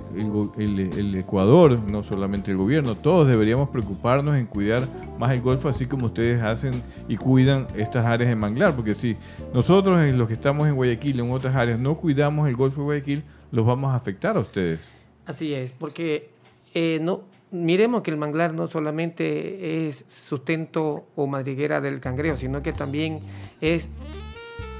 el, 0.59 0.79
el- 0.81 1.15
Ecuador, 1.17 1.79
no 1.81 2.05
solamente 2.05 2.51
el 2.53 2.57
gobierno, 2.57 2.95
todos 2.95 3.27
deberíamos 3.27 3.69
preocuparnos 3.71 4.37
en 4.37 4.47
cuidar 4.47 4.87
más 5.19 5.33
el 5.33 5.41
Golfo, 5.41 5.69
así 5.69 5.87
como 5.87 6.07
ustedes 6.07 6.41
hacen 6.43 6.73
y 7.09 7.17
cuidan 7.17 7.67
estas 7.77 8.07
áreas 8.07 8.29
de 8.31 8.37
manglar, 8.37 8.75
porque 8.77 8.95
si 8.95 9.17
nosotros 9.53 10.01
los 10.15 10.29
que 10.29 10.35
estamos 10.35 10.69
en 10.69 10.75
Guayaquil, 10.77 11.19
en 11.21 11.31
otras 11.33 11.55
áreas, 11.57 11.79
no 11.81 11.97
cuidamos 11.97 12.49
el 12.49 12.55
Golfo 12.57 12.81
de 12.83 12.85
Guayaquil, 12.85 13.23
los 13.51 13.67
vamos 13.67 13.93
a 13.93 13.97
afectar 13.97 14.37
a 14.37 14.41
ustedes. 14.41 14.81
Así 15.27 15.53
es, 15.55 15.73
porque 15.73 16.29
eh, 16.75 16.99
no, 17.03 17.23
miremos 17.53 18.03
que 18.03 18.11
el 18.11 18.17
manglar 18.17 18.55
no 18.55 18.67
solamente 18.67 19.87
es 19.89 20.05
sustento 20.09 21.05
o 21.15 21.27
madriguera 21.27 21.81
del 21.81 22.01
cangrejo, 22.01 22.37
sino 22.37 22.63
que 22.63 22.73
también 22.73 23.21
es, 23.61 23.89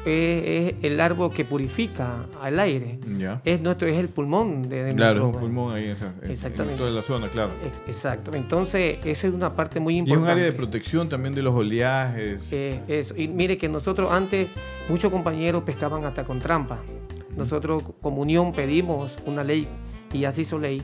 es- 0.05 0.71
es 0.75 0.75
el 0.83 1.01
árbol 1.01 1.33
que 1.33 1.45
purifica 1.45 2.27
al 2.41 2.59
aire. 2.59 2.99
Ya. 3.19 3.41
Es 3.45 3.61
nuestro 3.61 3.87
es 3.89 3.97
el 3.99 4.09
pulmón 4.09 4.69
de, 4.69 4.83
de 4.85 4.95
Claro, 4.95 5.21
nuestro- 5.21 5.39
un 5.41 5.45
pulmón 5.47 5.75
ahí 5.75 5.85
en, 5.85 5.91
esa, 5.91 6.07
en- 6.07 6.25
en 6.25 6.31
Exactamente. 6.33 6.79
toda 6.79 6.91
la 6.91 7.03
zona, 7.03 7.29
claro. 7.29 7.53
Ex- 7.65 7.83
Exacto. 7.87 8.33
Entonces, 8.35 8.99
esa 9.05 9.27
es 9.29 9.33
una 9.35 9.51
parte 9.51 9.79
muy 9.79 9.95
Y 9.95 9.97
es 9.99 10.01
importante. 10.01 10.25
un 10.25 10.31
área 10.39 10.45
de 10.45 10.53
protección 10.53 11.09
también 11.09 11.35
de 11.35 11.43
los 11.43 11.55
oleajes. 11.55 12.41
Eh, 12.51 12.81
eso. 12.89 13.15
Y 13.17 13.29
mire 13.29 13.59
que 13.59 13.69
nosotros 13.69 14.11
antes, 14.13 14.49
muchos 14.89 15.13
compañeros 15.13 15.63
pescaban 15.63 16.05
hasta 16.05 16.25
con 16.25 16.39
trampa. 16.41 16.81
Nosotros 17.37 17.83
como 18.03 18.23
unión 18.23 18.53
pedimos 18.53 19.17
una 19.25 19.45
ley, 19.45 19.67
y 20.13 20.21
ya 20.21 20.33
se 20.33 20.43
hizo 20.43 20.59
ley, 20.59 20.83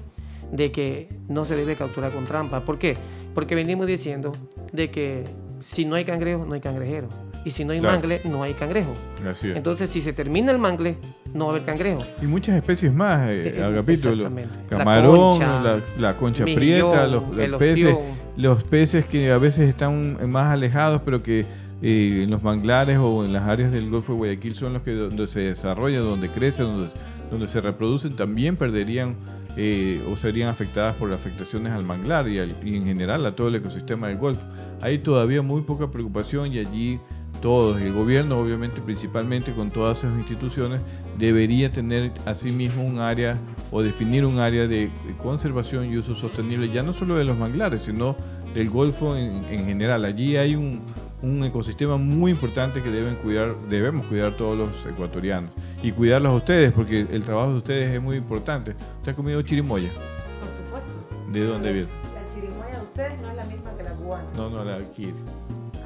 de 0.52 0.70
que 0.72 1.08
no 1.28 1.44
se 1.44 1.56
debe 1.56 1.76
capturar 1.76 2.12
con 2.12 2.24
trampa. 2.24 2.64
¿Por 2.64 2.78
qué? 2.78 2.96
Porque 3.34 3.54
venimos 3.54 3.86
diciendo 3.86 4.32
de 4.72 4.90
que 4.90 5.24
si 5.60 5.84
no 5.84 5.94
hay 5.96 6.04
cangrejo, 6.04 6.44
no 6.46 6.54
hay 6.54 6.60
cangrejero. 6.60 7.08
Y 7.44 7.50
si 7.50 7.64
no 7.64 7.72
hay 7.72 7.80
Claro. 7.80 7.94
mangle, 7.94 8.20
no 8.24 8.42
hay 8.42 8.54
cangrejo. 8.54 8.92
Así 9.28 9.48
es. 9.50 9.56
Entonces, 9.56 9.88
si 9.90 10.00
se 10.02 10.12
termina 10.12 10.50
el 10.52 10.58
mangle, 10.58 10.96
no 11.34 11.46
va 11.46 11.52
a 11.52 11.54
haber 11.56 11.66
cangrejo. 11.66 12.04
Y 12.20 12.26
muchas 12.26 12.56
especies 12.56 12.92
más, 12.92 13.28
eh, 13.30 13.48
exactamente. 13.48 14.50
La 14.70 14.78
camarón, 14.78 15.16
concha, 15.16 15.60
la, 15.60 15.80
la 15.98 16.16
concha 16.16 16.44
prieta, 16.44 17.06
los, 17.06 17.22
peces, 17.58 17.96
los 18.36 18.64
peces 18.64 19.04
que 19.06 19.30
a 19.30 19.38
veces 19.38 19.68
están 19.68 20.18
más 20.30 20.52
alejados, 20.52 21.02
pero 21.04 21.22
que 21.22 21.44
eh, 21.80 22.22
en 22.24 22.30
los 22.30 22.42
manglares 22.42 22.98
o 23.00 23.24
en 23.24 23.32
las 23.32 23.46
áreas 23.48 23.70
del 23.72 23.88
Golfo 23.88 24.12
de 24.12 24.18
Guayaquil 24.18 24.54
son 24.56 24.72
los 24.74 24.82
que 24.82 24.92
donde 24.92 25.26
se 25.28 25.40
desarrollan, 25.40 26.02
donde 26.02 26.28
crecen, 26.28 26.66
donde, 26.66 26.90
donde 27.30 27.46
se 27.46 27.60
reproducen, 27.60 28.16
también 28.16 28.56
perderían 28.56 29.14
eh, 29.60 30.00
o 30.08 30.16
serían 30.16 30.48
afectadas 30.48 30.94
por 30.94 31.12
afectaciones 31.12 31.72
al 31.72 31.84
manglar 31.84 32.28
y, 32.28 32.38
en 32.38 32.84
general 32.84 33.26
a 33.26 33.34
todo 33.34 33.48
el 33.48 33.56
ecosistema 33.56 34.06
del 34.06 34.16
Golfo. 34.16 34.46
Hay 34.82 34.98
todavía 34.98 35.42
muy 35.42 35.62
poca 35.62 35.90
preocupación 35.90 36.52
y 36.52 36.60
allí 36.60 37.00
todos, 37.42 37.80
el 37.80 37.92
gobierno 37.92 38.38
obviamente 38.38 38.80
principalmente 38.80 39.50
con 39.50 39.72
todas 39.72 39.98
sus 39.98 40.16
instituciones, 40.16 40.80
debería 41.18 41.72
tener 41.72 42.12
asimismo 42.24 42.84
un 42.84 43.00
área 43.00 43.36
o 43.72 43.82
definir 43.82 44.24
un 44.24 44.38
área 44.38 44.68
de 44.68 44.90
conservación 45.20 45.90
y 45.92 45.96
uso 45.96 46.14
sostenible, 46.14 46.68
ya 46.68 46.84
no 46.84 46.92
solo 46.92 47.16
de 47.16 47.24
los 47.24 47.36
manglares, 47.36 47.82
sino 47.84 48.14
del 48.54 48.70
Golfo 48.70 49.16
en, 49.16 49.44
en 49.46 49.66
general. 49.66 50.04
Allí 50.04 50.36
hay 50.36 50.54
un, 50.54 50.82
un 51.20 51.42
ecosistema 51.42 51.96
muy 51.96 52.30
importante 52.30 52.80
que 52.80 52.92
deben 52.92 53.16
cuidar, 53.16 53.52
debemos 53.68 54.06
cuidar 54.06 54.36
todos 54.36 54.56
los 54.56 54.70
ecuatorianos 54.88 55.50
y 55.82 55.92
cuidarlos 55.92 56.32
a 56.32 56.34
ustedes, 56.36 56.72
porque 56.72 57.00
el 57.00 57.22
trabajo 57.24 57.50
de 57.52 57.56
ustedes 57.58 57.94
es 57.94 58.02
muy 58.02 58.16
importante. 58.16 58.74
¿Usted 58.98 59.12
ha 59.12 59.14
comido 59.14 59.40
chirimoya? 59.42 59.88
Por 59.90 60.50
supuesto. 60.66 60.92
¿De 61.32 61.44
dónde 61.44 61.72
viene? 61.72 61.88
La 62.14 62.34
chirimoya 62.34 62.76
de 62.78 62.82
ustedes 62.84 63.20
no 63.20 63.30
es 63.30 63.36
la 63.36 63.44
misma 63.44 63.76
que 63.76 63.82
la 63.84 63.90
cubana. 63.92 64.24
No, 64.36 64.50
no, 64.50 64.64
la 64.64 64.78
de 64.78 64.84
aquí. 64.84 65.14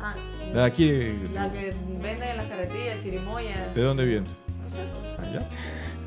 Ah, 0.01 0.15
La 0.55 0.61
de 0.63 0.67
aquí, 0.67 0.91
¿de, 0.91 1.29
La 1.35 1.51
que 1.53 1.75
venden 2.03 2.29
en 2.29 2.37
las 2.39 2.47
carretillas, 2.47 3.03
chirimoya. 3.03 3.73
de 3.75 3.83
dónde 3.83 4.07
viene? 4.07 4.27
No 4.63 4.71
sé. 4.71 4.79
Allá. 5.23 5.47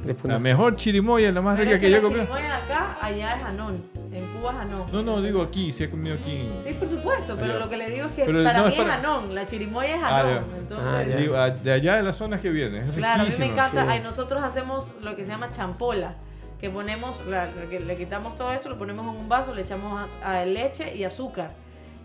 Después 0.04 0.32
La 0.32 0.40
mejor 0.40 0.76
chirimoya, 0.76 1.32
la 1.32 1.42
más 1.42 1.56
Pero 1.58 1.66
rica 1.72 1.76
es 1.76 1.82
que 1.82 1.90
yo 1.92 1.98
he 1.98 2.02
la 2.02 2.10
chirimoya 2.10 2.44
de 2.44 2.52
acá, 2.74 2.98
allá 3.02 3.36
es 3.38 3.44
Anón. 3.44 3.84
En 4.16 4.26
Cuba 4.28 4.52
es 4.54 4.60
Anón. 4.60 4.86
No, 4.92 5.02
no, 5.04 5.22
digo 5.22 5.42
aquí, 5.42 5.74
si 5.74 5.84
ha 5.84 5.92
comido 5.92 6.16
aquí. 6.16 6.48
Sí, 6.64 6.74
por 6.74 6.88
supuesto, 6.88 7.36
pero 7.40 7.52
Allá. 7.54 7.60
lo 7.66 7.70
que 7.70 7.78
le 7.78 7.90
digo 7.90 8.08
es 8.08 8.14
que 8.14 8.24
Pero 8.26 8.44
para 8.44 8.60
no, 8.60 8.66
mí 8.68 8.74
es 8.74 8.80
es, 8.80 8.86
para- 8.86 8.96
Anón. 9.00 9.36
La 9.36 9.46
chirimoya 9.46 9.96
es 9.96 10.02
Ah, 10.04 10.20
Anón. 10.22 10.34
ya. 10.52 10.58
Entonces, 10.58 11.18
Digo, 11.18 11.36
a- 11.38 11.50
de 11.50 11.72
allá 11.74 11.96
de 11.98 12.04
las 12.04 12.16
zonas 12.16 12.40
que 12.42 12.50
viene. 12.50 12.80
Es 12.80 12.96
Claro, 12.96 13.24
a 13.24 13.26
mí 13.26 13.34
me 13.38 13.46
encanta. 13.48 13.82
Sí. 13.84 13.88
Ay, 13.90 14.00
nosotros 14.02 14.44
hacemos 14.44 14.94
lo 15.02 15.16
que 15.16 15.26
se 15.26 15.32
llama 15.32 15.52
champola, 15.52 16.14
que 16.62 16.70
ponemos, 16.70 17.26
la- 17.28 17.50
que 17.70 17.80
le 17.82 17.98
quitamos 17.98 18.36
todo 18.38 18.52
esto, 18.54 18.70
lo 18.70 18.78
ponemos 18.78 19.04
en 19.14 19.20
un 19.22 19.28
vaso, 19.30 19.54
le 19.54 19.64
echamos 19.64 20.02
az- 20.04 20.24
a- 20.24 20.46
leche 20.46 20.96
y 20.96 21.04
azúcar. 21.04 21.52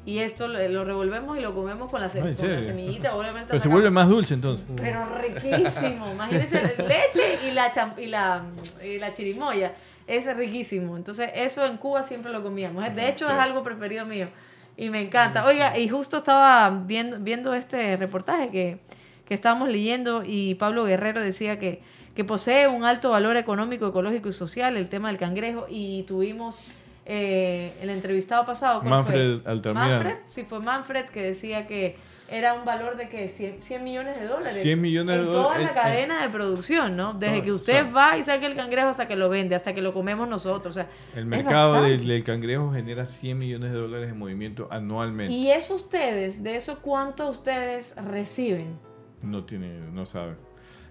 Y 0.06 0.18
esto 0.20 0.48
lo, 0.48 0.82
revolvemos 0.82 1.36
y 1.38 1.42
lo 1.42 1.54
comemos 1.54 1.90
con 1.90 2.00
la, 2.00 2.08
ce- 2.08 2.22
Ah, 2.22 2.28
¿en 2.30 2.34
con 2.34 2.50
la 2.56 2.62
semillita, 2.62 3.14
obviamente. 3.16 3.48
Pero 3.50 3.60
se 3.62 3.68
vuelve 3.68 3.90
más 3.90 4.08
dulce 4.08 4.34
entonces. 4.34 4.66
Pero 4.76 5.04
riquísimo. 5.18 6.10
Imagínense 6.12 6.62
leche 6.88 7.38
y 7.46 7.50
la, 7.52 7.70
y 7.98 8.06
la, 8.06 8.42
y 8.82 8.98
la 8.98 9.12
chirimoya. 9.12 9.72
Es 10.10 10.36
riquísimo. 10.36 10.96
Entonces, 10.96 11.30
eso 11.36 11.64
en 11.64 11.76
Cuba 11.76 12.02
siempre 12.02 12.32
lo 12.32 12.42
comíamos. 12.42 12.84
De 12.96 13.08
hecho, 13.08 13.26
es 13.26 13.38
algo 13.38 13.62
preferido 13.62 14.04
mío. 14.06 14.26
Y 14.76 14.90
me 14.90 15.00
encanta. 15.02 15.46
Oiga, 15.46 15.78
y 15.78 15.88
justo 15.88 16.16
estaba 16.16 16.68
viendo, 16.70 17.18
viendo 17.20 17.54
este 17.54 17.96
reportaje 17.96 18.50
que, 18.50 18.78
que 19.26 19.34
estábamos 19.34 19.68
leyendo 19.68 20.24
y 20.26 20.56
Pablo 20.56 20.84
Guerrero 20.84 21.20
decía 21.20 21.60
que, 21.60 21.80
que 22.16 22.24
posee 22.24 22.66
un 22.66 22.84
alto 22.84 23.10
valor 23.10 23.36
económico, 23.36 23.86
ecológico 23.86 24.28
y 24.28 24.32
social 24.32 24.76
el 24.76 24.88
tema 24.88 25.08
del 25.08 25.16
cangrejo. 25.16 25.66
Y 25.68 26.02
tuvimos 26.08 26.64
eh, 27.06 27.72
el 27.80 27.90
entrevistado 27.90 28.44
pasado. 28.44 28.80
¿cuál 28.80 28.90
Manfred? 28.90 29.46
Altamirano. 29.46 29.92
Manfred, 29.92 30.16
sí, 30.26 30.44
fue 30.44 30.58
Manfred 30.58 31.04
que 31.06 31.22
decía 31.22 31.68
que 31.68 31.96
era 32.30 32.54
un 32.54 32.64
valor 32.64 32.96
de 32.96 33.08
que 33.08 33.28
100, 33.28 33.60
100 33.60 33.82
millones 33.84 34.18
de 34.20 34.26
dólares. 34.26 34.62
100 34.62 34.80
millones 34.80 35.16
de 35.16 35.22
en 35.22 35.26
dólares, 35.32 35.44
toda 35.48 35.58
la 35.58 35.68
en- 35.68 35.74
cadena 35.74 36.22
de 36.22 36.28
producción, 36.30 36.96
¿no? 36.96 37.14
Desde 37.14 37.38
No, 37.38 37.42
que 37.42 37.50
o 37.52 37.54
usted 37.56 37.72
sea- 37.72 37.90
va 37.90 38.16
y 38.16 38.22
saca 38.22 38.46
el 38.46 38.54
cangrejo 38.56 38.88
hasta 38.88 39.08
que 39.08 39.16
lo 39.16 39.28
vende, 39.28 39.54
hasta 39.56 39.74
que 39.74 39.82
lo 39.82 39.92
comemos 39.92 40.28
nosotros. 40.28 40.76
O 40.76 40.80
sea, 40.80 40.88
El 41.16 41.26
mercado 41.26 41.82
del, 41.82 42.06
del 42.06 42.22
cangrejo 42.24 42.72
genera 42.72 43.06
100 43.06 43.38
millones 43.38 43.72
de 43.72 43.78
dólares 43.78 44.10
en 44.10 44.18
movimiento 44.18 44.68
anualmente. 44.70 45.32
Y 45.34 45.50
eso 45.50 45.74
ustedes, 45.74 46.42
de 46.42 46.56
eso 46.56 46.78
cuánto 46.80 47.28
ustedes 47.28 47.94
reciben. 47.96 48.78
No 49.22 49.44
tiene, 49.44 49.68
no 49.92 50.06
sabe. 50.06 50.32
Eh, 50.32 50.36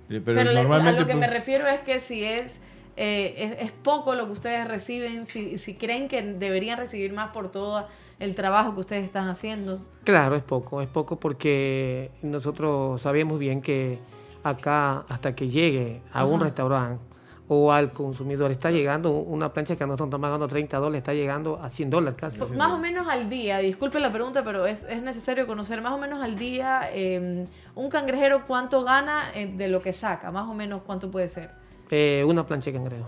Pero, 0.10 0.24
Pero, 0.26 0.44
le- 0.52 0.54
normalmente. 0.62 0.98
a 0.98 1.02
lo 1.02 1.08
que 1.08 1.14
me 1.14 1.28
pues, 1.28 1.32
refiero 1.40 1.68
es 1.68 1.80
que 1.82 2.00
si 2.02 2.24
es, 2.24 2.62
eh, 2.98 3.56
es, 3.60 3.66
es 3.68 3.72
poco 3.72 4.14
lo 4.16 4.26
que 4.26 4.32
ustedes 4.34 4.68
reciben, 4.68 5.26
si, 5.26 5.58
si 5.58 5.76
creen 5.76 6.08
que 6.10 6.22
deberían 6.22 6.78
recibir 6.78 7.14
más 7.14 7.32
por 7.32 7.50
todo 7.52 7.88
el 8.20 8.36
trabajo 8.36 8.74
que 8.74 8.82
ustedes 8.82 9.06
están 9.06 9.28
haciendo. 9.28 9.80
Claro, 10.04 10.36
es 10.36 10.44
poco, 10.44 10.82
es 10.82 10.88
poco 10.88 11.16
porque 11.18 12.12
nosotros 12.22 13.02
sabemos 13.02 13.40
bien 13.40 13.62
que 13.62 14.00
acá 14.44 15.06
hasta 15.10 15.36
que 15.36 15.50
llegue 15.50 16.02
a 16.14 16.26
un 16.26 16.42
restaurante 16.42 17.10
o 17.52 17.72
al 17.72 17.92
consumidor 17.92 18.52
está 18.52 18.70
llegando 18.70 19.10
una 19.10 19.52
plancha 19.52 19.76
que 19.76 19.84
a 19.84 19.88
nosotros 19.88 20.08
nos 20.08 20.18
están 20.18 20.22
pagando 20.22 20.48
30 20.48 20.78
dólares, 20.78 21.00
está 21.00 21.14
llegando 21.16 21.60
a 21.62 21.70
100 21.70 21.90
dólares 21.90 22.20
casi. 22.20 22.40
Más 22.42 22.72
o 22.72 22.78
menos 22.78 23.08
al 23.08 23.28
día, 23.28 23.58
disculpe 23.58 24.00
la 24.00 24.12
pregunta, 24.12 24.44
pero 24.44 24.68
es, 24.68 24.84
es 24.84 25.02
necesario 25.02 25.48
conocer 25.48 25.82
más 25.82 25.94
o 25.94 25.98
menos 25.98 26.22
al 26.22 26.38
día 26.38 26.90
eh, 26.94 27.48
un 27.74 27.90
cangrejero 27.90 28.46
cuánto 28.46 28.84
gana 28.84 29.32
eh, 29.34 29.48
de 29.48 29.68
lo 29.68 29.82
que 29.82 29.94
saca, 29.94 30.30
más 30.32 30.48
o 30.48 30.54
menos 30.54 30.84
cuánto 30.86 31.10
puede 31.10 31.28
ser. 31.28 31.50
Eh, 31.90 32.24
una 32.28 32.46
plancha 32.46 32.70
de 32.70 32.78
cangrejo, 32.78 33.08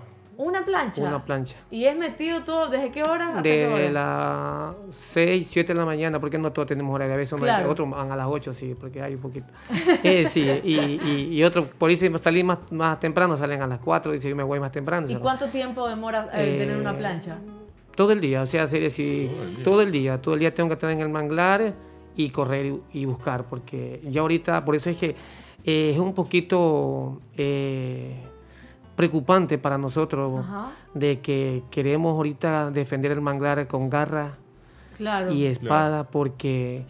Una 0.62 0.66
plancha. 0.66 1.02
una 1.04 1.24
plancha. 1.24 1.56
Y 1.72 1.86
es 1.86 1.98
metido 1.98 2.44
todo, 2.44 2.68
¿desde 2.70 2.92
qué 2.92 3.04
hora 3.04 3.30
hasta 3.30 3.44
qué 3.44 3.68
hora? 3.68 3.78
De 3.80 3.92
las 3.92 4.76
6, 4.96 5.48
7 5.50 5.74
de 5.74 5.80
la 5.80 5.86
mañana, 5.86 6.20
porque 6.20 6.38
no 6.38 6.52
todos 6.52 6.68
tenemos 6.68 6.94
horario, 6.94 7.14
a 7.14 7.18
veces 7.18 7.40
Claro. 7.40 7.70
otros 7.70 7.90
van 7.90 8.12
a 8.12 8.16
las 8.16 8.28
8, 8.28 8.54
sí, 8.54 8.76
porque 8.80 9.02
hay 9.02 9.16
un 9.16 9.22
poquito. 9.22 9.48
Eh, 10.04 10.26
sí, 10.28 10.42
y, 10.64 10.76
y, 10.80 11.28
y 11.32 11.44
otros, 11.44 11.66
por 11.68 11.90
ahí 11.90 11.98
si 11.98 12.10
salir 12.20 12.46
más, 12.46 12.60
más 12.72 13.00
temprano, 13.00 13.38
salen 13.38 13.62
a 13.62 13.68
las 13.68 13.80
4, 13.80 14.12
dice 14.12 14.30
yo 14.30 14.36
me 14.36 14.44
voy 14.44 14.60
más 14.60 14.72
temprano. 14.72 15.08
¿Y 15.10 15.16
cuánto 15.16 15.48
tiempo 15.48 15.88
demora 15.88 16.30
eh, 16.34 16.56
Eh, 16.56 16.58
tener 16.60 16.78
una 16.78 16.98
plancha? 16.98 17.38
Todo 17.96 18.14
el 18.14 18.22
día, 18.22 18.42
o 18.42 18.46
sea, 18.46 18.68
sería 18.68 18.88
así, 18.88 19.30
todo 19.64 19.82
el 19.82 19.92
día, 19.92 20.22
todo 20.22 20.34
el 20.36 20.40
día 20.40 20.54
tengo 20.54 20.70
que 20.70 20.74
estar 20.76 20.90
en 20.92 21.02
el 21.02 21.10
manglar 21.10 21.74
y 22.16 22.30
correr 22.30 22.66
y, 22.94 23.00
y 23.02 23.06
buscar, 23.06 23.44
porque 23.46 24.02
ya 24.10 24.22
ahorita, 24.22 24.64
por 24.66 24.76
eso 24.76 24.90
es 24.90 24.98
que 24.98 25.16
eh, 25.66 25.92
es 25.94 26.00
un 26.00 26.14
poquito 26.14 27.20
eh, 27.38 28.16
preocupante 28.96 29.58
para 29.58 29.78
nosotros 29.78 30.42
Ajá. 30.46 30.72
de 30.94 31.20
que 31.20 31.64
queremos 31.72 32.12
ahorita 32.14 32.72
defender 32.72 33.12
el 33.12 33.22
manglar 33.22 33.68
con 33.68 33.90
garra 33.90 34.36
Claro. 34.98 35.32
y 35.32 35.46
espada 35.46 36.04
porque 36.04 36.84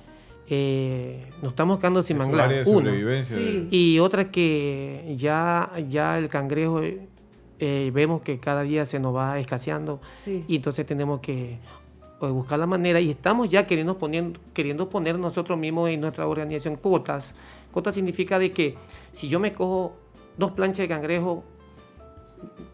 eh, 0.50 1.32
nos 1.42 1.52
estamos 1.52 1.80
quedando 1.80 2.04
sin 2.04 2.18
Es 2.18 2.20
manglar. 2.20 2.64
Uno. 2.66 2.92
Sí. 3.24 3.68
Y 3.72 4.00
otra 4.00 4.30
que 4.32 5.16
ya, 5.18 5.72
ya 5.88 6.18
el 6.18 6.28
cangrejo 6.28 6.82
eh, 6.84 7.92
vemos 7.94 8.22
que 8.22 8.40
cada 8.40 8.64
día 8.64 8.86
se 8.86 9.00
nos 9.00 9.16
va 9.16 9.40
escaseando 9.40 10.02
Sí. 10.16 10.44
y 10.48 10.58
entonces 10.58 10.86
tenemos 10.86 11.22
que 11.22 11.54
eh, 11.54 12.28
buscar 12.28 12.60
la 12.60 12.66
manera 12.68 13.00
y 13.00 13.10
estamos 13.12 13.50
ya 13.50 13.66
queriendo 13.66 13.98
poner, 13.98 14.34
queriendo 14.54 14.90
poner 14.90 15.18
nosotros 15.18 15.58
mismos 15.58 15.90
en 15.90 16.02
nuestra 16.02 16.28
organización 16.28 16.76
cotas. 16.76 17.34
Cotas 17.72 17.96
significa 17.96 18.38
de 18.40 18.52
que 18.52 18.76
si 19.14 19.30
yo 19.30 19.40
me 19.40 19.54
cojo 19.54 19.96
dos 20.38 20.52
planchas 20.52 20.80
de 20.80 20.88
cangrejo, 20.90 21.44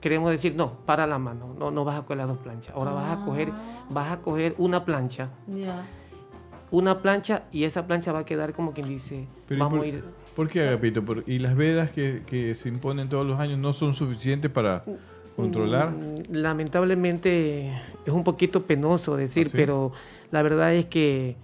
queremos 0.01 0.30
decir, 0.32 0.55
no, 0.55 0.72
para 0.86 1.05
la 1.07 1.18
mano, 1.18 1.55
no, 1.57 1.72
no 1.72 1.84
vas 1.86 1.99
a 1.99 2.01
coger 2.03 2.18
las 2.18 2.28
dos 2.28 2.38
planchas. 2.38 2.74
Ahora 2.76 2.91
vas 2.91 3.18
a 3.18 3.22
coger, 3.22 3.51
vas 3.89 4.11
a 4.11 4.18
coger 4.22 4.53
una 4.57 4.86
plancha, 4.86 5.30
una 6.72 7.01
plancha 7.01 7.43
y 7.51 7.63
esa 7.63 7.88
plancha 7.88 8.11
va 8.11 8.20
a 8.20 8.26
quedar 8.26 8.53
como 8.53 8.74
quien 8.74 8.88
dice, 8.89 9.26
Pero 9.47 9.57
¿y 9.57 9.61
vamos 9.61 9.78
por, 9.78 9.86
a 9.86 9.88
ir. 9.88 10.03
¿Por 10.36 10.49
qué, 10.49 10.68
Agapito? 10.68 11.03
Por- 11.03 11.24
¿Y 11.28 11.39
las 11.39 11.55
vedas 11.55 11.91
que, 11.91 12.22
que 12.28 12.53
se 12.55 12.70
imponen 12.70 13.09
todos 13.09 13.26
los 13.26 13.39
años 13.39 13.57
no 13.57 13.74
son 13.74 13.93
suficientes 13.93 14.51
para 14.51 14.84
controlar? 15.36 15.91
Mm, 15.91 16.24
Lamentablemente 16.32 17.70
es 18.05 18.13
un 18.13 18.24
poquito 18.24 18.63
penoso 18.63 19.15
decir, 19.18 19.47
¿Ah, 19.47 19.49
sí? 19.51 19.57
pero 19.57 19.91
la 20.32 20.41
verdad 20.41 20.74
es 20.74 20.86
que 20.86 21.36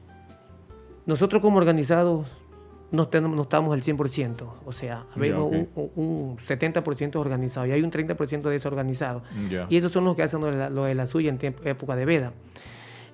nosotros 1.05 1.41
como 1.41 1.57
organizados 1.57 2.27
no, 2.93 3.07
tenemos, 3.07 3.35
no 3.35 3.41
estamos 3.41 3.73
al 3.73 3.81
100%, 3.83 4.45
o 4.65 4.71
sea, 4.71 5.03
vemos 5.15 5.51
un, 5.51 5.67
un 5.95 6.37
70% 6.37 7.15
organizado 7.17 7.65
y 7.65 7.71
hay 7.71 7.81
un 7.81 7.91
30% 7.91 8.43
desorganizado. 8.43 9.21
Y 9.69 9.75
esos 9.77 9.91
son 9.91 10.05
los 10.05 10.15
que 10.15 10.23
hacen 10.23 10.39
lo 10.39 10.45
de 10.47 10.57
la, 10.57 10.69
lo 10.69 10.85
de 10.85 10.95
la 10.95 11.05
suya 11.07 11.29
en 11.29 11.37
tiempo- 11.39 11.63
época 11.65 11.95
de 11.95 12.05
veda. 12.05 12.31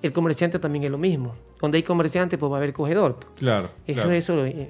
El 0.02 0.12
comerciante 0.12 0.58
también 0.58 0.84
es 0.84 0.90
lo 0.90 0.98
mismo. 0.98 1.34
Donde 1.60 1.76
hay 1.78 1.82
comerciante, 1.82 2.38
pues 2.38 2.50
va 2.52 2.56
a 2.56 2.58
haber 2.58 2.72
cogedor. 2.72 3.18
Claro. 3.38 3.70
Eso, 3.86 3.94
claro. 4.02 4.10
eso 4.12 4.46
eh, 4.46 4.68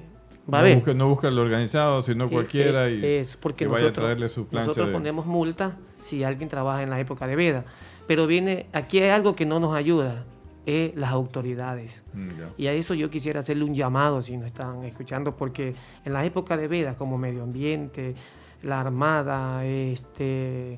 va 0.51 0.57
a 0.59 0.61
no 0.61 0.65
haber. 0.67 0.75
Busca, 0.77 0.93
no 0.93 1.07
busca 1.09 1.27
el 1.29 1.39
organizado, 1.39 2.03
sino 2.03 2.25
Eh, 2.25 2.29
cualquiera 2.29 2.87
eh, 2.89 2.95
y 2.95 3.05
es 3.05 3.37
porque 3.37 3.65
que 3.65 3.67
vaya 3.67 3.83
nosotros, 3.83 4.03
a 4.03 4.05
traerle 4.07 4.29
su 4.29 4.47
nosotros 4.51 4.87
de- 4.87 4.93
ponemos 4.93 5.25
multa 5.25 5.77
si 5.99 6.23
alguien 6.23 6.49
trabaja 6.49 6.83
en 6.83 6.89
la 6.89 6.99
época 6.99 7.27
de 7.27 7.35
veda. 7.35 7.63
Pero 8.07 8.27
viene, 8.27 8.65
aquí 8.73 8.99
hay 8.99 9.09
algo 9.09 9.35
que 9.35 9.45
no 9.45 9.59
nos 9.59 9.73
ayuda, 9.75 10.23
es 10.65 10.95
las 10.95 11.11
autoridades. 11.11 12.01
Mm. 12.13 12.27
Y 12.57 12.67
a 12.67 12.73
eso 12.73 12.93
yo 12.93 13.09
quisiera 13.09 13.39
hacerle 13.39 13.63
un 13.63 13.75
llamado 13.75 14.21
si 14.21 14.37
nos 14.37 14.47
están 14.47 14.83
escuchando, 14.85 15.35
porque 15.35 15.73
en 16.05 16.13
la 16.13 16.23
época 16.25 16.57
de 16.57 16.67
veda, 16.67 16.95
como 16.95 17.17
medio 17.17 17.43
ambiente, 17.43 18.15
la 18.63 18.79
armada, 18.81 19.65
este, 19.65 20.77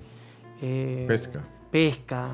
eh, 0.62 1.06
Pesca. 1.08 1.42
pesca, 1.72 2.30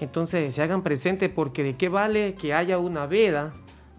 entonces 0.00 0.54
se 0.54 0.62
hagan 0.62 0.82
presentes 0.82 1.28
porque 1.28 1.62
de 1.62 1.74
qué 1.76 1.88
vale 1.88 2.34
que 2.34 2.54
haya 2.54 2.78
una 2.78 3.06
veda, 3.06 3.52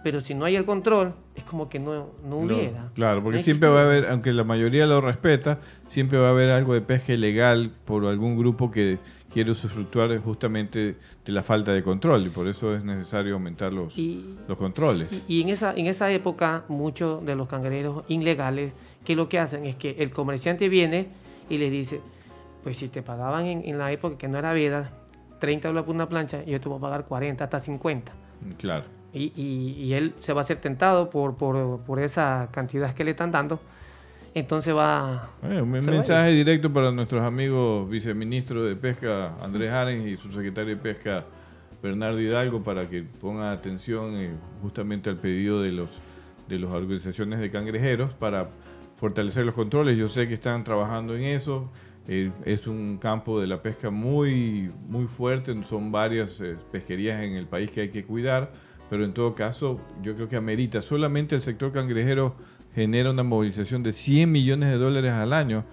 pero 0.03 0.21
si 0.21 0.33
no 0.33 0.45
hay 0.45 0.55
el 0.55 0.65
control, 0.65 1.13
es 1.35 1.43
como 1.43 1.69
que 1.69 1.77
no, 1.77 2.07
no 2.23 2.29
No, 2.29 2.37
hubiera. 2.37 2.87
claro, 2.95 3.21
porque 3.21 3.39
No 3.39 3.43
siempre 3.43 3.69
va 3.69 3.81
a 3.81 3.85
haber, 3.85 4.07
aunque 4.07 4.31
la 4.33 4.43
mayoría 4.45 4.85
lo 4.87 5.01
respeta, 5.01 5.59
siempre 5.89 6.17
va 6.17 6.27
a 6.27 6.31
haber 6.31 6.49
algo 6.49 6.73
de 6.73 6.81
pesca 6.81 7.13
ilegal 7.13 7.71
por 7.85 8.05
algún 8.05 8.37
grupo 8.37 8.71
que 8.71 8.97
quiere 9.31 9.51
usufructuar 9.51 10.17
justamente 10.19 10.95
de 11.25 11.31
la 11.31 11.43
falta 11.43 11.71
de 11.73 11.83
control 11.83 12.25
y 12.25 12.29
por 12.29 12.47
eso 12.47 12.75
es 12.75 12.83
necesario 12.83 13.33
aumentar 13.35 13.71
los, 13.73 13.97
Y- 13.97 14.35
los 14.47 14.57
controles. 14.57 15.09
Y, 15.27 15.37
y 15.37 15.41
en, 15.43 15.49
esa, 15.49 15.73
en 15.75 15.85
esa 15.87 16.11
época, 16.11 16.63
muchos 16.67 17.25
de 17.25 17.35
los 17.35 17.47
cangrejeros 17.47 18.03
ilegales, 18.07 18.73
que 19.05 19.15
lo 19.15 19.29
que 19.29 19.39
hacen 19.39 19.65
es 19.65 19.75
que 19.75 19.95
el 19.99 20.11
comerciante 20.11 20.67
viene 20.69 21.07
y 21.49 21.57
le 21.57 21.69
dice, 21.69 22.01
pues 22.63 22.77
si 22.77 22.87
te 22.87 23.01
pagaban 23.01 23.45
en, 23.45 23.63
en 23.65 23.77
la 23.77 23.91
época 23.91 24.17
que 24.17 24.27
no 24.27 24.37
era 24.37 24.53
veda, 24.53 24.89
30 25.39 25.69
dólares 25.69 25.85
por 25.85 25.95
una 25.95 26.09
plancha, 26.09 26.43
yo 26.43 26.59
te 26.59 26.67
voy 26.67 26.77
a 26.77 26.81
pagar 26.81 27.05
40 27.05 27.43
hasta 27.43 27.59
50. 27.59 28.11
Claro. 28.57 28.83
Y, 29.13 29.31
y- 29.35 29.75
y 29.83 29.93
él 29.93 30.13
se 30.21 30.33
va 30.33 30.41
a 30.41 30.45
ser 30.45 30.57
tentado 30.59 31.09
por, 31.09 31.35
por, 31.35 31.79
por 31.81 31.99
esa 31.99 32.49
cantidad 32.51 32.93
que 32.93 33.03
le 33.03 33.11
están 33.11 33.31
dando. 33.31 33.59
Entonces 34.33 34.75
va... 34.75 35.29
Eh, 35.43 35.61
un 35.61 35.73
va 35.73 35.81
mensaje 35.81 36.31
directo 36.31 36.71
para 36.71 36.91
nuestros 36.91 37.23
amigos 37.23 37.89
viceministro 37.89 38.63
de 38.63 38.75
Pesca 38.75 39.33
Andrés 39.41 39.71
Arens 39.71 40.07
y 40.07 40.17
su 40.17 40.31
secretario 40.31 40.75
de 40.75 40.81
Pesca 40.81 41.25
Bernardo 41.81 42.19
Hidalgo 42.19 42.61
para 42.61 42.89
que 42.89 43.03
pongan 43.03 43.53
atención 43.53 44.15
eh, 44.15 44.31
justamente 44.61 45.09
al 45.09 45.17
pedido 45.17 45.61
de 45.61 45.71
los 45.71 45.89
de 46.49 46.59
las 46.59 46.71
organizaciones 46.71 47.39
de 47.39 47.51
cangrejeros 47.51 48.11
para 48.13 48.49
fortalecer 48.99 49.45
los 49.45 49.55
controles. 49.55 49.95
Yo 49.97 50.09
sé 50.09 50.27
que 50.27 50.33
están 50.33 50.63
trabajando 50.63 51.15
en 51.15 51.23
eso. 51.23 51.69
Eh, 52.07 52.31
es 52.43 52.65
un 52.65 52.97
campo 52.97 53.39
de 53.39 53.47
la 53.47 53.61
pesca 53.61 53.91
muy 53.91 54.71
muy 54.87 55.05
fuerte. 55.05 55.55
Son 55.65 55.91
varias 55.91 56.41
eh, 56.41 56.55
pesquerías 56.71 57.21
en 57.23 57.33
el 57.33 57.45
país 57.45 57.69
que 57.71 57.81
hay 57.81 57.89
que 57.89 58.03
cuidar, 58.03 58.51
pero 58.89 59.05
en 59.05 59.13
todo 59.13 59.35
caso 59.35 59.79
yo 60.01 60.15
creo 60.15 60.27
que 60.27 60.35
amerita 60.35 60.81
solamente 60.81 61.35
el 61.35 61.41
sector 61.41 61.71
cangrejero 61.71 62.35
genera 62.75 63.11
una 63.11 63.23
movilización 63.23 63.83
de 63.83 63.93
100 63.93 64.31
millones 64.31 64.69
de 64.69 64.77
dólares 64.77 65.11
al 65.11 65.33
año 65.33 65.63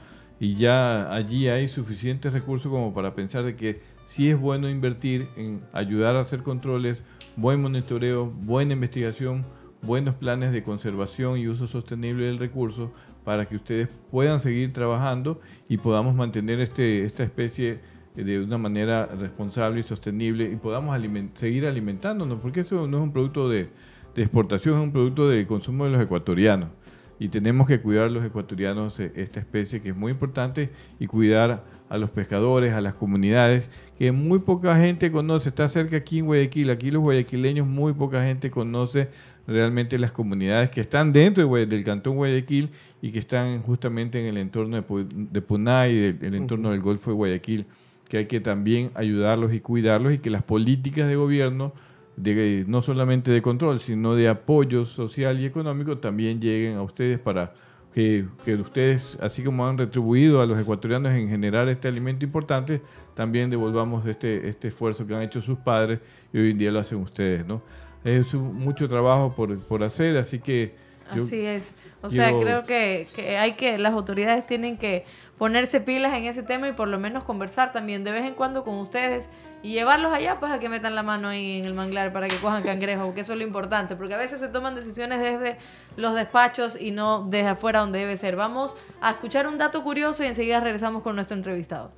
y 0.40 0.57
ya 0.57 1.12
allí 1.14 1.49
hay 1.49 1.68
suficientes 1.68 2.32
recursos 2.32 2.70
como 2.70 2.92
para 2.92 3.14
pensar 3.14 3.44
de 3.44 3.57
que 3.57 3.80
sí 4.09 4.30
es 4.30 4.38
bueno 4.38 4.68
invertir 4.68 5.28
en 5.36 5.61
ayudar 5.72 6.16
a 6.16 6.20
hacer 6.20 6.42
controles, 6.42 6.99
buen 7.36 7.61
monitoreo, 7.61 8.26
buena 8.26 8.74
investigación, 8.74 9.44
buenos 9.82 10.14
planes 10.14 10.53
de 10.53 10.62
conservación 10.62 11.38
y 11.38 11.49
uso 11.49 11.66
sostenible 11.66 12.26
del 12.26 12.38
recurso 12.38 12.92
para 13.24 13.47
que 13.47 13.57
ustedes 13.57 13.88
puedan 14.11 14.40
seguir 14.40 14.72
trabajando 14.72 15.40
y 15.68 15.78
podamos 15.78 16.14
mantener 16.14 16.61
este, 16.61 17.05
esta 17.05 17.24
especie 17.24 17.80
de 18.14 18.40
una 18.40 18.57
manera 18.57 19.07
responsable 19.07 19.80
y 19.80 19.82
sostenible 19.82 20.44
y 20.44 20.57
podamos 20.57 20.99
seguir 21.34 21.66
alimentándonos, 21.66 22.38
porque 22.40 22.61
eso 22.61 22.86
no 22.86 22.99
es 22.99 23.03
un 23.03 23.12
producto 23.12 23.49
de, 23.49 23.68
de 24.14 24.22
exportación, 24.22 24.76
es 24.76 24.82
un 24.82 24.92
producto 24.92 25.28
de 25.28 25.47
consumo 25.47 25.84
de 25.84 25.90
los 25.90 26.01
ecuatorianos. 26.01 26.70
Y 27.19 27.29
tenemos 27.29 27.67
que 27.67 27.81
cuidar 27.81 28.11
los 28.11 28.25
ecuatorianos 28.25 29.01
esta 29.01 29.41
especie 29.41 29.81
que 29.81 29.91
es 29.91 29.97
muy 29.97 30.12
importante 30.12 30.71
y 31.01 31.07
cuidar 31.07 31.62
a 31.89 31.99
los 31.99 32.11
pescadores, 32.11 32.75
a 32.75 32.81
las 32.81 32.95
comunidades, 32.95 33.69
que 33.99 34.12
muy 34.12 34.39
poca 34.41 34.77
gente 34.77 35.11
conoce. 35.11 35.49
Está 35.49 35.69
cerca 35.69 35.97
aquí 35.97 36.19
en 36.19 36.27
Guayaquil, 36.27 36.71
aquí 36.71 36.91
los 36.91 37.03
guayaquileños, 37.03 37.67
muy 37.67 37.93
poca 37.93 38.23
gente 38.23 38.51
conoce 38.51 39.09
realmente 39.47 39.99
las 39.99 40.12
comunidades 40.12 40.71
que 40.71 40.81
están 40.81 41.12
dentro 41.12 41.47
de 41.47 41.67
del 41.67 41.85
Cantón 41.85 42.17
Guayaquil 42.17 42.71
y 43.01 43.12
que 43.12 43.21
están 43.21 43.62
justamente 43.62 44.21
en 44.21 44.27
el 44.27 44.39
entorno 44.39 44.81
de, 44.81 45.07
de 45.11 45.41
Punay, 45.41 45.95
del 45.95 46.19
el 46.23 46.35
entorno 46.35 46.71
del 46.71 46.81
Golfo 46.81 47.11
de 47.11 47.17
Guayaquil, 47.17 47.67
que 48.09 48.19
hay 48.19 48.27
que 48.27 48.41
también 48.41 48.91
ayudarlos 48.95 49.53
y 49.55 49.61
cuidarlos 49.61 50.12
y 50.12 50.19
que 50.19 50.31
las 50.31 50.43
políticas 50.43 51.09
de 51.09 51.17
gobierno, 51.17 51.73
de, 52.17 52.64
no 52.67 52.83
solamente 52.83 53.31
de 53.31 53.43
control, 53.43 53.81
sino 53.81 54.14
de 54.14 54.29
apoyo 54.29 54.85
social 54.87 55.41
y 55.41 55.47
económico, 55.47 55.99
también 55.99 56.41
lleguen 56.41 56.77
a 56.77 56.83
ustedes 56.83 57.19
para 57.19 57.53
que, 57.95 58.25
que 58.45 58.55
ustedes, 58.57 59.17
así 59.21 59.43
como 59.43 59.67
han 59.67 59.79
retribuido 59.79 60.41
a 60.43 60.47
los 60.47 60.59
ecuatorianos 60.59 61.12
en 61.12 61.29
generar 61.29 61.69
este 61.69 61.89
alimento 61.89 62.25
importante, 62.25 62.81
también 63.14 63.49
devolvamos 63.51 64.07
este, 64.07 64.49
este 64.49 64.69
esfuerzo 64.69 65.07
que 65.07 65.14
han 65.14 65.23
hecho 65.23 65.41
sus 65.41 65.59
padres 65.59 66.01
y 66.33 66.39
hoy 66.39 66.51
en 66.51 66.59
día 66.59 66.71
lo 66.71 66.81
hacen 66.81 66.99
ustedes, 66.99 67.47
¿no? 67.47 67.62
Es 68.05 68.35
un- 68.35 68.55
mucho 68.57 68.89
trabajo 68.89 69.35
por, 69.35 69.59
por 69.61 69.83
hacer, 69.83 70.17
así 70.17 70.39
que... 70.39 70.75
yo- 71.14 71.23
Así 71.23 71.45
es. 71.47 71.77
O 72.03 72.11
sea, 72.11 72.31
yo- 72.31 72.41
creo 72.41 72.62
que, 72.64 73.09
que 73.17 73.37
hay 73.39 73.53
que, 73.53 73.79
las 73.79 73.95
autoridades 73.95 74.47
tienen 74.47 74.77
que 74.77 75.05
ponerse 75.39 75.81
pilas 75.81 76.14
en 76.17 76.25
ese 76.25 76.43
tema 76.43 76.69
y 76.69 76.73
por 76.73 76.89
lo 76.89 76.99
menos 76.99 77.25
conversar 77.25 77.73
también 77.73 78.05
de 78.05 78.12
vez 78.12 78.25
en 78.25 78.35
cuando 78.35 78.62
con 78.64 78.75
ustedes 78.77 79.29
y 79.67 79.73
llevarlos 79.73 80.12
allá 80.12 80.39
pues 80.39 80.53
a 80.53 80.61
que 80.61 80.69
metan 80.69 80.95
la 80.95 81.03
mano 81.03 81.27
ahí 81.27 81.59
en 81.59 81.64
el 81.64 81.75
manglar 81.75 82.12
para 82.12 82.29
que 82.29 82.37
cojan 82.37 82.62
cangrejo, 82.62 83.14
que 83.14 83.23
eso 83.23 83.33
es 83.33 83.39
lo 83.41 83.45
importante, 83.45 83.97
porque 83.97 84.14
a 84.14 84.17
veces 84.17 84.39
se 84.39 84.47
toman 84.47 84.77
decisiones 84.77 85.19
desde 85.19 85.59
los 85.97 86.14
despachos 86.14 86.81
y 86.81 86.93
no 86.93 87.27
desde 87.29 87.49
afuera 87.49 87.81
donde 87.81 87.99
debe 87.99 88.17
ser. 88.17 88.37
Vamos 88.37 88.77
a 89.01 89.11
escuchar 89.11 89.49
un 89.49 89.59
dato 89.59 89.83
curioso 89.83 90.23
y 90.23 90.27
enseguida 90.27 90.61
regresamos 90.61 91.03
con 91.03 91.17
nuestro 91.17 91.37
entrevistado. 91.37 91.91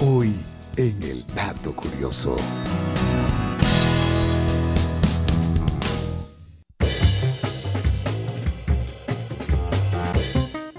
Hoy 0.00 0.34
en 0.76 1.00
el 1.04 1.24
dato 1.36 1.72
curioso. 1.72 2.36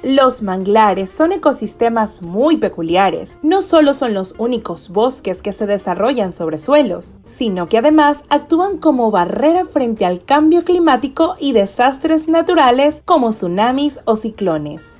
Los 0.03 0.43
manglares 0.43 1.09
son 1.09 1.31
ecosistemas 1.31 2.21
muy 2.21 2.57
peculiares. 2.57 3.39
No 3.41 3.61
solo 3.61 3.95
son 3.95 4.13
los 4.13 4.35
únicos 4.37 4.89
bosques 4.89 5.41
que 5.41 5.53
se 5.53 5.65
desarrollan 5.65 6.33
sobre 6.33 6.59
suelos, 6.59 7.15
sino 7.25 7.67
que 7.67 7.79
además 7.79 8.23
actúan 8.29 8.77
como 8.77 9.09
barrera 9.09 9.65
frente 9.65 10.05
al 10.05 10.23
cambio 10.23 10.63
climático 10.63 11.35
y 11.39 11.53
desastres 11.53 12.27
naturales 12.27 13.01
como 13.05 13.31
tsunamis 13.31 13.99
o 14.05 14.15
ciclones. 14.15 14.99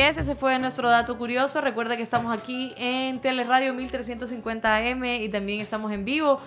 Es, 0.00 0.16
ese 0.16 0.34
fue 0.34 0.58
nuestro 0.58 0.88
dato 0.88 1.18
curioso. 1.18 1.60
Recuerda 1.60 1.94
que 1.94 2.02
estamos 2.02 2.34
aquí 2.34 2.72
en 2.78 3.20
Teleradio 3.20 3.74
1350 3.74 4.76
AM 4.76 5.04
y 5.04 5.28
también 5.28 5.60
estamos 5.60 5.92
en 5.92 6.06
vivo 6.06 6.40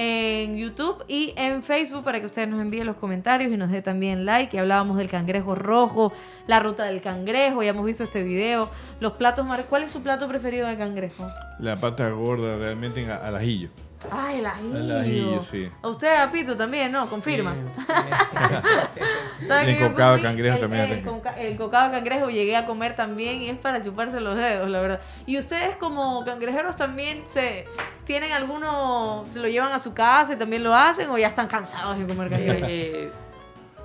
en 0.00 0.56
YouTube 0.56 1.04
y 1.08 1.34
en 1.36 1.60
Facebook 1.60 2.04
para 2.04 2.20
que 2.20 2.26
ustedes 2.26 2.48
nos 2.48 2.62
envíen 2.62 2.86
los 2.86 2.94
comentarios 2.94 3.50
y 3.50 3.56
nos 3.56 3.72
dé 3.72 3.82
también 3.82 4.24
like. 4.24 4.56
Y 4.56 4.60
hablábamos 4.60 4.96
del 4.96 5.10
cangrejo 5.10 5.56
rojo, 5.56 6.12
la 6.46 6.60
ruta 6.60 6.84
del 6.84 7.00
cangrejo, 7.00 7.64
ya 7.64 7.70
hemos 7.70 7.84
visto 7.84 8.04
este 8.04 8.22
video, 8.22 8.70
los 9.00 9.14
platos 9.14 9.44
mar. 9.44 9.66
¿Cuál 9.68 9.82
es 9.82 9.90
su 9.90 10.00
plato 10.00 10.28
preferido 10.28 10.68
de 10.68 10.76
cangrejo? 10.76 11.26
La 11.58 11.74
pata 11.74 12.08
gorda 12.10 12.56
realmente 12.56 13.10
al 13.10 13.34
ajillo. 13.34 13.70
Ay, 14.10 14.38
el 14.38 14.46
ajillo. 14.46 14.76
El 14.76 14.96
ajillo, 15.00 15.42
sí. 15.42 15.68
A 15.82 15.88
usted, 15.88 16.14
Apito, 16.16 16.56
también, 16.56 16.92
¿no? 16.92 17.08
Confirma. 17.10 17.54
¿Sabe 19.46 19.70
El 19.70 19.76
que 19.76 19.82
yo 19.82 19.88
cocado 19.90 20.16
de 20.16 20.22
cangrejo 20.22 20.54
el- 20.56 20.60
también 20.60 20.84
El, 20.84 21.46
el 21.46 21.56
cocado 21.56 21.86
de 21.90 21.92
cangrejo 21.96 22.30
llegué 22.30 22.56
a 22.56 22.66
comer 22.66 22.94
también 22.96 23.42
y 23.42 23.48
es 23.48 23.58
para 23.58 23.82
chuparse 23.82 24.20
los 24.20 24.36
dedos, 24.36 24.68
la 24.70 24.80
verdad. 24.80 25.00
¿Y 25.26 25.38
ustedes 25.38 25.76
como 25.76 26.24
cangrejeros 26.24 26.76
también 26.76 27.22
se 27.26 27.66
tienen 28.04 28.32
alguno, 28.32 29.24
se 29.32 29.38
lo 29.38 29.48
llevan 29.48 29.72
a 29.72 29.78
su 29.78 29.94
casa 29.94 30.32
y 30.32 30.36
también 30.36 30.62
lo 30.64 30.74
hacen 30.74 31.08
o 31.10 31.18
ya 31.18 31.28
están 31.28 31.48
cansados 31.48 31.98
de 31.98 32.06
comer 32.06 32.30
cangrejo? 32.30 32.66
Eh, 32.70 33.10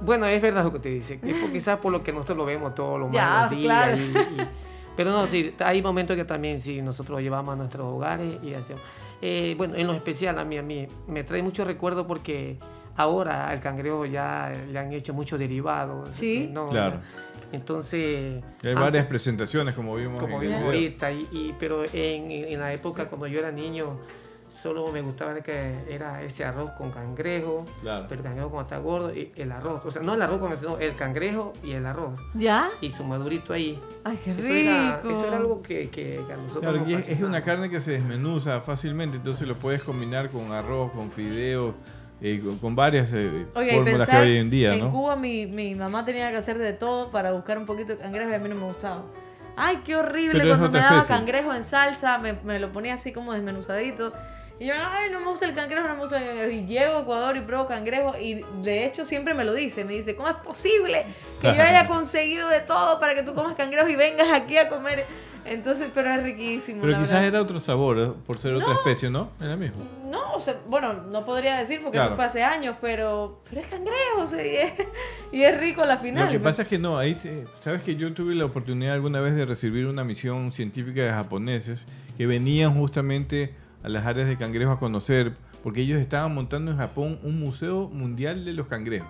bueno, 0.01 0.25
es 0.25 0.41
verdad 0.41 0.63
lo 0.65 0.73
que 0.73 0.79
te 0.79 0.89
dice. 0.89 1.19
Quizás 1.19 1.77
por 1.79 1.91
lo 1.91 2.03
que 2.03 2.11
nosotros 2.11 2.37
lo 2.37 2.45
vemos 2.45 2.75
todos 2.75 2.99
los 2.99 3.11
Ya, 3.11 3.25
malos 3.29 3.49
días. 3.51 3.63
claro. 3.65 3.97
y- 3.97 4.01
y- 4.41 4.47
pero 4.97 5.11
no, 5.11 5.25
sí, 5.25 5.55
hay 5.59 5.81
momentos 5.81 6.15
que 6.15 6.25
también 6.25 6.59
sí, 6.59 6.81
nosotros 6.81 7.17
lo 7.17 7.19
llevamos 7.21 7.53
a 7.53 7.55
nuestros 7.55 7.85
hogares 7.87 8.35
y 8.43 8.53
hacemos. 8.53 8.83
Eh, 9.25 9.55
bueno, 9.57 9.75
en 9.75 9.87
lo 9.87 9.93
especial 9.93 10.37
a 10.37 10.43
mí, 10.43 10.57
a 10.57 10.61
mí, 10.61 10.85
me 11.07 11.23
trae 11.23 11.41
mucho 11.41 11.63
recuerdo 11.63 12.05
porque 12.05 12.57
ahora 12.97 13.47
al 13.47 13.61
cangrejo 13.61 14.05
ya 14.05 14.51
le 14.69 14.77
han 14.77 14.91
hecho 14.91 15.13
muchos 15.13 15.39
derivados. 15.39 16.09
Sí. 16.13 16.49
¿no? 16.51 16.67
Claro. 16.69 16.97
Entonces... 17.53 18.43
Hay 18.63 18.69
antes- 18.71 18.75
varias 18.75 19.05
presentaciones 19.05 19.75
como 19.75 19.95
vimos 19.95 20.19
como 20.19 20.39
vimos 20.39 20.61
ahorita, 20.63 21.09
y, 21.13 21.27
y- 21.31 21.55
pero 21.57 21.85
en, 21.85 22.31
en 22.31 22.59
la 22.59 22.73
época 22.73 23.05
cuando 23.05 23.27
yo 23.27 23.39
era 23.39 23.49
niño 23.51 23.97
solo 24.53 24.87
me 24.91 25.01
gustaba 25.01 25.33
que 25.41 25.79
era 25.89 26.21
ese 26.21 26.45
arroz 26.45 26.71
con 26.77 26.91
cangrejo, 26.91 27.65
Claro. 27.81 28.05
pero 28.07 28.21
el 28.21 28.27
cangrejo 28.27 28.49
cuando 28.51 28.63
está 28.69 28.77
gordo 28.77 29.13
y 29.13 29.31
el 29.35 29.51
arroz, 29.51 29.81
o 29.83 29.91
sea, 29.91 30.01
no 30.01 30.13
el 30.13 30.21
arroz 30.21 30.39
con 30.39 30.51
el, 30.51 30.57
sino 30.59 30.77
el 30.77 30.95
cangrejo 30.95 31.53
y 31.63 31.71
el 31.71 31.85
arroz. 31.85 32.19
¿Ya? 32.35 32.69
Y 32.81 32.91
su 32.91 33.03
madurito 33.03 33.53
ahí. 33.53 33.79
Ay, 34.03 34.19
qué 34.23 34.31
Eso 34.31 34.47
era, 34.47 34.97
rico. 35.01 35.09
eso 35.17 35.27
era 35.27 35.37
algo 35.37 35.61
que, 35.63 35.89
que- 35.89 36.21
que 36.27 36.33
a 36.33 36.37
nosotros 36.37 36.61
Claro, 36.73 36.77
nos 36.79 36.89
y 36.89 37.11
es, 37.11 37.21
una 37.21 37.43
carne 37.43 37.69
que 37.69 37.81
se 37.81 37.91
desmenuza 37.91 38.61
fácilmente, 38.61 39.17
entonces 39.17 39.47
lo 39.47 39.55
puedes 39.55 39.83
combinar 39.83 40.29
con 40.29 40.51
arroz, 40.51 40.91
con 40.91 41.11
fideos, 41.11 41.73
eh, 42.21 42.39
con, 42.43 42.57
con 42.59 42.75
varias 42.75 43.09
eh, 43.11 43.45
Oye, 43.55 43.73
fórmulas 43.75 44.07
que 44.07 44.15
hay 44.15 44.31
hoy 44.33 44.37
en 44.37 44.49
día, 44.49 44.73
en 44.75 44.79
¿no? 44.81 44.91
Cuba 44.91 45.15
mi, 45.15 45.45
mi 45.47 45.73
mamá 45.75 46.05
tenía 46.05 46.29
que 46.31 46.37
hacer 46.37 46.57
de 46.57 46.73
todo 46.73 47.09
para 47.11 47.31
buscar 47.33 47.57
un 47.57 47.65
poquito 47.65 47.93
de 47.93 47.97
cangrejo 47.97 48.29
y 48.29 48.33
a 48.35 48.39
mí 48.39 48.47
no 48.49 48.55
me 48.55 48.65
gustaba. 48.65 49.01
Ay, 49.55 49.81
qué 49.85 49.95
horrible 49.95 50.39
Pero 50.39 50.57
cuando 50.57 50.69
me 50.69 50.79
daba 50.79 51.01
especie. 51.01 51.15
cangrejo 51.15 51.53
en 51.53 51.63
salsa, 51.63 52.17
me, 52.19 52.33
me 52.43 52.59
lo 52.59 52.71
ponía 52.71 52.93
así 52.95 53.11
como 53.11 53.33
desmenuzadito. 53.33 54.11
Y 54.63 54.67
yo, 54.67 54.75
ay, 54.77 55.11
no 55.11 55.19
me 55.19 55.27
gusta 55.27 55.45
el 55.45 55.55
cangrejo, 55.55 55.85
no 55.89 55.95
me 55.95 55.99
gusta 55.99 56.17
el 56.19 56.25
cangrejo. 56.25 56.51
Y 56.51 56.65
llego 56.65 56.95
a 56.95 57.01
Ecuador 57.01 57.35
y 57.35 57.41
pruebo 57.41 57.67
cangrejo 57.67 58.17
y 58.17 58.45
de 58.61 58.85
hecho 58.85 59.03
siempre 59.03 59.33
me 59.33 59.43
lo 59.43 59.53
dice. 59.53 59.83
Me 59.83 59.91
dice, 59.91 60.15
¿cómo 60.15 60.29
es 60.29 60.37
posible 60.37 61.03
que 61.41 61.47
yo 61.47 61.61
haya 61.61 61.85
conseguido 61.89 62.47
de 62.47 62.61
todo 62.61 62.97
para 62.97 63.13
que 63.13 63.23
tú 63.23 63.33
comas 63.33 63.55
cangrejo 63.55 63.89
y 63.89 63.97
vengas 63.97 64.29
aquí 64.31 64.57
a 64.57 64.69
comer? 64.69 65.05
Entonces, 65.43 65.89
pero 65.93 66.09
es 66.11 66.23
riquísimo. 66.23 66.79
Pero 66.79 66.93
la 66.93 66.99
quizás 66.99 67.11
verdad. 67.15 67.27
era 67.27 67.41
otro 67.41 67.59
sabor, 67.59 67.99
¿eh? 67.99 68.11
por 68.25 68.37
ser 68.39 68.53
otra 68.53 68.71
especie, 68.71 69.09
¿no? 69.09 69.31
Era 69.41 69.57
mismo. 69.57 69.83
No, 70.09 70.31
o 70.33 70.39
sea, 70.39 70.55
bueno, 70.67 70.93
no 70.93 71.25
podría 71.25 71.57
decir 71.57 71.81
porque 71.83 71.97
Claro. 71.97 72.11
eso 72.11 72.15
fue 72.15 72.23
hace 72.23 72.43
años, 72.43 72.77
pero, 72.79 73.41
pero 73.49 73.59
es 73.59 73.67
cangrejo, 73.67 74.21
o 74.21 74.27
sea, 74.27 74.47
y, 74.47 74.55
es, 74.55 74.71
y 75.33 75.43
es 75.43 75.59
rico 75.59 75.83
la 75.83 75.97
final. 75.97 76.27
Lo 76.27 76.31
que 76.31 76.39
pasa 76.39 76.61
es 76.61 76.69
que 76.69 76.79
no, 76.79 76.97
ahí, 76.97 77.19
sabes 77.61 77.81
que 77.81 77.97
yo 77.97 78.13
tuve 78.13 78.33
la 78.33 78.45
oportunidad 78.45 78.93
alguna 78.93 79.19
vez 79.19 79.35
de 79.35 79.43
recibir 79.43 79.87
una 79.87 80.05
misión 80.05 80.53
científica 80.53 81.01
de 81.03 81.09
japoneses 81.09 81.85
que 82.17 82.25
venían 82.25 82.73
justamente 82.75 83.53
a 83.83 83.89
las 83.89 84.05
áreas 84.05 84.27
de 84.27 84.37
cangrejo 84.37 84.71
a 84.71 84.79
conocer, 84.79 85.33
porque 85.63 85.81
ellos 85.81 85.99
estaban 85.99 86.33
montando 86.33 86.71
en 86.71 86.77
Japón 86.77 87.19
un 87.23 87.39
museo 87.39 87.89
mundial 87.89 88.45
de 88.45 88.53
los 88.53 88.67
cangrejos, 88.67 89.07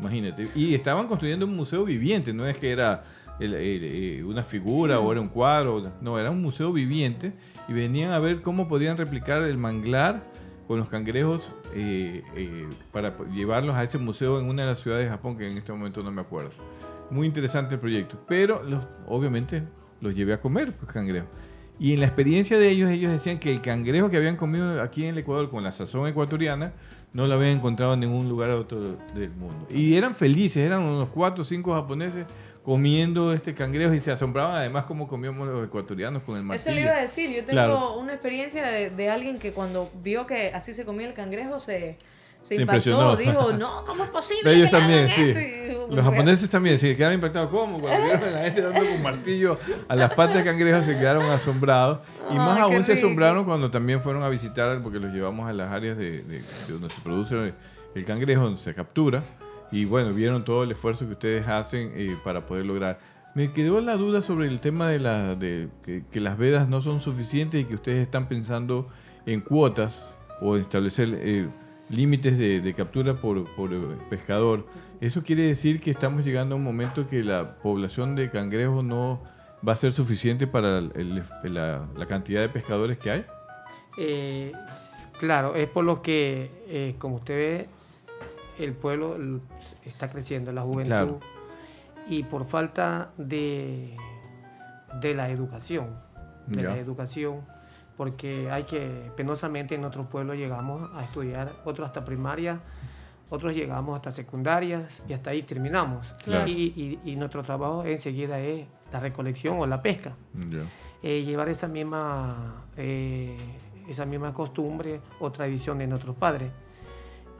imagínate, 0.00 0.48
y 0.54 0.74
estaban 0.74 1.06
construyendo 1.06 1.46
un 1.46 1.54
museo 1.56 1.84
viviente, 1.84 2.32
no 2.32 2.46
es 2.46 2.56
que 2.56 2.70
era 2.72 3.04
el- 3.40 3.54
el- 3.54 3.84
eh, 3.84 4.24
una 4.24 4.42
figura 4.44 5.00
o 5.00 5.10
era 5.12 5.20
un 5.20 5.28
cuadro, 5.28 5.90
no, 6.00 6.18
era 6.18 6.30
un 6.30 6.40
museo 6.42 6.72
viviente 6.72 7.32
y 7.68 7.72
venían 7.72 8.12
a 8.12 8.18
ver 8.18 8.42
cómo 8.42 8.68
podían 8.68 8.96
replicar 8.96 9.42
el 9.42 9.56
manglar 9.58 10.22
con 10.68 10.78
los 10.78 10.88
cangrejos 10.88 11.52
eh, 11.74 12.22
eh, 12.36 12.66
para 12.92 13.12
llevarlos 13.34 13.74
a 13.74 13.82
ese 13.84 13.98
museo 13.98 14.38
en 14.40 14.48
una 14.48 14.62
de 14.62 14.68
las 14.70 14.78
ciudades 14.80 15.04
de 15.06 15.10
Japón, 15.10 15.36
que 15.36 15.48
en 15.48 15.58
este 15.58 15.72
momento 15.72 16.02
no 16.02 16.10
me 16.12 16.20
acuerdo. 16.22 16.50
Muy 17.10 17.26
interesante 17.26 17.74
el 17.74 17.80
proyecto, 17.80 18.18
pero 18.28 18.62
los, 18.62 18.82
obviamente 19.06 19.62
los 20.00 20.14
llevé 20.14 20.32
a 20.32 20.40
comer, 20.40 20.72
pues 20.72 20.90
cangrejos. 20.92 21.28
Y 21.80 21.92
en 21.92 22.00
la 22.00 22.06
experiencia 22.06 22.56
de 22.58 22.68
ellos, 22.70 22.90
ellos 22.90 23.10
decían 23.12 23.38
que 23.38 23.50
el 23.50 23.60
cangrejo 23.60 24.08
que 24.10 24.16
habían 24.16 24.36
comido 24.36 24.80
aquí 24.80 25.02
en 25.04 25.10
el 25.10 25.18
Ecuador 25.18 25.50
con 25.50 25.64
la 25.64 25.72
sazón 25.72 26.06
ecuatoriana, 26.08 26.72
no 27.12 27.26
lo 27.26 27.34
habían 27.34 27.52
encontrado 27.56 27.94
en 27.94 28.00
ningún 28.00 28.28
lugar 28.28 28.50
otro 28.50 28.80
del 29.14 29.30
mundo. 29.30 29.66
Y 29.70 29.96
eran 29.96 30.14
felices, 30.14 30.58
eran 30.64 30.82
unos 30.82 31.08
cuatro 31.08 31.42
o 31.42 31.44
cinco 31.44 31.72
japoneses 31.72 32.26
comiendo 32.64 33.32
este 33.32 33.54
cangrejo 33.54 33.92
y 33.94 34.00
se 34.00 34.10
asombraban 34.10 34.54
además 34.56 34.84
cómo 34.86 35.06
comíamos 35.06 35.46
los 35.46 35.66
ecuatorianos 35.66 36.22
con 36.22 36.36
el 36.36 36.40
Eso 36.42 36.48
martillo. 36.48 36.74
le 36.74 36.80
iba 36.82 36.92
a 36.92 37.00
decir, 37.02 37.28
yo 37.30 37.40
tengo 37.44 37.52
Claro. 37.52 37.98
una 37.98 38.14
experiencia 38.14 38.66
de, 38.66 38.90
de 38.90 39.10
alguien 39.10 39.38
que 39.38 39.52
cuando 39.52 39.90
vio 40.02 40.26
que 40.26 40.48
así 40.54 40.72
se 40.74 40.84
comía 40.86 41.06
el 41.06 41.12
cangrejo 41.14 41.60
se, 41.60 41.98
se, 42.44 42.56
Se 42.56 42.60
impactó, 42.62 43.16
dijo, 43.16 43.52
no, 43.58 43.84
¿cómo 43.84 44.04
es 44.04 44.10
posible? 44.10 44.52
Ellos 44.54 44.70
que 44.70 44.76
también, 44.76 45.08
sí. 45.08 45.22
eso?" 45.22 45.38
Y- 45.40 45.94
Los 45.94 46.04
japoneses 46.04 46.48
también, 46.50 46.78
sí, 46.78 46.94
quedaron 46.96 47.14
impactados. 47.16 47.50
¿Cómo? 47.50 47.78
Cuando 47.80 48.04
vieron 48.04 48.22
a 48.24 48.30
la 48.30 48.42
gente 48.44 48.62
dando 48.62 48.80
con 48.80 49.02
martillo 49.02 49.58
a 49.88 49.94
las 49.96 50.12
patas 50.14 50.36
de 50.36 50.44
cangrejo, 50.44 50.82
se 50.84 50.96
quedaron 50.96 51.24
asombrados. 51.30 51.98
Y 52.30 52.34
más 52.36 52.56
Ay, 52.56 52.62
aún 52.62 52.84
se 52.84 52.94
rico. 52.94 53.06
asombraron 53.06 53.44
cuando 53.44 53.70
también 53.70 54.00
fueron 54.00 54.22
a 54.22 54.28
visitar, 54.28 54.80
porque 54.82 54.98
los 54.98 55.12
llevamos 55.12 55.48
a 55.48 55.52
las 55.52 55.72
áreas 55.72 55.96
de, 55.98 56.22
de- 56.22 56.40
de 56.40 56.72
donde 56.72 56.88
se 56.90 57.00
produce 57.02 57.52
el 57.94 58.04
cangrejo, 58.04 58.42
donde 58.44 58.60
se 58.60 58.74
captura. 58.74 59.22
Y 59.72 59.84
bueno, 59.86 60.12
vieron 60.12 60.44
todo 60.44 60.62
el 60.64 60.70
esfuerzo 60.72 61.06
que 61.06 61.12
ustedes 61.12 61.46
hacen 61.48 61.92
eh, 61.96 62.16
para 62.24 62.42
poder 62.46 62.64
lograr. 62.66 62.98
Me 63.34 63.52
quedó 63.52 63.80
la 63.80 63.96
duda 63.96 64.22
sobre 64.22 64.46
el 64.48 64.60
tema 64.60 64.88
de, 64.88 65.00
la, 65.00 65.34
de 65.34 65.68
que, 65.84 66.02
que 66.12 66.20
las 66.20 66.38
vedas 66.38 66.68
no 66.68 66.80
son 66.82 67.00
suficientes 67.00 67.60
y 67.60 67.64
que 67.64 67.74
ustedes 67.74 68.02
están 68.02 68.26
pensando 68.28 68.88
en 69.26 69.40
cuotas 69.40 69.92
o 70.40 70.56
establecer 70.56 71.08
eh, 71.20 71.46
límites 71.90 72.38
de, 72.38 72.60
de 72.60 72.74
captura 72.74 73.14
por, 73.14 73.44
por 73.54 73.72
eh, 73.72 73.78
pescador. 74.10 74.66
Eso 75.00 75.22
quiere 75.22 75.42
decir 75.42 75.80
que 75.80 75.90
estamos 75.90 76.24
llegando 76.24 76.54
a 76.54 76.58
un 76.58 76.64
momento 76.64 77.08
que 77.08 77.22
la 77.22 77.56
población 77.56 78.14
de 78.16 78.30
cangrejos 78.30 78.82
no 78.84 79.20
va 79.66 79.72
a 79.72 79.76
ser 79.76 79.92
suficiente 79.92 80.46
para 80.46 80.78
el- 80.78 81.22
la, 81.44 81.86
la 81.96 82.06
cantidad 82.06 82.40
de 82.40 82.48
pescadores 82.48 82.98
que 82.98 83.10
hay. 83.10 83.24
Eh, 83.98 84.52
claro, 85.18 85.54
es 85.54 85.68
por 85.68 85.84
lo 85.84 86.02
que, 86.02 86.50
eh, 86.68 86.94
como 86.98 87.16
usted 87.16 87.34
ve, 87.36 87.68
el 88.64 88.72
pueblo 88.72 89.16
está 89.84 90.10
creciendo, 90.10 90.52
la 90.52 90.62
juventud, 90.62 90.88
Claro. 90.90 91.20
y 92.08 92.22
por 92.22 92.46
falta 92.46 93.10
de, 93.16 93.94
de 95.00 95.14
la 95.14 95.28
educación, 95.30 95.88
de 96.46 96.62
Ya. 96.62 96.68
la 96.70 96.78
educación, 96.78 97.40
porque 97.96 98.50
hay 98.50 98.64
que, 98.64 99.10
penosamente 99.16 99.74
en 99.76 99.80
nuestro 99.82 100.04
pueblo 100.04 100.34
llegamos 100.34 100.90
a 100.94 101.04
estudiar, 101.04 101.52
otros 101.64 101.86
hasta 101.86 102.04
primaria, 102.04 102.58
otros 103.30 103.54
llegamos 103.54 103.96
hasta 103.96 104.10
secundarias 104.10 105.02
y 105.08 105.12
hasta 105.12 105.30
ahí 105.30 105.42
terminamos. 105.42 106.06
Claro. 106.24 106.46
Y, 106.48 106.52
y- 107.04 107.10
y 107.12 107.16
nuestro 107.16 107.42
trabajo 107.42 107.84
enseguida 107.84 108.38
es 108.40 108.66
la 108.92 109.00
recolección 109.00 109.58
o 109.58 109.66
la 109.66 109.80
pesca 109.82 110.12
eh, 111.02 111.22
llevar 111.24 111.48
esa 111.48 111.66
misma, 111.68 112.64
eh, 112.76 113.36
esa 113.88 114.04
misma 114.06 114.32
costumbre 114.34 115.00
o 115.20 115.30
tradición 115.30 115.78
de 115.78 115.86
nuestros 115.86 116.16
padres, 116.16 116.50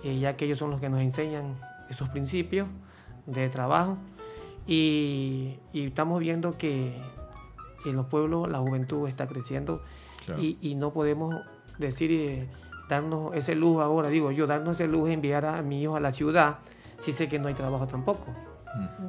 eh, 0.04 0.18
ya 0.18 0.36
que 0.36 0.44
ellos 0.46 0.58
son 0.58 0.70
los 0.70 0.80
que 0.80 0.88
nos 0.88 1.00
enseñan 1.00 1.54
esos 1.90 2.08
principios 2.10 2.66
de 3.26 3.48
trabajo 3.48 3.96
y, 4.66 5.56
y 5.72 5.86
estamos 5.86 6.20
viendo 6.20 6.56
que 6.58 6.94
en 7.86 7.96
los 7.96 8.06
pueblos 8.06 8.48
la 8.50 8.58
juventud 8.58 9.08
está 9.08 9.26
creciendo 9.26 9.82
Claro. 10.26 10.40
y, 10.42 10.58
y 10.60 10.74
no 10.74 10.92
podemos 10.92 11.34
decir, 11.78 12.10
eh, 12.12 12.48
darnos 12.88 13.34
ese 13.34 13.54
lujo 13.54 13.82
ahora, 13.82 14.08
digo 14.08 14.30
yo, 14.30 14.46
darnos 14.46 14.74
ese 14.74 14.86
lujo 14.88 15.06
de 15.06 15.14
enviar 15.14 15.44
a 15.44 15.62
mi 15.62 15.82
hijo 15.82 15.96
a 15.96 16.00
la 16.00 16.12
ciudad 16.12 16.58
si 16.98 17.12
sé 17.12 17.28
que 17.28 17.38
no 17.38 17.48
hay 17.48 17.54
trabajo 17.54 17.86
tampoco. 17.86 18.26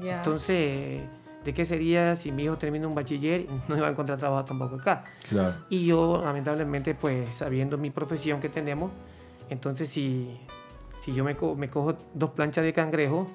Ya. 0.01 0.17
Entonces, 0.17 1.01
¿de 1.43 1.53
qué 1.53 1.65
sería 1.65 2.15
si 2.15 2.31
mi 2.31 2.43
hijo 2.43 2.57
termina 2.57 2.87
un 2.87 2.95
bachiller 2.95 3.41
y 3.41 3.49
no 3.69 3.77
iba 3.77 3.87
a 3.87 3.91
encontrar 3.91 4.17
trabajo 4.17 4.45
tampoco 4.45 4.75
acá? 4.75 5.03
Claro. 5.29 5.53
Y 5.69 5.85
yo, 5.85 6.21
lamentablemente, 6.23 6.93
pues 6.95 7.33
sabiendo 7.35 7.77
mi 7.77 7.89
profesión 7.91 8.39
que 8.41 8.49
tenemos, 8.49 8.91
entonces 9.49 9.89
si, 9.89 10.37
si 10.99 11.13
yo 11.13 11.23
me, 11.23 11.35
co- 11.35 11.55
me 11.55 11.69
cojo 11.69 11.95
dos 12.13 12.31
planchas 12.31 12.63
de 12.63 12.73
cangrejo, 12.73 13.27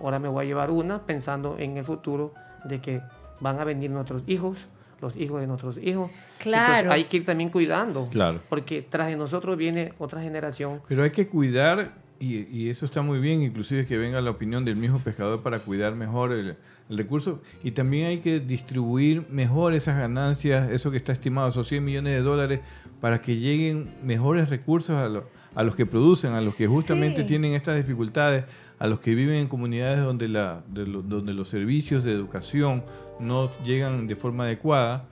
ahora 0.00 0.18
me 0.18 0.28
voy 0.28 0.44
a 0.44 0.48
llevar 0.48 0.70
una 0.70 1.00
pensando 1.00 1.56
en 1.58 1.76
el 1.76 1.84
futuro 1.84 2.32
de 2.64 2.80
que 2.80 3.00
van 3.40 3.58
a 3.58 3.64
venir 3.64 3.90
nuestros 3.90 4.22
hijos, 4.26 4.58
los 5.00 5.16
hijos 5.16 5.40
de 5.40 5.46
nuestros 5.46 5.76
hijos. 5.78 6.10
Claro. 6.38 6.66
Entonces 6.78 6.92
hay 6.92 7.04
que 7.04 7.16
ir 7.18 7.24
también 7.24 7.50
cuidando, 7.50 8.06
Claro. 8.10 8.40
porque 8.48 8.82
tras 8.82 9.08
de 9.08 9.16
nosotros 9.16 9.56
viene 9.56 9.92
otra 9.98 10.20
generación. 10.22 10.80
Pero 10.88 11.02
hay 11.02 11.10
que 11.10 11.26
cuidar, 11.26 11.92
y, 12.18 12.46
y 12.56 12.70
eso 12.70 12.86
está 12.86 13.02
muy 13.02 13.18
bien, 13.18 13.42
inclusive 13.42 13.86
que 13.86 13.96
venga 13.98 14.20
la 14.20 14.30
opinión 14.30 14.64
del 14.64 14.76
mismo 14.76 14.98
pescador 14.98 15.42
para 15.42 15.58
cuidar 15.58 15.94
mejor 15.94 16.32
el, 16.32 16.56
el 16.88 16.96
recurso. 16.98 17.42
Y 17.62 17.72
también 17.72 18.06
hay 18.06 18.18
que 18.18 18.40
distribuir 18.40 19.24
mejor 19.30 19.74
esas 19.74 19.98
ganancias, 19.98 20.70
eso 20.70 20.90
que 20.90 20.96
está 20.96 21.12
estimado, 21.12 21.48
esos 21.50 21.68
100 21.68 21.84
millones 21.84 22.12
de 22.14 22.20
dólares, 22.22 22.60
para 23.00 23.20
que 23.20 23.36
lleguen 23.36 23.90
mejores 24.02 24.48
recursos 24.48 24.96
a, 24.96 25.08
lo- 25.08 25.28
a 25.54 25.62
los 25.62 25.74
que 25.76 25.86
producen, 25.86 26.34
a 26.34 26.40
los 26.40 26.54
que 26.54 26.66
justamente 26.66 27.22
Sí. 27.22 27.28
tienen 27.28 27.52
estas 27.54 27.76
dificultades, 27.76 28.44
a 28.78 28.86
los 28.86 29.00
que 29.00 29.14
viven 29.14 29.36
en 29.36 29.48
comunidades 29.48 30.00
donde, 30.04 30.28
la, 30.28 30.60
de 30.68 30.86
lo- 30.86 31.02
donde 31.02 31.32
los 31.34 31.48
servicios 31.48 32.04
de 32.04 32.12
educación 32.12 32.82
no 33.20 33.50
llegan 33.64 34.06
de 34.06 34.16
forma 34.16 34.44
adecuada. 34.44 35.04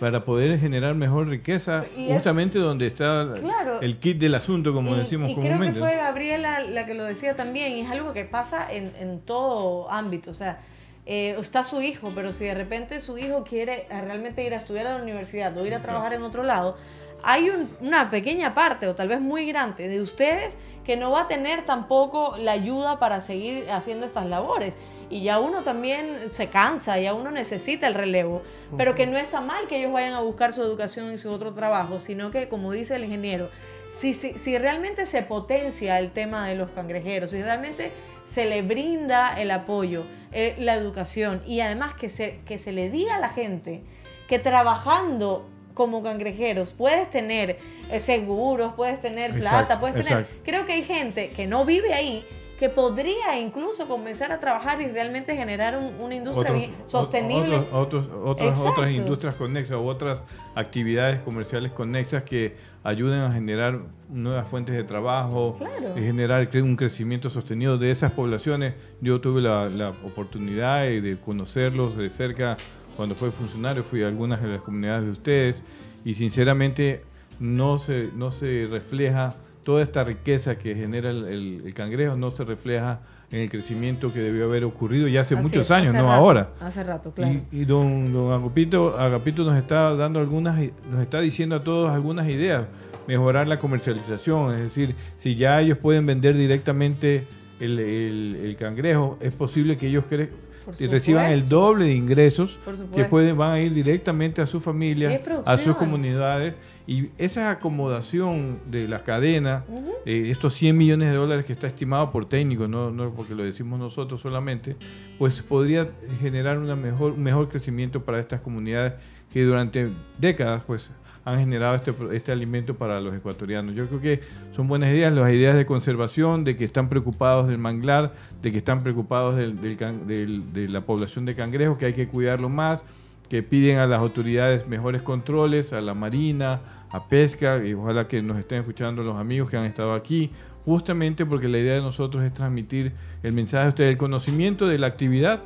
Para 0.00 0.24
poder 0.24 0.58
generar 0.58 0.96
mejor 0.96 1.28
riqueza, 1.28 1.84
Y 1.96 2.08
es- 2.08 2.14
justamente 2.16 2.58
donde 2.58 2.88
está 2.88 3.34
Claro. 3.40 3.80
el 3.80 3.98
kit 3.98 4.18
del 4.18 4.34
asunto, 4.34 4.72
como 4.74 4.96
y, 4.96 4.98
decimos 4.98 5.30
y 5.30 5.34
creo 5.34 5.44
que 5.44 5.50
comúnmente. 5.50 5.78
fue 5.78 5.94
Gabriela 5.94 6.58
la 6.58 6.86
que 6.86 6.94
lo 6.94 7.04
decía 7.04 7.36
también, 7.36 7.70
y 7.76 7.80
es 7.82 7.90
algo 7.90 8.12
que 8.12 8.24
pasa 8.24 8.66
en, 8.72 8.90
en 8.98 9.20
todo 9.20 9.88
ámbito. 9.92 10.32
O 10.32 10.34
sea, 10.34 10.58
eh, 11.06 11.36
está 11.40 11.62
su 11.62 11.80
hijo, 11.82 12.10
pero 12.16 12.32
si 12.32 12.44
de 12.46 12.54
repente 12.54 12.98
su 12.98 13.16
hijo 13.16 13.44
quiere 13.44 13.86
eh, 13.90 14.00
realmente 14.00 14.44
ir 14.44 14.54
a 14.54 14.56
estudiar 14.56 14.88
a 14.88 14.96
la 14.98 15.02
universidad 15.04 15.56
o 15.56 15.64
ir 15.64 15.74
a 15.74 15.82
trabajar 15.82 16.14
en 16.14 16.22
otro 16.22 16.42
lado, 16.42 16.76
hay 17.22 17.50
un- 17.50 17.68
una 17.80 18.10
pequeña 18.10 18.54
parte, 18.54 18.88
o 18.88 18.94
tal 18.94 19.08
vez 19.08 19.20
muy 19.20 19.46
grande, 19.46 19.88
de 19.88 20.00
ustedes 20.00 20.58
que 20.84 20.96
no 20.96 21.10
va 21.12 21.22
a 21.22 21.28
tener 21.28 21.64
tampoco 21.64 22.36
la 22.38 22.52
ayuda 22.52 22.98
para 22.98 23.20
seguir 23.20 23.70
haciendo 23.70 24.04
estas 24.06 24.26
labores. 24.26 24.76
Y 25.10 25.22
ya 25.22 25.38
uno 25.40 25.60
también 25.62 26.32
se 26.32 26.48
cansa, 26.48 26.98
ya 26.98 27.12
uno 27.14 27.30
necesita 27.30 27.86
el 27.86 27.94
relevo, 27.94 28.42
pero 28.78 28.94
que 28.94 29.06
no 29.06 29.18
está 29.18 29.40
mal 29.42 29.68
que 29.68 29.78
ellos 29.78 29.92
vayan 29.92 30.14
a 30.14 30.20
buscar 30.20 30.52
su 30.54 30.62
educación 30.62 31.12
y 31.12 31.18
su 31.18 31.30
otro 31.30 31.52
trabajo, 31.52 32.00
sino 32.00 32.30
que, 32.30 32.48
como 32.48 32.72
dice 32.72 32.96
el 32.96 33.04
ingeniero, 33.04 33.48
si, 33.90 34.14
si, 34.14 34.38
si 34.38 34.56
realmente 34.56 35.04
se 35.04 35.22
potencia 35.22 35.98
el 35.98 36.10
tema 36.12 36.48
de 36.48 36.54
los 36.56 36.70
cangrejeros, 36.70 37.30
si 37.32 37.42
realmente 37.42 37.92
se 38.24 38.46
le 38.46 38.62
brinda 38.62 39.38
el 39.38 39.50
apoyo, 39.50 40.04
eh, 40.32 40.56
la 40.58 40.72
educación 40.74 41.42
y 41.46 41.60
además 41.60 41.92
que 41.94 42.08
se, 42.08 42.40
que 42.46 42.58
se 42.58 42.72
le 42.72 42.88
diga 42.88 43.16
a 43.16 43.20
la 43.20 43.28
gente 43.28 43.82
que 44.28 44.38
trabajando 44.38 45.46
como 45.74 46.02
cangrejeros, 46.02 46.72
puedes 46.72 47.08
tener 47.10 47.58
eh, 47.90 48.00
seguros, 48.00 48.72
puedes 48.74 49.00
tener 49.00 49.30
Exacto, 49.30 49.48
plata, 49.66 49.80
puedes 49.80 49.96
tener... 49.96 50.12
exacto. 50.12 50.42
Creo 50.44 50.66
que 50.66 50.72
hay 50.72 50.82
gente 50.84 51.28
que 51.30 51.46
no 51.46 51.64
vive 51.64 51.92
ahí 51.94 52.24
que 52.58 52.68
podría 52.68 53.40
incluso 53.40 53.88
comenzar 53.88 54.30
a 54.30 54.38
trabajar 54.38 54.80
y 54.80 54.86
realmente 54.86 55.34
generar 55.36 55.76
un- 55.76 56.00
una 56.00 56.14
industria 56.14 56.52
Otros- 56.52 56.70
sostenible. 56.90 57.56
Otros, 57.72 58.06
otros- 58.22 58.58
otras, 58.60 58.90
industrias 58.96 59.34
conexas 59.34 59.76
u 59.78 59.86
otras 59.88 60.18
actividades 60.54 61.20
comerciales 61.22 61.72
conexas 61.72 62.22
que 62.22 62.54
ayuden 62.84 63.20
a 63.22 63.32
generar 63.32 63.78
nuevas 64.08 64.46
fuentes 64.46 64.76
de 64.76 64.84
trabajo 64.84 65.54
Claro. 65.58 65.98
y 65.98 66.02
generar 66.02 66.48
un 66.54 66.76
crecimiento 66.76 67.30
sostenido 67.30 67.78
de 67.78 67.90
esas 67.90 68.12
poblaciones. 68.12 68.74
Yo 69.00 69.20
tuve 69.20 69.40
la, 69.40 69.68
la 69.68 69.88
oportunidad 70.04 70.82
de 70.82 71.00
de 71.00 71.16
conocerlos 71.16 71.96
de 71.96 72.10
cerca 72.10 72.56
cuando 72.96 73.14
fui 73.14 73.30
funcionario, 73.30 73.82
fui 73.84 74.02
a 74.02 74.08
algunas 74.08 74.42
de 74.42 74.48
las 74.48 74.60
comunidades 74.62 75.04
de 75.04 75.10
ustedes 75.10 75.62
y 76.04 76.14
sinceramente 76.14 77.02
no 77.40 77.78
se, 77.78 78.08
no 78.16 78.30
se 78.30 78.68
refleja 78.70 79.34
toda 79.64 79.82
esta 79.82 80.04
riqueza 80.04 80.56
que 80.56 80.74
genera 80.74 81.10
el, 81.10 81.24
el- 81.26 81.62
el 81.66 81.74
cangrejo, 81.74 82.16
no 82.16 82.30
se 82.32 82.44
refleja 82.44 83.00
en 83.30 83.38
el 83.40 83.50
crecimiento 83.50 84.12
que 84.12 84.18
debió 84.20 84.44
haber 84.44 84.64
ocurrido 84.64 85.08
ya 85.08 85.22
hace 85.22 85.34
Así 85.34 85.42
muchos 85.44 85.62
es, 85.66 85.70
años, 85.70 85.88
hace 85.90 85.98
no 85.98 86.08
rato, 86.08 86.14
ahora. 86.20 86.48
Hace 86.60 86.84
rato, 86.84 87.12
claro. 87.12 87.32
Y, 87.50 87.60
y 87.62 87.64
don, 87.64 88.12
don 88.12 88.32
Agapito, 88.32 88.98
Agapito 88.98 89.42
nos 89.44 89.56
está 89.56 89.94
dando 89.96 90.20
algunas, 90.20 90.58
nos 90.90 91.00
está 91.00 91.20
diciendo 91.20 91.56
a 91.56 91.64
todos 91.64 91.90
algunas 91.90 92.28
ideas. 92.28 92.64
Mejorar 93.08 93.48
la 93.48 93.58
comercialización, 93.58 94.54
es 94.54 94.60
decir, 94.60 94.94
si 95.20 95.34
ya 95.34 95.60
ellos 95.60 95.78
pueden 95.78 96.04
vender 96.06 96.36
directamente 96.36 97.24
el, 97.58 97.78
el- 97.80 98.40
el 98.44 98.56
cangrejo, 98.56 99.16
es 99.20 99.32
posible 99.34 99.76
que 99.76 99.88
ellos 99.88 100.04
cre- 100.10 100.28
Por 100.28 100.51
y 100.78 100.86
reciban 100.86 101.30
el 101.30 101.48
doble 101.48 101.86
de 101.86 101.94
ingresos 101.94 102.58
que 102.94 103.04
pueden, 103.04 103.36
van 103.36 103.52
a 103.52 103.60
ir 103.60 103.72
directamente 103.72 104.40
a 104.40 104.46
su 104.46 104.60
familia, 104.60 105.20
a 105.44 105.58
sus 105.58 105.76
comunidades. 105.76 106.54
Y 106.84 107.10
esa 107.16 107.50
acomodación 107.50 108.58
de 108.66 108.88
la 108.88 109.04
cadena, 109.04 109.64
eh, 110.04 110.28
estos 110.30 110.54
100 110.54 110.76
millones 110.76 111.10
de 111.10 111.16
dólares 111.16 111.44
que 111.44 111.52
está 111.52 111.68
estimado 111.68 112.10
por 112.10 112.28
técnicos, 112.28 112.68
no, 112.68 112.90
no 112.90 113.10
porque 113.10 113.36
lo 113.36 113.44
decimos 113.44 113.78
nosotros 113.78 114.20
solamente, 114.20 114.74
pues 115.16 115.42
podría 115.42 115.88
generar 116.20 116.58
una 116.58 116.74
mejor, 116.74 117.12
un 117.12 117.22
mejor 117.22 117.48
crecimiento 117.48 118.02
para 118.02 118.18
estas 118.18 118.40
comunidades 118.40 118.94
que 119.32 119.44
durante 119.44 119.90
décadas 120.18 120.64
pues 120.66 120.90
han 121.24 121.38
generado 121.38 121.74
este, 121.76 121.94
este 122.12 122.32
alimento 122.32 122.74
para 122.74 123.00
los 123.00 123.14
ecuatorianos. 123.14 123.74
Yo 123.74 123.86
creo 123.86 124.00
que 124.00 124.20
son 124.56 124.66
buenas 124.68 124.90
ideas, 124.90 125.12
las 125.12 125.30
ideas 125.32 125.54
de 125.54 125.66
conservación, 125.66 126.44
de 126.44 126.56
que 126.56 126.64
están 126.64 126.88
preocupados 126.88 127.46
del 127.48 127.58
manglar, 127.58 128.12
de 128.42 128.50
que 128.50 128.58
están 128.58 128.82
preocupados 128.82 129.36
del- 129.36 130.52
de 130.52 130.68
la 130.68 130.80
población 130.80 131.24
de 131.24 131.34
cangrejos, 131.34 131.78
que 131.78 131.86
hay 131.86 131.92
que 131.92 132.08
cuidarlo 132.08 132.48
más, 132.48 132.80
que 133.28 133.42
piden 133.42 133.78
a 133.78 133.86
las 133.86 134.00
autoridades 134.00 134.66
mejores 134.66 135.00
controles, 135.02 135.72
a 135.72 135.80
la 135.80 135.94
marina, 135.94 136.60
a 136.90 137.08
pesca, 137.08 137.64
y 137.64 137.72
ojalá 137.72 138.06
que 138.08 138.20
nos 138.20 138.38
estén 138.38 138.58
escuchando 138.58 139.02
los 139.02 139.16
amigos 139.16 139.48
que 139.48 139.56
han 139.56 139.64
estado 139.64 139.94
aquí, 139.94 140.30
justamente 140.64 141.24
porque 141.24 141.48
la 141.48 141.58
idea 141.58 141.74
de 141.74 141.80
nosotros 141.80 142.22
es 142.24 142.34
transmitir 142.34 142.92
el 143.22 143.32
mensaje 143.32 143.66
a 143.66 143.68
ustedes, 143.70 143.92
el 143.92 143.96
conocimiento 143.98 144.66
de 144.66 144.78
la 144.78 144.88
actividad, 144.88 145.40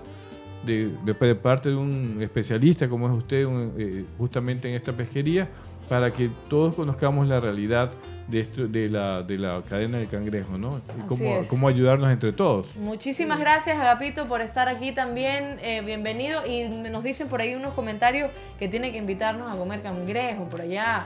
de, 0.65 0.91
de- 1.05 1.15
de 1.15 1.35
parte 1.35 1.69
de 1.71 1.77
un 1.77 2.19
especialista 2.23 2.89
como 2.89 3.07
es 3.09 3.13
usted 3.15 3.45
un, 3.45 3.73
eh, 3.79 4.05
justamente 4.19 4.69
en 4.69 4.75
esta 4.75 4.93
pesquería, 4.93 5.49
para 5.89 6.11
que 6.13 6.29
todos 6.49 6.75
conozcamos 6.75 7.29
la 7.29 7.39
realidad 7.39 7.91
de, 8.27 8.41
esto, 8.41 8.67
de, 8.67 8.89
la, 8.89 9.23
de 9.23 9.39
la 9.39 9.63
cadena 9.69 9.99
del 9.99 10.09
cangrejo, 10.09 10.59
¿no? 10.59 10.81
Y 10.99 11.07
cómo, 11.07 11.43
cómo 11.49 11.69
ayudarnos 11.69 12.11
entre 12.11 12.33
todos. 12.33 12.67
Muchísimas 12.75 13.39
gracias, 13.39 13.79
Agapito, 13.79 14.27
por 14.27 14.41
estar 14.41 14.69
aquí 14.69 14.91
también. 14.91 15.59
eh, 15.63 15.83
bienvenido. 15.87 16.45
Y 16.45 16.65
nos 16.69 17.05
dicen 17.05 17.29
por 17.29 17.41
ahí 17.41 17.55
unos 17.55 17.73
comentarios 17.75 18.33
que 18.59 18.67
tiene 18.67 18.91
que 18.91 18.99
invitarnos 18.99 19.55
a 19.55 19.57
comer 19.57 19.81
cangrejo 19.81 20.49
por 20.49 20.63
allá. 20.63 21.05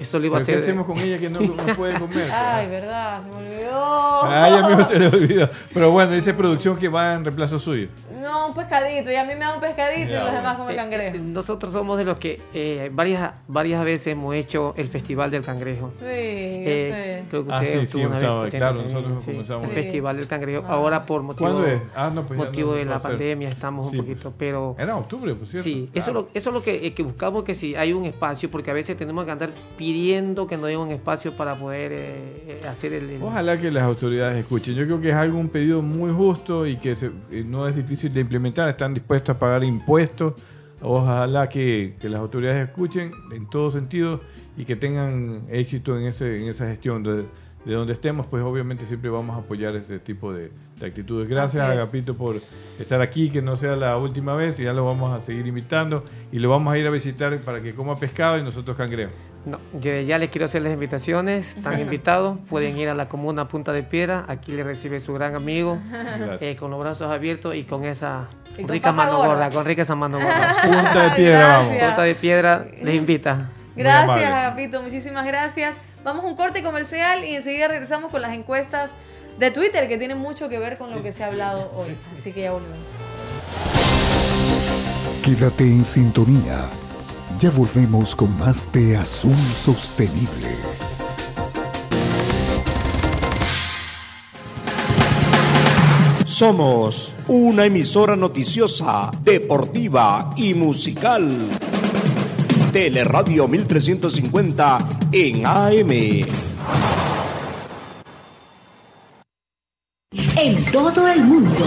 Eso 0.00 0.18
lo 0.18 0.24
iba 0.24 0.38
a 0.38 0.40
¿Pero 0.40 0.46
¿Qué 0.46 0.52
hacer. 0.52 0.62
hacemos 0.70 0.86
con 0.86 0.98
ella 0.98 1.18
que 1.18 1.28
no, 1.28 1.40
no 1.40 1.54
puede 1.76 1.98
comer? 2.00 2.30
Ay, 2.32 2.68
verdad, 2.68 3.22
se 3.22 3.28
me 3.28 3.36
olvidó. 3.36 4.22
Ya 4.30 4.66
mismo 4.68 4.84
se 4.84 4.98
le 4.98 5.06
olvidó. 5.14 5.50
Pero 5.74 5.90
bueno, 5.90 6.12
dice 6.12 6.32
producción 6.32 6.78
que 6.78 6.88
va 6.88 7.12
en 7.12 7.24
reemplazo 7.26 7.58
suyo. 7.58 7.88
No, 8.22 8.48
un 8.48 8.54
pescadito. 8.54 9.10
Y 9.10 9.16
a 9.16 9.24
mí 9.24 9.32
me 9.34 9.40
da 9.40 9.54
un 9.54 9.60
pescadito 9.60 10.10
y 10.10 10.14
los 10.16 10.32
demás 10.32 10.56
comen 10.56 10.74
Eh, 10.74 10.76
cangrejo. 10.76 11.16
eh, 11.16 11.20
nosotros 11.20 11.72
somos 11.72 11.98
de 11.98 12.04
los 12.04 12.18
que 12.18 12.40
eh, 12.54 12.88
varias, 12.92 13.32
varias 13.48 13.84
veces 13.84 14.08
hemos 14.08 14.34
hecho 14.34 14.74
el 14.76 14.86
Festival 14.88 15.30
del 15.30 15.44
Cangrejo. 15.44 15.90
Sí, 15.90 16.04
yo 16.04 16.06
Eh, 16.08 16.90
sé. 16.92 17.24
creo 17.30 17.44
que 17.46 17.52
Ah, 17.52 17.56
usted 17.60 17.72
sí, 17.72 17.78
estuvo 17.84 18.00
sí, 18.02 18.06
una 18.06 18.18
estaba- 18.18 18.42
vez 18.44 18.54
claro, 18.54 18.82
nosotros 18.82 19.22
sí, 19.22 19.30
comenzamos. 19.32 19.64
El 19.64 19.68
Sí. 19.70 19.74
Festival 19.74 20.16
del 20.16 20.26
Cangrejo. 20.28 20.64
Ah. 20.68 20.72
Ahora 20.74 21.04
por 21.06 21.22
motivo, 21.22 21.50
¿Cuándo 21.50 21.66
es? 21.66 21.80
Ah, 21.96 22.10
no, 22.14 22.26
pues 22.26 22.38
motivo 22.38 22.70
no 22.72 22.76
de 22.76 22.84
la 22.84 22.98
pandemia 23.00 23.48
estamos 23.48 23.90
Sí, 23.90 23.98
un 23.98 24.06
poquito, 24.06 24.32
pero... 24.38 24.76
Era 24.78 24.96
octubre, 24.96 25.34
por 25.34 25.48
cierto. 25.48 25.64
Sí, 25.64 25.88
eso, 25.92 26.12
Claro. 26.12 26.20
lo, 26.20 26.28
eso 26.34 26.50
es 26.50 26.54
lo 26.54 26.62
que, 26.62 26.86
eh, 26.86 26.94
que 26.94 27.02
buscamos, 27.02 27.44
que 27.44 27.54
si 27.54 27.74
hay 27.74 27.92
un 27.92 28.04
espacio, 28.04 28.50
porque 28.50 28.70
a 28.70 28.74
veces 28.74 28.96
tenemos 28.96 29.24
que 29.24 29.30
andar 29.32 29.50
pidiendo 29.76 30.46
que 30.46 30.56
nos 30.56 30.66
den 30.66 30.78
un 30.78 30.90
espacio 30.90 31.32
para 31.36 31.54
poder 31.54 31.92
hacer 32.68 32.92
el... 32.94 33.10
el- 33.10 33.22
Ojalá 33.22 33.58
que 33.58 33.70
las 33.70 33.82
autoridades 33.82 34.36
escuchen. 34.38 34.74
Yo 34.74 34.84
creo 34.84 35.00
que 35.00 35.08
es 35.10 35.14
algo, 35.14 35.38
un 35.38 35.48
pedido 35.48 35.82
muy 35.82 36.10
justo 36.12 36.66
y 36.66 36.76
que 36.76 36.94
se- 36.96 37.10
eh, 37.30 37.44
no 37.46 37.66
es 37.66 37.74
difícil 37.74 38.11
de 38.12 38.20
implementar. 38.20 38.68
Están 38.68 38.94
dispuestos 38.94 39.36
a 39.36 39.38
pagar 39.38 39.64
impuestos. 39.64 40.34
Ojalá 40.80 41.48
que, 41.48 41.94
que 42.00 42.08
las 42.08 42.20
autoridades 42.20 42.68
escuchen 42.68 43.12
en 43.32 43.48
todo 43.48 43.70
sentido 43.70 44.20
y 44.56 44.64
que 44.64 44.76
tengan 44.76 45.42
éxito 45.50 45.98
en, 45.98 46.06
ese, 46.06 46.42
en 46.42 46.48
esa 46.48 46.66
gestión. 46.66 47.02
De, 47.02 47.24
de 47.64 47.74
donde 47.74 47.92
estemos, 47.92 48.26
pues 48.26 48.42
obviamente 48.42 48.86
siempre 48.86 49.08
vamos 49.08 49.36
a 49.36 49.38
apoyar 49.40 49.76
ese 49.76 49.98
tipo 50.00 50.32
de, 50.32 50.50
de 50.80 50.86
actitudes. 50.86 51.28
Gracias. 51.28 51.64
Agapito, 51.64 52.16
por 52.16 52.40
estar 52.78 53.00
aquí, 53.00 53.30
que 53.30 53.40
no 53.40 53.56
sea 53.56 53.76
la 53.76 53.96
última 53.96 54.34
vez. 54.34 54.58
Ya 54.58 54.72
lo 54.72 54.84
vamos 54.84 55.12
a 55.12 55.24
seguir 55.24 55.46
invitando 55.46 56.02
y 56.32 56.38
lo 56.40 56.48
vamos 56.48 56.74
a 56.74 56.78
ir 56.78 56.86
a 56.86 56.90
visitar 56.90 57.38
para 57.40 57.60
que 57.60 57.74
coma 57.74 57.96
pescado 57.96 58.38
y 58.38 58.42
nosotros 58.42 58.76
cangrejo. 58.76 59.12
No, 59.44 59.58
yo 59.80 59.98
ya 60.00 60.18
les 60.18 60.30
quiero 60.30 60.44
hacer 60.44 60.62
las 60.62 60.72
invitaciones, 60.72 61.56
están 61.56 61.80
invitados, 61.80 62.38
pueden 62.48 62.78
ir 62.78 62.88
a 62.88 62.94
la 62.94 63.08
comuna 63.08 63.48
Punta 63.48 63.72
de 63.72 63.82
Piedra, 63.82 64.24
aquí 64.28 64.52
les 64.52 64.64
recibe 64.64 65.00
su 65.00 65.12
gran 65.14 65.34
amigo, 65.34 65.78
eh, 66.40 66.54
con 66.56 66.70
los 66.70 66.78
brazos 66.78 67.10
abiertos 67.10 67.56
y 67.56 67.64
con 67.64 67.84
esa 67.84 68.28
Y 68.56 68.64
rica 68.64 68.92
mano 68.92 69.18
gorda. 69.18 69.50
con 69.50 69.64
rica 69.64 69.82
esa 69.82 69.96
mano 69.96 70.20
gorda. 70.20 70.56
Punta 70.62 71.02
de 71.02 71.10
piedra, 71.16 71.58
vamos. 71.58 71.76
Punta 71.76 72.02
de 72.02 72.14
Piedra 72.14 72.66
les 72.82 72.94
invita. 72.94 73.48
Gracias. 73.74 74.30
Agapito. 74.30 74.80
Muchísimas 74.82 75.26
gracias. 75.26 75.76
Vamos 76.04 76.24
a 76.24 76.28
un 76.28 76.36
corte 76.36 76.62
comercial 76.62 77.24
y 77.24 77.34
enseguida 77.34 77.66
regresamos 77.68 78.10
con 78.12 78.22
las 78.22 78.34
encuestas 78.34 78.92
de 79.38 79.50
Twitter 79.50 79.88
que 79.88 79.98
tienen 79.98 80.18
mucho 80.18 80.48
que 80.48 80.58
ver 80.60 80.78
con 80.78 80.90
lo 80.94 81.02
que 81.02 81.10
se 81.10 81.24
ha 81.24 81.28
hablado 81.28 81.72
hoy. 81.74 81.96
Así 82.16 82.32
que 82.32 82.42
ya 82.42 82.52
volvemos. 82.52 82.78
Quédate 85.24 85.64
en 85.64 85.84
sintonía. 85.84 86.58
Ya 87.40 87.50
volvemos 87.50 88.14
con 88.14 88.38
más 88.38 88.70
de 88.72 88.96
Azul 88.96 89.34
Sostenible. 89.52 90.56
Somos 96.24 97.12
una 97.28 97.66
emisora 97.66 98.16
noticiosa, 98.16 99.10
deportiva 99.22 100.30
y 100.36 100.54
musical. 100.54 101.28
Teleradio 102.72 103.46
1350 103.46 104.78
en 105.12 105.46
AM. 105.46 105.90
En 110.36 110.64
todo 110.72 111.06
el 111.08 111.24
mundo. 111.24 111.64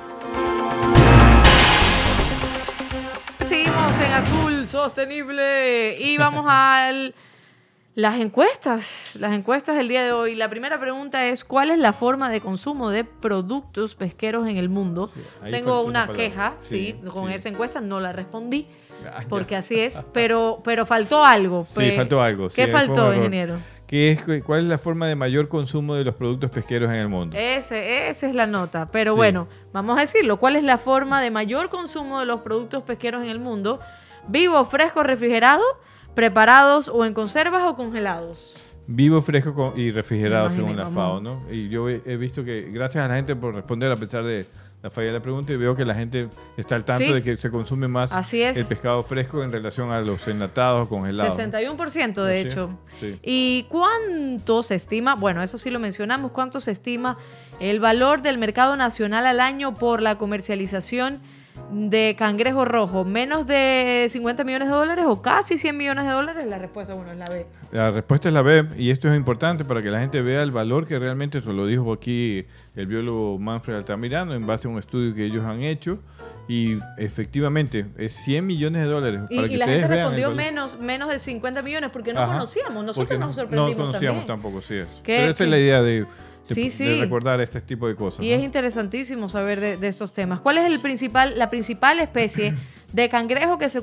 Sostenible 4.68 5.96
y 5.98 6.18
vamos 6.18 6.44
a 6.46 6.90
las 7.94 8.14
encuestas. 8.20 9.12
Las 9.14 9.32
encuestas 9.32 9.76
del 9.76 9.88
día 9.88 10.04
de 10.04 10.12
hoy. 10.12 10.34
La 10.34 10.48
primera 10.50 10.78
pregunta 10.78 11.24
es: 11.26 11.42
¿Cuál 11.44 11.70
es 11.70 11.78
la 11.78 11.92
forma 11.94 12.28
de 12.28 12.40
consumo 12.40 12.90
de 12.90 13.04
productos 13.04 13.94
pesqueros 13.94 14.46
en 14.46 14.56
el 14.58 14.68
mundo? 14.68 15.10
Tengo 15.50 15.80
una 15.82 16.02
palabra. 16.06 16.16
queja, 16.16 16.54
sí, 16.60 16.94
Sí, 17.02 17.08
con 17.08 17.28
sí. 17.28 17.34
esa 17.34 17.48
encuesta 17.48 17.80
no 17.80 17.98
la 17.98 18.12
respondí. 18.12 18.66
Ah, 19.06 19.22
ya. 19.22 19.28
Porque 19.28 19.56
así 19.56 19.78
es, 19.80 20.02
pero, 20.12 20.60
pero 20.64 20.84
faltó 20.84 21.24
algo. 21.24 21.64
Sí, 21.66 21.92
faltó 21.92 22.20
algo. 22.20 22.48
¿Qué 22.50 22.68
faltó, 22.68 23.14
ingeniero? 23.14 23.56
¿Qué 23.86 24.10
es, 24.12 24.20
cu- 24.22 24.42
¿Cuál 24.44 24.60
es 24.60 24.66
la 24.66 24.76
forma 24.76 25.06
de 25.08 25.14
mayor 25.14 25.48
consumo 25.48 25.94
de 25.94 26.04
los 26.04 26.14
productos 26.14 26.50
pesqueros 26.50 26.90
en 26.90 26.96
el 26.96 27.08
mundo? 27.08 27.34
Ese, 27.38 28.08
esa 28.10 28.28
es 28.28 28.34
la 28.34 28.46
nota. 28.46 28.86
Pero 28.92 29.12
Sí. 29.12 29.16
bueno, 29.16 29.48
vamos 29.72 29.96
a 29.96 30.02
decirlo. 30.02 30.36
¿Cuál 30.38 30.56
es 30.56 30.62
la 30.62 30.76
forma 30.76 31.22
de 31.22 31.30
mayor 31.30 31.70
consumo 31.70 32.20
de 32.20 32.26
los 32.26 32.40
productos 32.42 32.82
pesqueros 32.82 33.22
en 33.24 33.30
el 33.30 33.38
mundo? 33.38 33.80
Vivo, 34.28 34.64
fresco, 34.64 35.02
refrigerado, 35.02 35.62
preparados 36.14 36.88
o 36.88 37.04
en 37.04 37.14
conservas 37.14 37.62
o 37.66 37.76
congelados. 37.76 38.54
Vivo, 38.86 39.20
fresco 39.20 39.52
con- 39.54 39.78
y 39.78 39.90
refrigerado, 39.90 40.48
según 40.50 40.76
la 40.76 40.86
FAO. 40.86 41.20
¿no? 41.20 41.42
Y 41.50 41.68
yo 41.68 41.88
he, 41.88 42.16
visto 42.16 42.42
que, 42.44 42.70
gracias 42.72 43.04
a 43.04 43.08
la 43.08 43.16
gente 43.16 43.36
por 43.36 43.54
responder 43.54 43.92
a 43.92 43.96
pesar 43.96 44.24
de 44.24 44.46
la 44.82 44.90
falla 44.90 45.08
de 45.08 45.12
la 45.14 45.20
pregunta, 45.20 45.52
y 45.52 45.56
veo 45.56 45.74
que 45.74 45.84
la 45.84 45.94
gente 45.94 46.28
está 46.56 46.76
al 46.76 46.84
tanto 46.84 47.04
Sí. 47.04 47.12
de 47.12 47.22
que 47.22 47.36
se 47.36 47.50
consume 47.50 47.88
más 47.88 48.12
Así 48.12 48.40
es. 48.42 48.56
el 48.56 48.64
pescado 48.64 49.02
fresco 49.02 49.42
en 49.42 49.50
relación 49.52 49.90
a 49.90 50.00
los 50.00 50.26
enlatados 50.28 50.86
o 50.86 50.88
congelados. 50.88 51.34
61% 51.36 52.22
de 52.24 52.38
Así 52.40 52.48
hecho. 52.48 52.70
sí. 53.00 53.18
¿Y 53.22 53.66
cuánto 53.68 54.62
se 54.62 54.76
estima? 54.76 55.16
Bueno, 55.16 55.42
eso 55.42 55.58
sí 55.58 55.70
lo 55.70 55.80
mencionamos. 55.80 56.30
¿Cuánto 56.30 56.60
se 56.60 56.70
estima 56.70 57.18
el 57.60 57.80
valor 57.80 58.22
del 58.22 58.38
mercado 58.38 58.76
nacional 58.76 59.26
al 59.26 59.40
año 59.40 59.74
por 59.74 60.00
la 60.00 60.16
comercialización 60.16 61.20
de 61.70 62.14
cangrejo 62.18 62.64
rojo? 62.64 63.04
¿Menos 63.04 63.46
de 63.46 64.06
50 64.08 64.44
millones 64.44 64.68
de 64.68 64.74
dólares 64.74 65.04
o 65.06 65.20
casi 65.22 65.58
100 65.58 65.76
millones 65.76 66.04
de 66.06 66.10
dólares? 66.12 66.46
La 66.46 66.58
respuesta, 66.58 66.94
bueno, 66.94 67.12
es 67.12 67.18
la 67.18 67.26
B. 67.28 67.46
La 67.72 67.90
respuesta 67.90 68.28
es 68.28 68.34
la 68.34 68.42
B, 68.42 68.66
y 68.76 68.90
esto 68.90 69.08
es 69.10 69.16
importante 69.16 69.64
para 69.64 69.82
que 69.82 69.90
la 69.90 70.00
gente 70.00 70.22
vea 70.22 70.42
el 70.42 70.50
valor 70.50 70.86
que 70.86 70.98
realmente, 70.98 71.38
eso 71.38 71.52
lo 71.52 71.66
dijo 71.66 71.92
aquí 71.92 72.44
el 72.76 72.86
biólogo 72.86 73.38
Manfred 73.38 73.76
Altamirano, 73.76 74.34
en 74.34 74.46
base 74.46 74.68
a 74.68 74.70
un 74.70 74.78
estudio 74.78 75.14
que 75.14 75.24
ellos 75.26 75.44
han 75.44 75.62
hecho, 75.62 75.98
y 76.48 76.76
efectivamente 76.96 77.84
es 77.98 78.14
100 78.24 78.46
millones 78.46 78.82
de 78.82 78.88
dólares. 78.88 79.20
Y, 79.28 79.36
para 79.36 79.46
y 79.48 79.50
que 79.50 79.56
la 79.58 79.66
gente 79.66 79.86
respondió 79.88 80.30
menos, 80.30 80.78
menos 80.80 81.10
de 81.10 81.18
50 81.18 81.60
millones 81.60 81.90
porque 81.92 82.14
no 82.14 82.20
Ajá, 82.20 82.32
conocíamos. 82.34 82.84
Nosotros 82.84 83.06
porque 83.08 83.18
nos 83.18 83.26
no- 83.28 83.32
sorprendimos 83.42 83.76
No 83.76 83.84
conocíamos 83.84 84.26
también. 84.26 84.26
tampoco, 84.26 84.62
sí 84.62 84.74
es. 84.76 84.86
¿Qué- 85.02 85.18
Pero 85.18 85.30
esta 85.32 85.44
es 85.44 85.50
la 85.50 85.58
idea 85.58 85.82
de, 85.82 86.06
de- 86.46 86.54
Sí, 86.70 86.84
de 86.84 87.00
recordar 87.00 87.40
este 87.40 87.60
tipo 87.60 87.86
de 87.88 87.94
cosas. 87.94 88.24
Y 88.24 88.30
¿no? 88.30 88.36
es 88.36 88.42
interesantísimo 88.44 89.28
saber 89.28 89.60
de, 89.60 89.76
de 89.76 89.88
estos 89.88 90.12
temas. 90.12 90.40
¿Cuál 90.40 90.58
es 90.58 90.64
el 90.64 90.80
principal, 90.80 91.38
la 91.38 91.50
principal 91.50 92.00
especie 92.00 92.54
de 92.92 93.08
cangrejo 93.08 93.58
que 93.58 93.68
se 93.68 93.80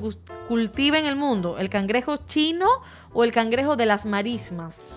cultiva 0.48 0.98
en 1.00 1.06
el 1.06 1.16
mundo? 1.16 1.58
¿El 1.60 1.70
cangrejo 1.70 2.18
chino 2.26 2.68
o 3.14 3.24
el 3.24 3.32
cangrejo 3.32 3.76
de 3.76 3.86
las 3.86 4.06
marismas? 4.06 4.96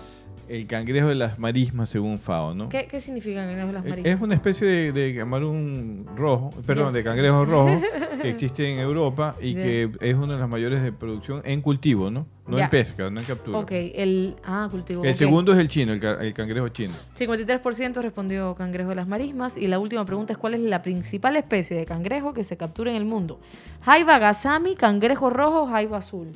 El 0.49 0.65
cangrejo 0.65 1.07
de 1.07 1.15
las 1.15 1.37
marismas, 1.37 1.89
según 1.89 2.17
FAO, 2.17 2.55
¿no? 2.55 2.69
¿Qué, 2.69 2.87
qué 2.87 2.99
significa 2.99 3.41
el 3.43 3.47
cangrejo 3.49 3.67
de 3.67 3.73
las 3.73 3.83
marismas? 3.85 4.13
Es 4.15 4.19
una 4.21 4.33
especie 4.33 4.65
de, 4.67 4.91
de 4.91 5.15
camarón 5.15 6.05
rojo, 6.15 6.49
perdón, 6.65 6.91
de 6.93 7.03
cangrejo 7.03 7.45
rojo 7.45 7.79
que 8.21 8.29
existe 8.29 8.67
en 8.73 8.79
Europa 8.79 9.35
y 9.39 9.53
que 9.53 9.91
es 10.01 10.15
una 10.15 10.33
de 10.33 10.39
las 10.39 10.49
mayores 10.49 10.81
de 10.81 10.91
producción 10.91 11.41
en 11.45 11.61
cultivo, 11.61 12.09
¿no? 12.09 12.25
No 12.47 12.57
Ya. 12.57 12.63
en 12.63 12.69
pesca, 12.71 13.11
no 13.11 13.19
en 13.19 13.25
captura. 13.27 13.59
Ok, 13.59 13.71
el... 13.73 14.35
Ah, 14.43 14.67
cultivo. 14.71 15.03
El 15.05 15.13
segundo 15.13 15.53
es 15.53 15.59
el 15.59 15.67
chino, 15.67 15.93
el, 15.93 16.03
el 16.03 16.33
cangrejo 16.33 16.67
chino. 16.69 16.93
53% 17.15 18.01
respondió 18.01 18.55
cangrejo 18.55 18.89
de 18.89 18.95
las 18.95 19.07
marismas. 19.07 19.55
Y 19.55 19.67
la 19.67 19.77
última 19.77 20.03
pregunta 20.03 20.33
es: 20.33 20.39
¿cuál 20.39 20.55
es 20.55 20.61
la 20.61 20.81
principal 20.81 21.35
especie 21.35 21.77
de 21.77 21.85
cangrejo 21.85 22.33
que 22.33 22.43
se 22.43 22.57
captura 22.57 22.89
en 22.89 22.97
el 22.97 23.05
mundo? 23.05 23.39
¿Jaiba 23.81 24.17
gasami, 24.17 24.75
cangrejo 24.75 25.29
rojo 25.29 25.61
o 25.63 25.67
jaiba 25.67 25.99
azul? 25.99 26.29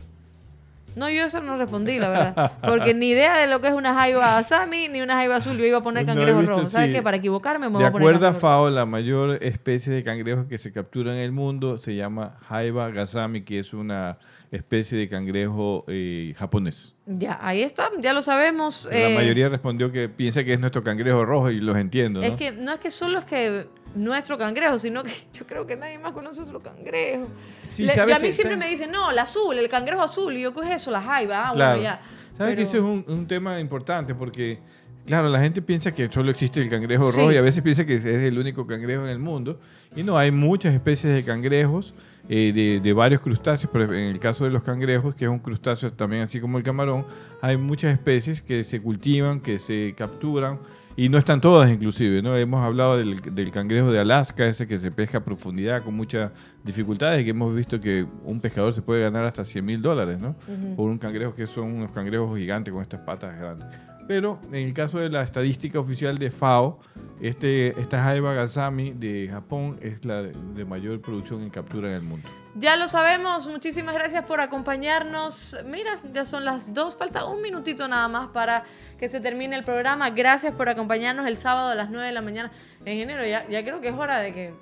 No, 0.95 1.09
yo 1.09 1.25
eso 1.25 1.41
no 1.41 1.57
respondí, 1.57 1.99
la 1.99 2.09
verdad. 2.09 2.51
Porque 2.61 2.93
ni 2.93 3.09
idea 3.09 3.37
de 3.37 3.47
lo 3.47 3.61
que 3.61 3.67
es 3.67 3.73
una 3.73 3.93
jaiba 3.93 4.35
gasami 4.35 4.87
ni 4.89 5.01
una 5.01 5.15
jaiba 5.15 5.37
azul. 5.37 5.57
Yo 5.57 5.65
iba 5.65 5.79
a 5.79 5.83
poner 5.83 6.05
No 6.05 6.13
cangrejo 6.13 6.39
visto, 6.39 6.55
rojo. 6.55 6.69
¿Sabes 6.69 6.87
sí. 6.89 6.93
qué? 6.93 7.01
Para 7.01 7.17
equivocarme 7.17 7.67
me 7.67 7.71
De 7.71 7.77
voy 7.77 7.83
a 7.85 7.91
poner 7.91 8.07
acuerdo 8.07 8.27
a 8.27 8.33
FAO, 8.33 8.69
la 8.69 8.85
mayor 8.85 9.37
especie 9.41 9.93
de 9.93 10.03
cangrejo 10.03 10.47
que 10.47 10.57
se 10.57 10.71
captura 10.71 11.13
en 11.13 11.19
el 11.19 11.31
mundo 11.31 11.77
se 11.77 11.95
llama 11.95 12.37
Jaiba 12.47 12.89
gasami, 12.91 13.41
que 13.41 13.59
es 13.59 13.73
una 13.73 14.17
especie 14.51 14.97
de 14.97 15.09
cangrejo 15.09 15.83
eh, 15.87 16.33
japonés. 16.37 16.93
Ya, 17.05 17.39
ahí 17.41 17.63
está, 17.63 17.89
ya 17.99 18.13
lo 18.13 18.21
sabemos. 18.21 18.87
La 18.91 19.09
eh, 19.09 19.15
mayoría 19.15 19.49
respondió 19.49 19.91
que 19.91 20.09
piensa 20.09 20.43
que 20.43 20.53
es 20.53 20.59
nuestro 20.59 20.83
cangrejo 20.83 21.25
rojo 21.25 21.49
y 21.49 21.59
los 21.59 21.75
entiendo, 21.75 22.21
¿no? 22.21 22.25
Es 22.25 22.35
que 22.35 22.51
no 22.51 22.73
es 22.73 22.79
que 22.79 22.91
solo 22.91 23.19
es 23.19 23.25
que 23.25 23.67
nuestro 23.95 24.37
cangrejo, 24.37 24.77
sino 24.79 25.03
que 25.03 25.11
yo 25.33 25.45
creo 25.45 25.65
que 25.65 25.75
nadie 25.75 25.97
más 25.99 26.13
conoce 26.13 26.41
otro 26.41 26.59
cangrejo. 26.61 27.27
Sí, 27.69 27.83
Le- 27.83 27.93
¿sabes 27.93 28.09
yo 28.11 28.15
a 28.15 28.19
mí 28.19 28.31
siempre 28.31 28.57
me 28.57 28.67
dicen, 28.67 28.91
no, 28.91 29.11
el 29.11 29.19
azul, 29.19 29.57
el 29.57 29.69
cangrejo 29.69 30.01
azul. 30.01 30.35
Y 30.35 30.41
yo, 30.41 30.53
¿qué 30.53 30.61
es 30.69 30.75
eso? 30.75 30.91
La 30.91 31.01
jaiba. 31.01 31.49
Ah, 31.49 31.53
Claro. 31.53 31.79
bueno, 31.79 31.83
ya. 31.83 32.01
¿Sabes 32.37 32.55
que 32.55 32.63
ese 32.63 32.77
es 32.77 32.83
un, 32.83 33.05
un 33.07 33.27
tema 33.27 33.59
importante? 33.59 34.15
Porque, 34.15 34.57
claro, 35.05 35.29
la 35.29 35.39
gente 35.39 35.61
piensa 35.61 35.91
que 35.93 36.11
solo 36.11 36.31
existe 36.31 36.59
el 36.61 36.69
cangrejo 36.69 37.11
Sí. 37.11 37.17
rojo 37.17 37.31
y 37.31 37.37
a 37.37 37.41
veces 37.41 37.61
piensa 37.61 37.85
que 37.85 37.95
es 37.95 38.05
el 38.05 38.37
único 38.39 38.65
cangrejo 38.65 39.03
en 39.03 39.09
el 39.09 39.19
mundo. 39.19 39.59
Y 39.95 40.01
no, 40.03 40.17
hay 40.17 40.31
muchas 40.31 40.73
especies 40.73 41.13
de 41.13 41.23
cangrejos, 41.23 41.93
eh, 42.29 42.51
de, 42.53 42.79
de 42.79 42.93
varios 42.93 43.21
crustáceos, 43.21 43.69
pero 43.71 43.85
en 43.93 44.05
el 44.09 44.19
caso 44.19 44.45
de 44.45 44.49
los 44.49 44.63
cangrejos, 44.63 45.13
que 45.13 45.25
es 45.25 45.29
un 45.29 45.39
crustáceo 45.39 45.91
también 45.93 46.23
así 46.23 46.39
como 46.41 46.57
el 46.57 46.63
camarón, 46.63 47.05
hay 47.41 47.57
muchas 47.57 47.91
especies 47.93 48.41
que 48.41 48.63
se 48.63 48.81
cultivan, 48.81 49.39
que 49.41 49.59
se 49.59 49.93
capturan. 49.95 50.57
Y 50.95 51.09
no 51.09 51.17
están 51.17 51.41
todas 51.41 51.71
inclusive, 51.71 52.21
¿no? 52.21 52.37
Hemos 52.37 52.63
hablado 52.63 52.97
del, 52.97 53.19
del 53.33 53.51
cangrejo 53.51 53.91
de 53.91 53.99
Alaska, 53.99 54.45
ese 54.45 54.67
que 54.67 54.79
se 54.79 54.91
pesca 54.91 55.17
a 55.17 55.23
profundidad 55.23 55.83
con 55.83 55.95
muchas 55.95 56.31
dificultades 56.63 57.21
y 57.21 57.23
que 57.23 57.31
hemos 57.31 57.55
visto 57.55 57.79
que 57.79 58.05
un 58.23 58.39
pescador 58.39 58.73
se 58.73 58.83
puede 58.83 59.01
ganar 59.01 59.25
hasta 59.25 59.43
100 59.43 59.65
mil 59.65 59.81
dólares, 59.81 60.19
¿no? 60.19 60.35
Por 60.75 60.91
un 60.91 60.99
cangrejo 60.99 61.33
que 61.33 61.47
son 61.47 61.73
unos 61.73 61.91
cangrejos 61.91 62.37
gigantes 62.37 62.71
con 62.71 62.83
estas 62.83 62.99
patas 63.01 63.35
grandes. 63.39 63.67
Pero 64.07 64.39
en 64.51 64.67
el 64.67 64.73
caso 64.73 64.99
de 64.99 65.09
la 65.09 65.23
estadística 65.23 65.79
oficial 65.79 66.17
de 66.19 66.29
FAO, 66.29 66.79
este, 67.21 67.79
esta 67.79 68.03
jaiba 68.03 68.33
gasami 68.33 68.91
de 68.91 69.29
Japón 69.31 69.77
es 69.81 70.05
la 70.05 70.21
de 70.21 70.65
mayor 70.65 71.01
producción 71.01 71.41
en 71.41 71.49
captura 71.49 71.89
en 71.89 71.95
el 71.95 72.03
mundo. 72.03 72.29
Ya 72.55 72.75
lo 72.75 72.87
sabemos, 72.87 73.47
muchísimas 73.47 73.95
gracias 73.95 74.25
por 74.25 74.39
acompañarnos. 74.39 75.57
Mira, 75.65 75.97
ya 76.13 76.23
son 76.23 76.45
las 76.45 76.71
dos, 76.71 76.95
falta 76.95 77.25
un 77.25 77.41
minutito 77.41 77.87
nada 77.87 78.07
más 78.07 78.29
para 78.29 78.63
que 78.99 79.09
se 79.09 79.19
termine 79.19 79.55
el 79.55 79.63
programa. 79.63 80.11
Gracias 80.11 80.53
por 80.53 80.69
acompañarnos 80.69 81.25
el 81.25 81.37
sábado 81.37 81.69
a 81.69 81.75
las 81.75 81.89
9 81.89 82.05
de 82.05 82.11
la 82.13 82.21
mañana. 82.21 82.51
Ingeniero, 82.81 83.25
ya, 83.25 83.47
ya 83.49 83.63
creo 83.63 83.81
que 83.81 83.87
es 83.87 83.95
hora 83.95 84.19
de 84.19 84.33
que 84.33 84.53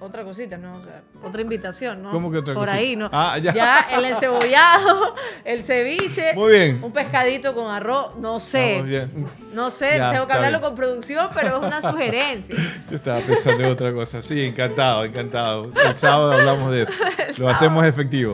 otra 0.00 0.22
cosita, 0.24 0.56
¿no? 0.56 0.76
O 0.76 0.82
sea, 0.82 1.02
otra 1.24 1.42
invitación, 1.42 2.02
¿no? 2.02 2.10
¿Cómo 2.10 2.30
que 2.30 2.38
otra 2.38 2.54
Por 2.54 2.66
cosita? 2.66 2.78
ahí, 2.78 2.96
¿no? 2.96 3.08
Ah, 3.12 3.36
ya. 3.38 3.86
el 3.92 4.04
encebollado, 4.04 5.14
el 5.44 5.62
ceviche. 5.62 6.34
Muy 6.34 6.52
bien. 6.52 6.80
Un 6.82 6.92
pescadito 6.92 7.54
con 7.54 7.70
arroz, 7.72 8.16
no 8.16 8.38
sé. 8.40 8.72
Estamos 8.72 8.88
bien. 8.88 9.26
No 9.52 9.70
sé, 9.70 9.96
Ya, 9.98 10.12
tengo 10.12 10.26
que 10.26 10.32
hablarlo 10.34 10.58
bien. 10.58 10.68
con 10.70 10.76
producción, 10.76 11.28
pero 11.34 11.48
es 11.48 11.66
una 11.66 11.82
sugerencia. 11.90 12.54
Yo 12.90 12.96
estaba 12.96 13.20
pensando 13.20 13.64
en 13.64 13.70
otra 13.72 13.92
cosa. 13.92 14.22
Sí, 14.22 14.44
encantado, 14.44 15.04
encantado. 15.04 15.70
El 15.84 15.96
sábado 15.96 16.32
hablamos 16.32 16.70
de 16.72 16.82
eso. 16.82 16.92
El 17.18 17.28
Lo 17.28 17.34
sábado. 17.34 17.54
hacemos 17.56 17.84
efectivo. 17.84 18.32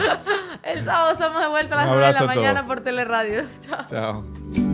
El 0.62 0.85
sábado 0.85 1.12
estamos 1.12 1.41
de 1.43 1.49
vuelta 1.49 1.75
a 1.75 1.79
las 1.79 1.87
Un 1.87 1.99
9 1.99 2.07
de 2.07 2.12
la 2.21 2.23
mañana 2.27 2.67
por 2.67 2.81
Teleradio. 2.81 3.45
Chao. 3.69 3.87
Chao. 3.91 4.74